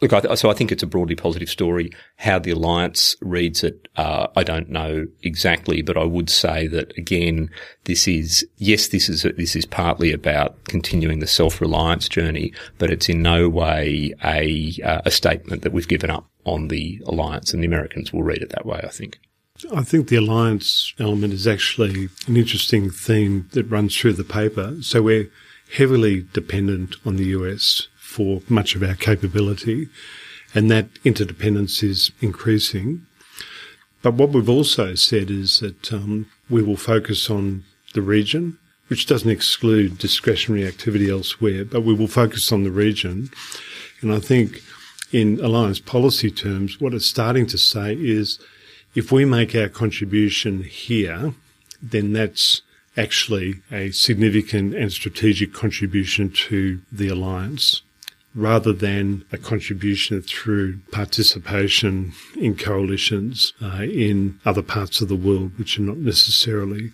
Look, 0.00 0.14
I 0.14 0.20
th- 0.20 0.38
so 0.38 0.48
I 0.48 0.54
think 0.54 0.72
it's 0.72 0.82
a 0.82 0.86
broadly 0.86 1.14
positive 1.14 1.50
story. 1.50 1.92
How 2.16 2.38
the 2.38 2.52
alliance 2.52 3.16
reads 3.20 3.62
it, 3.62 3.88
uh, 3.96 4.28
I 4.34 4.42
don't 4.42 4.70
know 4.70 5.06
exactly, 5.22 5.82
but 5.82 5.96
I 5.96 6.04
would 6.04 6.30
say 6.30 6.66
that 6.68 6.96
again, 6.96 7.50
this 7.84 8.08
is 8.08 8.46
yes, 8.56 8.88
this 8.88 9.08
is 9.08 9.22
this 9.36 9.54
is 9.54 9.66
partly 9.66 10.12
about 10.12 10.64
continuing 10.64 11.18
the 11.18 11.26
self-reliance 11.26 12.08
journey, 12.08 12.52
but 12.78 12.90
it's 12.90 13.08
in 13.08 13.20
no 13.20 13.48
way 13.48 14.14
a 14.24 14.78
uh, 14.82 15.02
a 15.04 15.10
statement 15.10 15.62
that 15.62 15.72
we've 15.72 15.88
given 15.88 16.10
up 16.10 16.26
on 16.46 16.68
the 16.68 17.02
alliance, 17.06 17.52
and 17.52 17.62
the 17.62 17.68
Americans 17.68 18.12
will 18.12 18.22
read 18.22 18.42
it 18.42 18.50
that 18.50 18.64
way. 18.64 18.80
I 18.82 18.88
think. 18.88 19.18
I 19.74 19.82
think 19.82 20.08
the 20.08 20.16
alliance 20.16 20.94
element 20.98 21.34
is 21.34 21.46
actually 21.46 22.08
an 22.26 22.38
interesting 22.38 22.88
theme 22.88 23.48
that 23.52 23.64
runs 23.64 23.94
through 23.94 24.14
the 24.14 24.24
paper. 24.24 24.76
So 24.80 25.02
we're 25.02 25.30
heavily 25.74 26.26
dependent 26.32 26.96
on 27.04 27.16
the 27.16 27.26
US 27.26 27.88
for 28.10 28.42
much 28.48 28.74
of 28.74 28.82
our 28.82 28.96
capability, 28.96 29.88
and 30.52 30.70
that 30.70 30.88
interdependence 31.04 31.82
is 31.82 32.10
increasing. 32.20 33.06
But 34.02 34.14
what 34.14 34.30
we've 34.30 34.48
also 34.48 34.94
said 34.96 35.30
is 35.30 35.60
that 35.60 35.92
um, 35.92 36.26
we 36.48 36.62
will 36.62 36.76
focus 36.76 37.30
on 37.30 37.64
the 37.94 38.02
region, 38.02 38.58
which 38.88 39.06
doesn't 39.06 39.30
exclude 39.30 39.98
discretionary 39.98 40.66
activity 40.66 41.08
elsewhere, 41.08 41.64
but 41.64 41.82
we 41.82 41.94
will 41.94 42.08
focus 42.08 42.50
on 42.50 42.64
the 42.64 42.72
region. 42.72 43.30
And 44.00 44.12
I 44.12 44.18
think 44.18 44.60
in 45.12 45.38
alliance 45.40 45.78
policy 45.78 46.30
terms, 46.30 46.80
what 46.80 46.94
it's 46.94 47.06
starting 47.06 47.46
to 47.46 47.58
say 47.58 47.94
is 47.94 48.40
if 48.94 49.12
we 49.12 49.24
make 49.24 49.54
our 49.54 49.68
contribution 49.68 50.64
here, 50.64 51.34
then 51.80 52.12
that's 52.12 52.62
actually 52.96 53.62
a 53.70 53.92
significant 53.92 54.74
and 54.74 54.90
strategic 54.90 55.52
contribution 55.52 56.30
to 56.48 56.80
the 56.90 57.08
alliance 57.08 57.82
rather 58.34 58.72
than 58.72 59.24
a 59.32 59.38
contribution 59.38 60.22
through 60.22 60.78
participation 60.92 62.12
in 62.36 62.56
coalitions 62.56 63.52
uh, 63.62 63.82
in 63.82 64.38
other 64.44 64.62
parts 64.62 65.00
of 65.00 65.08
the 65.08 65.16
world, 65.16 65.58
which 65.58 65.78
are 65.78 65.82
not 65.82 65.96
necessarily 65.96 66.92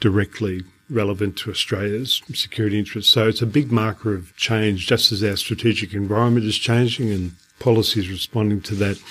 directly 0.00 0.62
relevant 0.90 1.36
to 1.36 1.50
Australia's 1.50 2.22
security 2.32 2.78
interests. 2.78 3.12
So 3.12 3.28
it's 3.28 3.42
a 3.42 3.46
big 3.46 3.70
marker 3.70 4.14
of 4.14 4.34
change, 4.36 4.86
just 4.86 5.12
as 5.12 5.22
our 5.22 5.36
strategic 5.36 5.92
environment 5.92 6.46
is 6.46 6.56
changing 6.56 7.10
and 7.10 7.32
policies 7.58 8.08
responding 8.08 8.60
to 8.62 8.74
that, 8.76 9.02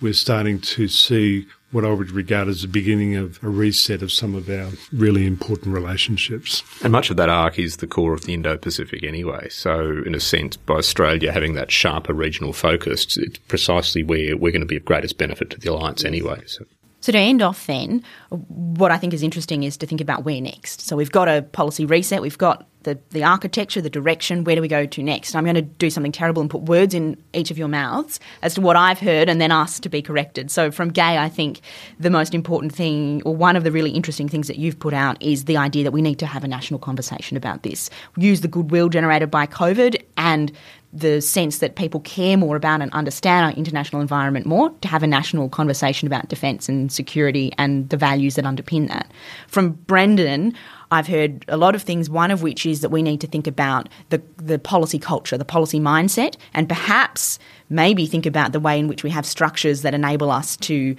we're 0.00 0.14
starting 0.14 0.60
to 0.60 0.88
see 0.88 1.46
what 1.72 1.84
I 1.84 1.90
would 1.90 2.12
regard 2.12 2.48
as 2.48 2.62
the 2.62 2.68
beginning 2.68 3.16
of 3.16 3.42
a 3.42 3.48
reset 3.48 4.02
of 4.02 4.12
some 4.12 4.34
of 4.34 4.48
our 4.48 4.70
really 4.92 5.26
important 5.26 5.74
relationships. 5.74 6.62
And 6.82 6.92
much 6.92 7.10
of 7.10 7.16
that 7.16 7.28
arc 7.28 7.58
is 7.58 7.78
the 7.78 7.86
core 7.86 8.12
of 8.12 8.24
the 8.24 8.34
Indo-Pacific 8.34 9.02
anyway. 9.02 9.48
So 9.48 10.02
in 10.06 10.14
a 10.14 10.20
sense, 10.20 10.56
by 10.56 10.74
Australia 10.74 11.32
having 11.32 11.54
that 11.54 11.70
sharper 11.70 12.12
regional 12.12 12.52
focus, 12.52 13.16
it's 13.16 13.38
precisely 13.38 14.02
where 14.02 14.36
we're 14.36 14.52
going 14.52 14.60
to 14.60 14.66
be 14.66 14.76
of 14.76 14.84
greatest 14.84 15.18
benefit 15.18 15.50
to 15.50 15.58
the 15.58 15.72
alliance 15.72 16.04
anyway. 16.04 16.42
So. 16.46 16.64
So 17.02 17.12
to 17.12 17.18
end 17.18 17.42
off 17.42 17.66
then, 17.66 18.02
what 18.30 18.90
I 18.90 18.96
think 18.96 19.12
is 19.12 19.22
interesting 19.22 19.64
is 19.64 19.76
to 19.78 19.86
think 19.86 20.00
about 20.00 20.24
where 20.24 20.40
next. 20.40 20.80
So 20.80 20.96
we've 20.96 21.10
got 21.10 21.28
a 21.28 21.42
policy 21.42 21.84
reset, 21.84 22.22
we've 22.22 22.38
got 22.38 22.66
the, 22.84 22.98
the 23.10 23.24
architecture, 23.24 23.80
the 23.80 23.90
direction, 23.90 24.44
where 24.44 24.56
do 24.56 24.62
we 24.62 24.68
go 24.68 24.86
to 24.86 25.02
next? 25.02 25.34
I'm 25.34 25.44
going 25.44 25.54
to 25.56 25.62
do 25.62 25.90
something 25.90 26.12
terrible 26.12 26.42
and 26.42 26.50
put 26.50 26.62
words 26.62 26.94
in 26.94 27.16
each 27.32 27.50
of 27.50 27.58
your 27.58 27.68
mouths 27.68 28.20
as 28.42 28.54
to 28.54 28.60
what 28.60 28.76
I've 28.76 28.98
heard 28.98 29.28
and 29.28 29.40
then 29.40 29.50
ask 29.50 29.82
to 29.82 29.88
be 29.88 30.02
corrected. 30.02 30.50
So 30.50 30.70
from 30.70 30.90
Gai, 30.90 31.18
I 31.18 31.28
think 31.28 31.60
the 31.98 32.10
most 32.10 32.34
important 32.34 32.74
thing, 32.74 33.22
or 33.24 33.34
one 33.34 33.56
of 33.56 33.64
the 33.64 33.72
really 33.72 33.90
interesting 33.90 34.28
things 34.28 34.48
that 34.48 34.58
you've 34.58 34.78
put 34.78 34.94
out 34.94 35.20
is 35.22 35.44
the 35.44 35.56
idea 35.56 35.84
that 35.84 35.92
we 35.92 36.02
need 36.02 36.18
to 36.20 36.26
have 36.26 36.44
a 36.44 36.48
national 36.48 36.80
conversation 36.80 37.36
about 37.36 37.62
this. 37.62 37.90
Use 38.16 38.40
the 38.40 38.48
goodwill 38.48 38.88
generated 38.88 39.30
by 39.30 39.46
COVID 39.46 40.02
and 40.16 40.52
the 40.92 41.22
sense 41.22 41.58
that 41.58 41.74
people 41.74 42.00
care 42.00 42.36
more 42.36 42.54
about 42.54 42.82
and 42.82 42.92
understand 42.92 43.46
our 43.46 43.52
international 43.52 44.02
environment 44.02 44.44
more 44.44 44.70
to 44.82 44.88
have 44.88 45.02
a 45.02 45.06
national 45.06 45.48
conversation 45.48 46.06
about 46.06 46.28
defence 46.28 46.68
and 46.68 46.92
security 46.92 47.50
and 47.56 47.88
the 47.88 47.96
values 47.96 48.34
that 48.34 48.44
underpin 48.44 48.88
that. 48.88 49.10
From 49.48 49.70
Brendan, 49.70 50.54
I've 50.90 51.06
heard 51.06 51.46
a 51.48 51.56
lot 51.56 51.74
of 51.74 51.82
things, 51.82 52.10
one 52.10 52.30
of 52.30 52.42
which 52.42 52.66
is 52.66 52.82
that 52.82 52.90
we 52.90 53.02
need 53.02 53.22
to 53.22 53.26
think 53.26 53.46
about 53.46 53.88
the, 54.10 54.20
the 54.36 54.58
policy 54.58 54.98
culture, 54.98 55.38
the 55.38 55.44
policy 55.46 55.80
mindset, 55.80 56.36
and 56.52 56.68
perhaps 56.68 57.38
maybe 57.70 58.04
think 58.04 58.26
about 58.26 58.52
the 58.52 58.60
way 58.60 58.78
in 58.78 58.86
which 58.86 59.02
we 59.02 59.08
have 59.08 59.24
structures 59.24 59.80
that 59.82 59.94
enable 59.94 60.30
us 60.30 60.58
to 60.58 60.94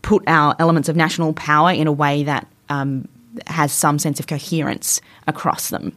put 0.00 0.22
our 0.26 0.56
elements 0.58 0.88
of 0.88 0.96
national 0.96 1.34
power 1.34 1.70
in 1.70 1.86
a 1.86 1.92
way 1.92 2.22
that 2.22 2.46
um, 2.70 3.06
has 3.46 3.70
some 3.70 3.98
sense 3.98 4.18
of 4.18 4.26
coherence 4.26 5.02
across 5.26 5.68
them. 5.68 5.96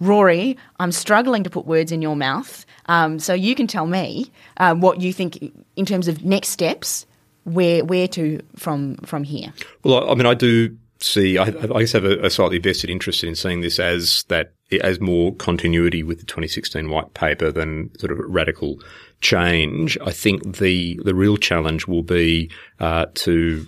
Rory, 0.00 0.56
I'm 0.78 0.92
struggling 0.92 1.44
to 1.44 1.50
put 1.50 1.66
words 1.66 1.92
in 1.92 2.02
your 2.02 2.16
mouth, 2.16 2.66
um, 2.86 3.18
so 3.18 3.34
you 3.34 3.54
can 3.54 3.66
tell 3.66 3.86
me 3.86 4.30
uh, 4.56 4.74
what 4.74 5.00
you 5.00 5.12
think 5.12 5.52
in 5.76 5.86
terms 5.86 6.08
of 6.08 6.24
next 6.24 6.48
steps. 6.48 7.06
Where 7.44 7.84
where 7.84 8.08
to 8.08 8.40
from 8.56 8.96
from 9.04 9.22
here? 9.22 9.52
Well, 9.82 10.10
I 10.10 10.14
mean, 10.14 10.24
I 10.24 10.32
do 10.32 10.76
see. 11.00 11.36
I, 11.38 11.44
I 11.44 11.80
guess 11.80 11.92
have 11.92 12.04
a, 12.04 12.18
a, 12.24 12.30
slightly 12.30 12.58
vested 12.58 12.88
interest 12.88 13.22
in 13.22 13.34
seeing 13.34 13.60
this 13.60 13.78
as 13.78 14.24
that 14.28 14.54
as 14.80 15.00
more 15.00 15.34
continuity 15.34 16.02
with 16.02 16.20
the 16.20 16.24
2016 16.24 16.88
white 16.88 17.12
paper 17.14 17.52
than 17.52 17.90
sort 17.98 18.12
of 18.12 18.18
radical 18.26 18.80
change. 19.20 19.98
I 20.04 20.10
think 20.10 20.56
the 20.56 20.98
the 21.04 21.14
real 21.14 21.36
challenge 21.36 21.86
will 21.86 22.02
be 22.02 22.50
uh, 22.80 23.06
to 23.14 23.66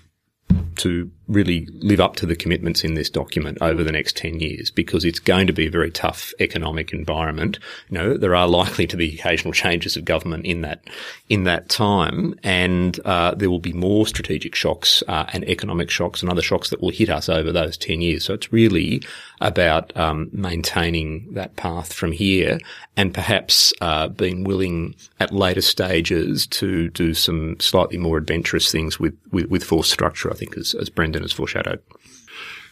to 0.77 1.11
really 1.29 1.67
live 1.73 2.01
up 2.01 2.17
to 2.17 2.27
the 2.27 2.37
commitments 2.37 2.85
in 2.85 2.95
this 2.95 3.11
document 3.11 3.59
over 3.61 3.83
the 3.83 3.93
next 3.93 4.17
10 4.17 4.39
years 4.39 4.71
because 4.71 5.05
it's 5.05 5.19
going 5.19 5.47
to 5.47 5.53
be 5.53 5.67
a 5.67 5.71
very 5.71 5.91
tough 5.91 6.33
economic 6.39 6.93
environment. 6.93 7.59
You 7.89 7.99
know, 7.99 8.17
there 8.17 8.37
are 8.37 8.47
likely 8.47 8.87
to 8.87 8.97
be 8.97 9.15
occasional 9.15 9.53
changes 9.53 9.97
of 9.97 10.05
government 10.05 10.47
in 10.47 10.61
that, 10.61 10.85
in 11.29 11.45
that 11.45 11.69
time 11.69 12.39
and, 12.45 12.99
uh, 13.05 13.35
there 13.35 13.51
will 13.51 13.59
be 13.59 13.73
more 13.73 14.07
strategic 14.07 14.55
shocks, 14.55 15.03
uh, 15.09 15.27
and 15.33 15.45
economic 15.49 15.91
shocks 15.91 16.23
and 16.23 16.31
other 16.31 16.43
shocks 16.43 16.71
that 16.71 16.81
will 16.81 16.91
hit 16.91 17.11
us 17.11 17.29
over 17.29 17.51
those 17.51 17.77
10 17.77 18.01
years. 18.01 18.25
So 18.25 18.35
it's 18.35 18.53
really 18.53 19.03
about, 19.41 19.97
um, 19.97 20.29
maintaining 20.33 21.33
that 21.35 21.57
path 21.57 21.93
from 21.93 22.13
here 22.13 22.59
and 22.97 23.13
perhaps, 23.13 23.73
uh, 23.81 24.09
being 24.09 24.45
willing 24.45 24.95
at 25.19 25.33
later 25.33 25.61
stages 25.61 26.47
to 26.47 26.89
do 26.91 27.15
some 27.15 27.59
slightly 27.59 27.99
more 27.99 28.17
adventurous 28.17 28.71
things 28.71 29.01
with, 29.01 29.19
with, 29.33 29.47
with 29.47 29.65
force 29.65 29.91
structure, 29.91 30.31
I 30.31 30.35
think, 30.35 30.57
as, 30.57 30.75
as 30.75 30.89
Has 31.23 31.33
foreshadowed. 31.33 31.83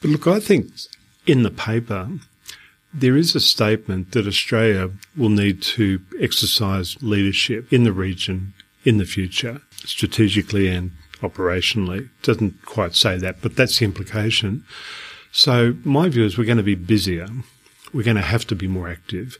But 0.01 0.11
look, 0.11 0.27
I 0.27 0.41
think 0.41 0.71
in 1.27 1.43
the 1.43 1.51
paper, 1.51 2.09
there 2.93 3.17
is 3.17 3.35
a 3.35 3.41
statement 3.41 4.13
that 4.13 4.27
Australia 4.27 4.91
will 5.17 5.31
need 5.31 5.63
to 5.63 6.01
exercise 6.21 6.97
leadership 7.03 7.73
in 7.73 7.85
the 7.85 7.93
region 7.93 8.55
in 8.85 8.99
the 8.99 9.05
future, 9.05 9.63
strategically 9.73 10.69
and 10.69 10.93
operationally. 11.21 12.05
It 12.05 12.23
doesn't 12.23 12.65
quite 12.67 12.95
say 12.95 13.17
that, 13.19 13.41
but 13.41 13.57
that's 13.57 13.79
the 13.79 13.87
implication. 13.87 14.65
So 15.33 15.75
my 15.85 16.09
view 16.09 16.25
is 16.25 16.39
we're 16.39 16.45
going 16.45 16.59
to 16.59 16.63
be 16.63 16.75
busier. 16.75 17.29
We're 17.93 18.05
going 18.05 18.17
to 18.17 18.23
have 18.23 18.47
to 18.49 18.55
be 18.55 18.69
more 18.69 18.89
active. 18.89 19.39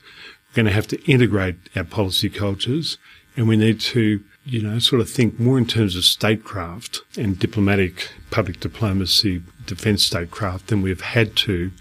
We're 0.49 0.63
going 0.63 0.65
to 0.65 0.71
have 0.71 0.87
to 0.87 1.03
integrate 1.05 1.55
our 1.75 1.83
policy 1.83 2.29
cultures 2.29 2.97
and 3.37 3.47
we 3.47 3.57
need 3.57 3.79
to 3.81 4.23
you 4.45 4.61
know, 4.61 4.79
sort 4.79 5.01
of 5.01 5.09
think 5.09 5.39
more 5.39 5.57
in 5.57 5.65
terms 5.65 5.95
of 5.95 6.03
statecraft 6.03 7.01
and 7.17 7.39
diplomatic 7.39 8.11
public 8.35 8.59
diplomacy, 8.59 9.41
defence 9.65 10.03
statecraft 10.03 10.67
than 10.67 10.81
we've 10.81 10.99
had 10.99 11.37
to 11.37 11.71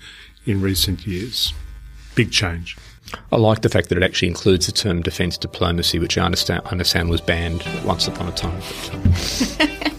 in 0.47 0.61
recent 0.61 1.05
years. 1.05 1.53
Big 2.15 2.31
change. 2.31 2.77
I 3.33 3.37
like 3.39 3.63
the 3.63 3.69
fact 3.69 3.89
that 3.89 3.99
it 3.99 4.05
actually 4.05 4.29
includes 4.29 4.67
the 4.67 4.73
term 4.73 5.03
defence 5.03 5.37
diplomacy, 5.37 5.99
which 5.99 6.17
I 6.17 6.25
understand, 6.25 6.63
understand 6.67 7.11
was 7.11 7.21
banned 7.21 7.65
once 7.85 8.07
upon 8.07 8.29
a 8.29 8.33
time. 8.33 8.63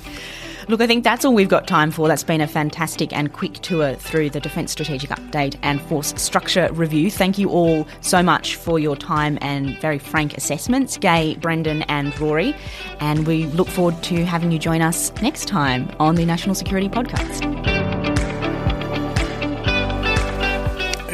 Look, 0.67 0.81
I 0.81 0.87
think 0.87 1.03
that's 1.03 1.23
all 1.23 1.33
we've 1.33 1.49
got 1.49 1.67
time 1.67 1.91
for. 1.91 2.07
That's 2.07 2.23
been 2.23 2.41
a 2.41 2.47
fantastic 2.47 3.13
and 3.13 3.31
quick 3.31 3.53
tour 3.55 3.93
through 3.95 4.31
the 4.31 4.39
Defence 4.39 4.71
Strategic 4.71 5.11
Update 5.11 5.57
and 5.61 5.81
Force 5.81 6.13
Structure 6.17 6.69
Review. 6.73 7.11
Thank 7.11 7.37
you 7.37 7.49
all 7.49 7.87
so 8.01 8.23
much 8.23 8.55
for 8.55 8.79
your 8.79 8.95
time 8.95 9.37
and 9.41 9.77
very 9.79 9.99
frank 9.99 10.35
assessments, 10.35 10.97
Gai, 10.97 11.35
Brendan, 11.35 11.83
and 11.83 12.17
Rory. 12.19 12.55
And 12.99 13.27
we 13.27 13.45
look 13.47 13.67
forward 13.67 14.01
to 14.03 14.25
having 14.25 14.51
you 14.51 14.57
join 14.59 14.81
us 14.81 15.13
next 15.21 15.47
time 15.47 15.89
on 15.99 16.15
the 16.15 16.25
National 16.25 16.55
Security 16.55 16.89
Podcast. 16.89 17.74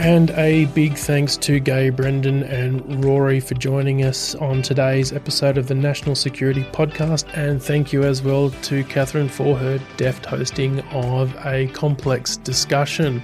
And 0.01 0.31
a 0.31 0.65
big 0.65 0.97
thanks 0.97 1.37
to 1.37 1.59
Gai, 1.59 1.91
Brendan, 1.91 2.41
and 2.41 3.05
Rory 3.05 3.39
for 3.39 3.53
joining 3.53 4.03
us 4.03 4.33
on 4.33 4.63
today's 4.63 5.13
episode 5.13 5.59
of 5.59 5.67
the 5.67 5.75
National 5.75 6.15
Security 6.15 6.63
Podcast. 6.63 7.25
And 7.35 7.61
thank 7.61 7.93
you 7.93 8.01
as 8.01 8.23
well 8.23 8.49
to 8.49 8.83
Katherine 8.85 9.29
for 9.29 9.55
her 9.55 9.79
deft 9.97 10.25
hosting 10.25 10.79
of 10.89 11.35
a 11.45 11.67
complex 11.67 12.37
discussion 12.37 13.21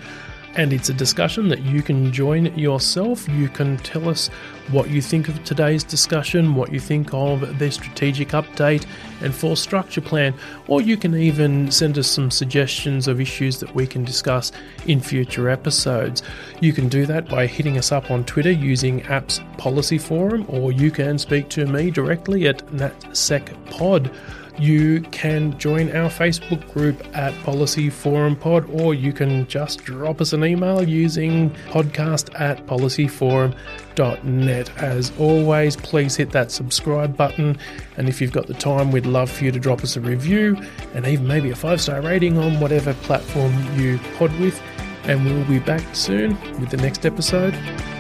and 0.56 0.74
it's 0.74 0.90
a 0.90 0.94
discussion 0.94 1.48
that 1.50 1.62
you 1.62 1.82
can 1.82 2.12
join 2.12 2.46
yourself. 2.58 3.28
You 3.30 3.50
can 3.50 3.78
tell 3.78 4.10
us 4.10 4.30
what 4.72 4.90
you 4.90 5.02
think 5.02 5.28
of 5.28 5.44
today's 5.44 5.84
discussion, 5.84 6.56
what 6.56 6.72
you 6.72 6.80
think 6.80 7.14
of 7.14 7.60
the 7.60 7.72
strategic 7.72 8.30
update 8.30 8.86
and 9.22 9.34
force 9.34 9.62
structure 9.62 10.02
plan, 10.02 10.34
or 10.68 10.82
you 10.82 10.98
can 10.98 11.16
even 11.16 11.72
send 11.72 11.98
us 11.98 12.08
some 12.08 12.30
suggestions 12.32 13.08
of 13.08 13.22
issues 13.22 13.60
that 13.60 13.74
we 13.74 13.88
can 13.88 14.04
discuss 14.04 14.52
in 14.88 15.00
future 15.00 15.50
episodes. 15.50 16.24
You 16.60 16.74
can 16.74 16.90
do 16.90 17.06
that 17.06 17.30
by 17.30 17.48
hitting 17.48 17.78
us 17.78 17.92
up 17.92 18.12
on 18.12 18.26
Twitter 18.26 18.52
using 18.52 19.02
apps 19.02 19.40
Policy 19.58 19.98
Forum, 19.98 20.46
or 20.50 20.72
you 20.72 20.92
can 20.92 21.18
speak 21.18 21.50
to 21.50 21.66
me 21.66 21.92
directly 21.92 22.48
at 22.48 22.66
NatSecPod 22.68 24.14
you 24.60 25.02
can 25.12 25.58
join 25.60 25.96
our 25.96 26.10
Facebook 26.10 26.72
group 26.74 27.06
at 27.16 27.34
Policy 27.44 27.90
Forum 27.90 28.36
Pod, 28.36 28.70
or 28.70 28.94
you 28.94 29.14
can 29.14 29.48
just 29.48 29.84
drop 29.84 30.22
us 30.22 30.34
an 30.34 30.44
email 30.44 30.88
using 30.88 31.50
podcast 31.70 32.30
at 32.40 32.66
policyforum.net. 32.66 34.78
As 34.78 35.12
always, 35.20 35.76
please 35.76 36.16
hit 36.16 36.32
that 36.32 36.52
subscribe 36.52 37.18
button, 37.18 37.58
and 37.98 38.10
if 38.10 38.22
you've 38.22 38.32
got 38.32 38.48
the 38.48 38.54
time, 38.54 38.92
we'd 38.92 39.06
love 39.06 39.30
for 39.30 39.44
you 39.44 39.52
to 39.52 39.60
drop 39.60 39.84
us 39.84 39.96
a 39.96 40.02
review 40.02 40.58
and 40.94 41.06
even 41.06 41.28
maybe 41.28 41.52
a 41.52 41.56
five 41.56 41.82
star 41.82 42.02
rating 42.02 42.38
on 42.38 42.60
whatever 42.60 42.94
platform 42.94 43.54
you 43.80 44.00
pod 44.18 44.38
with. 44.40 44.62
And 45.04 45.24
we'll 45.24 45.46
be 45.46 45.60
back 45.60 45.96
soon 45.96 46.32
with 46.60 46.70
the 46.70 46.78
next 46.78 47.06
episode 47.06 47.54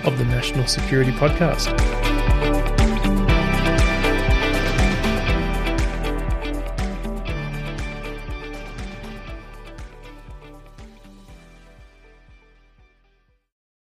of 0.03 0.17
the 0.17 0.25
National 0.25 0.67
Security 0.67 1.11
Podcast. 1.11 2.06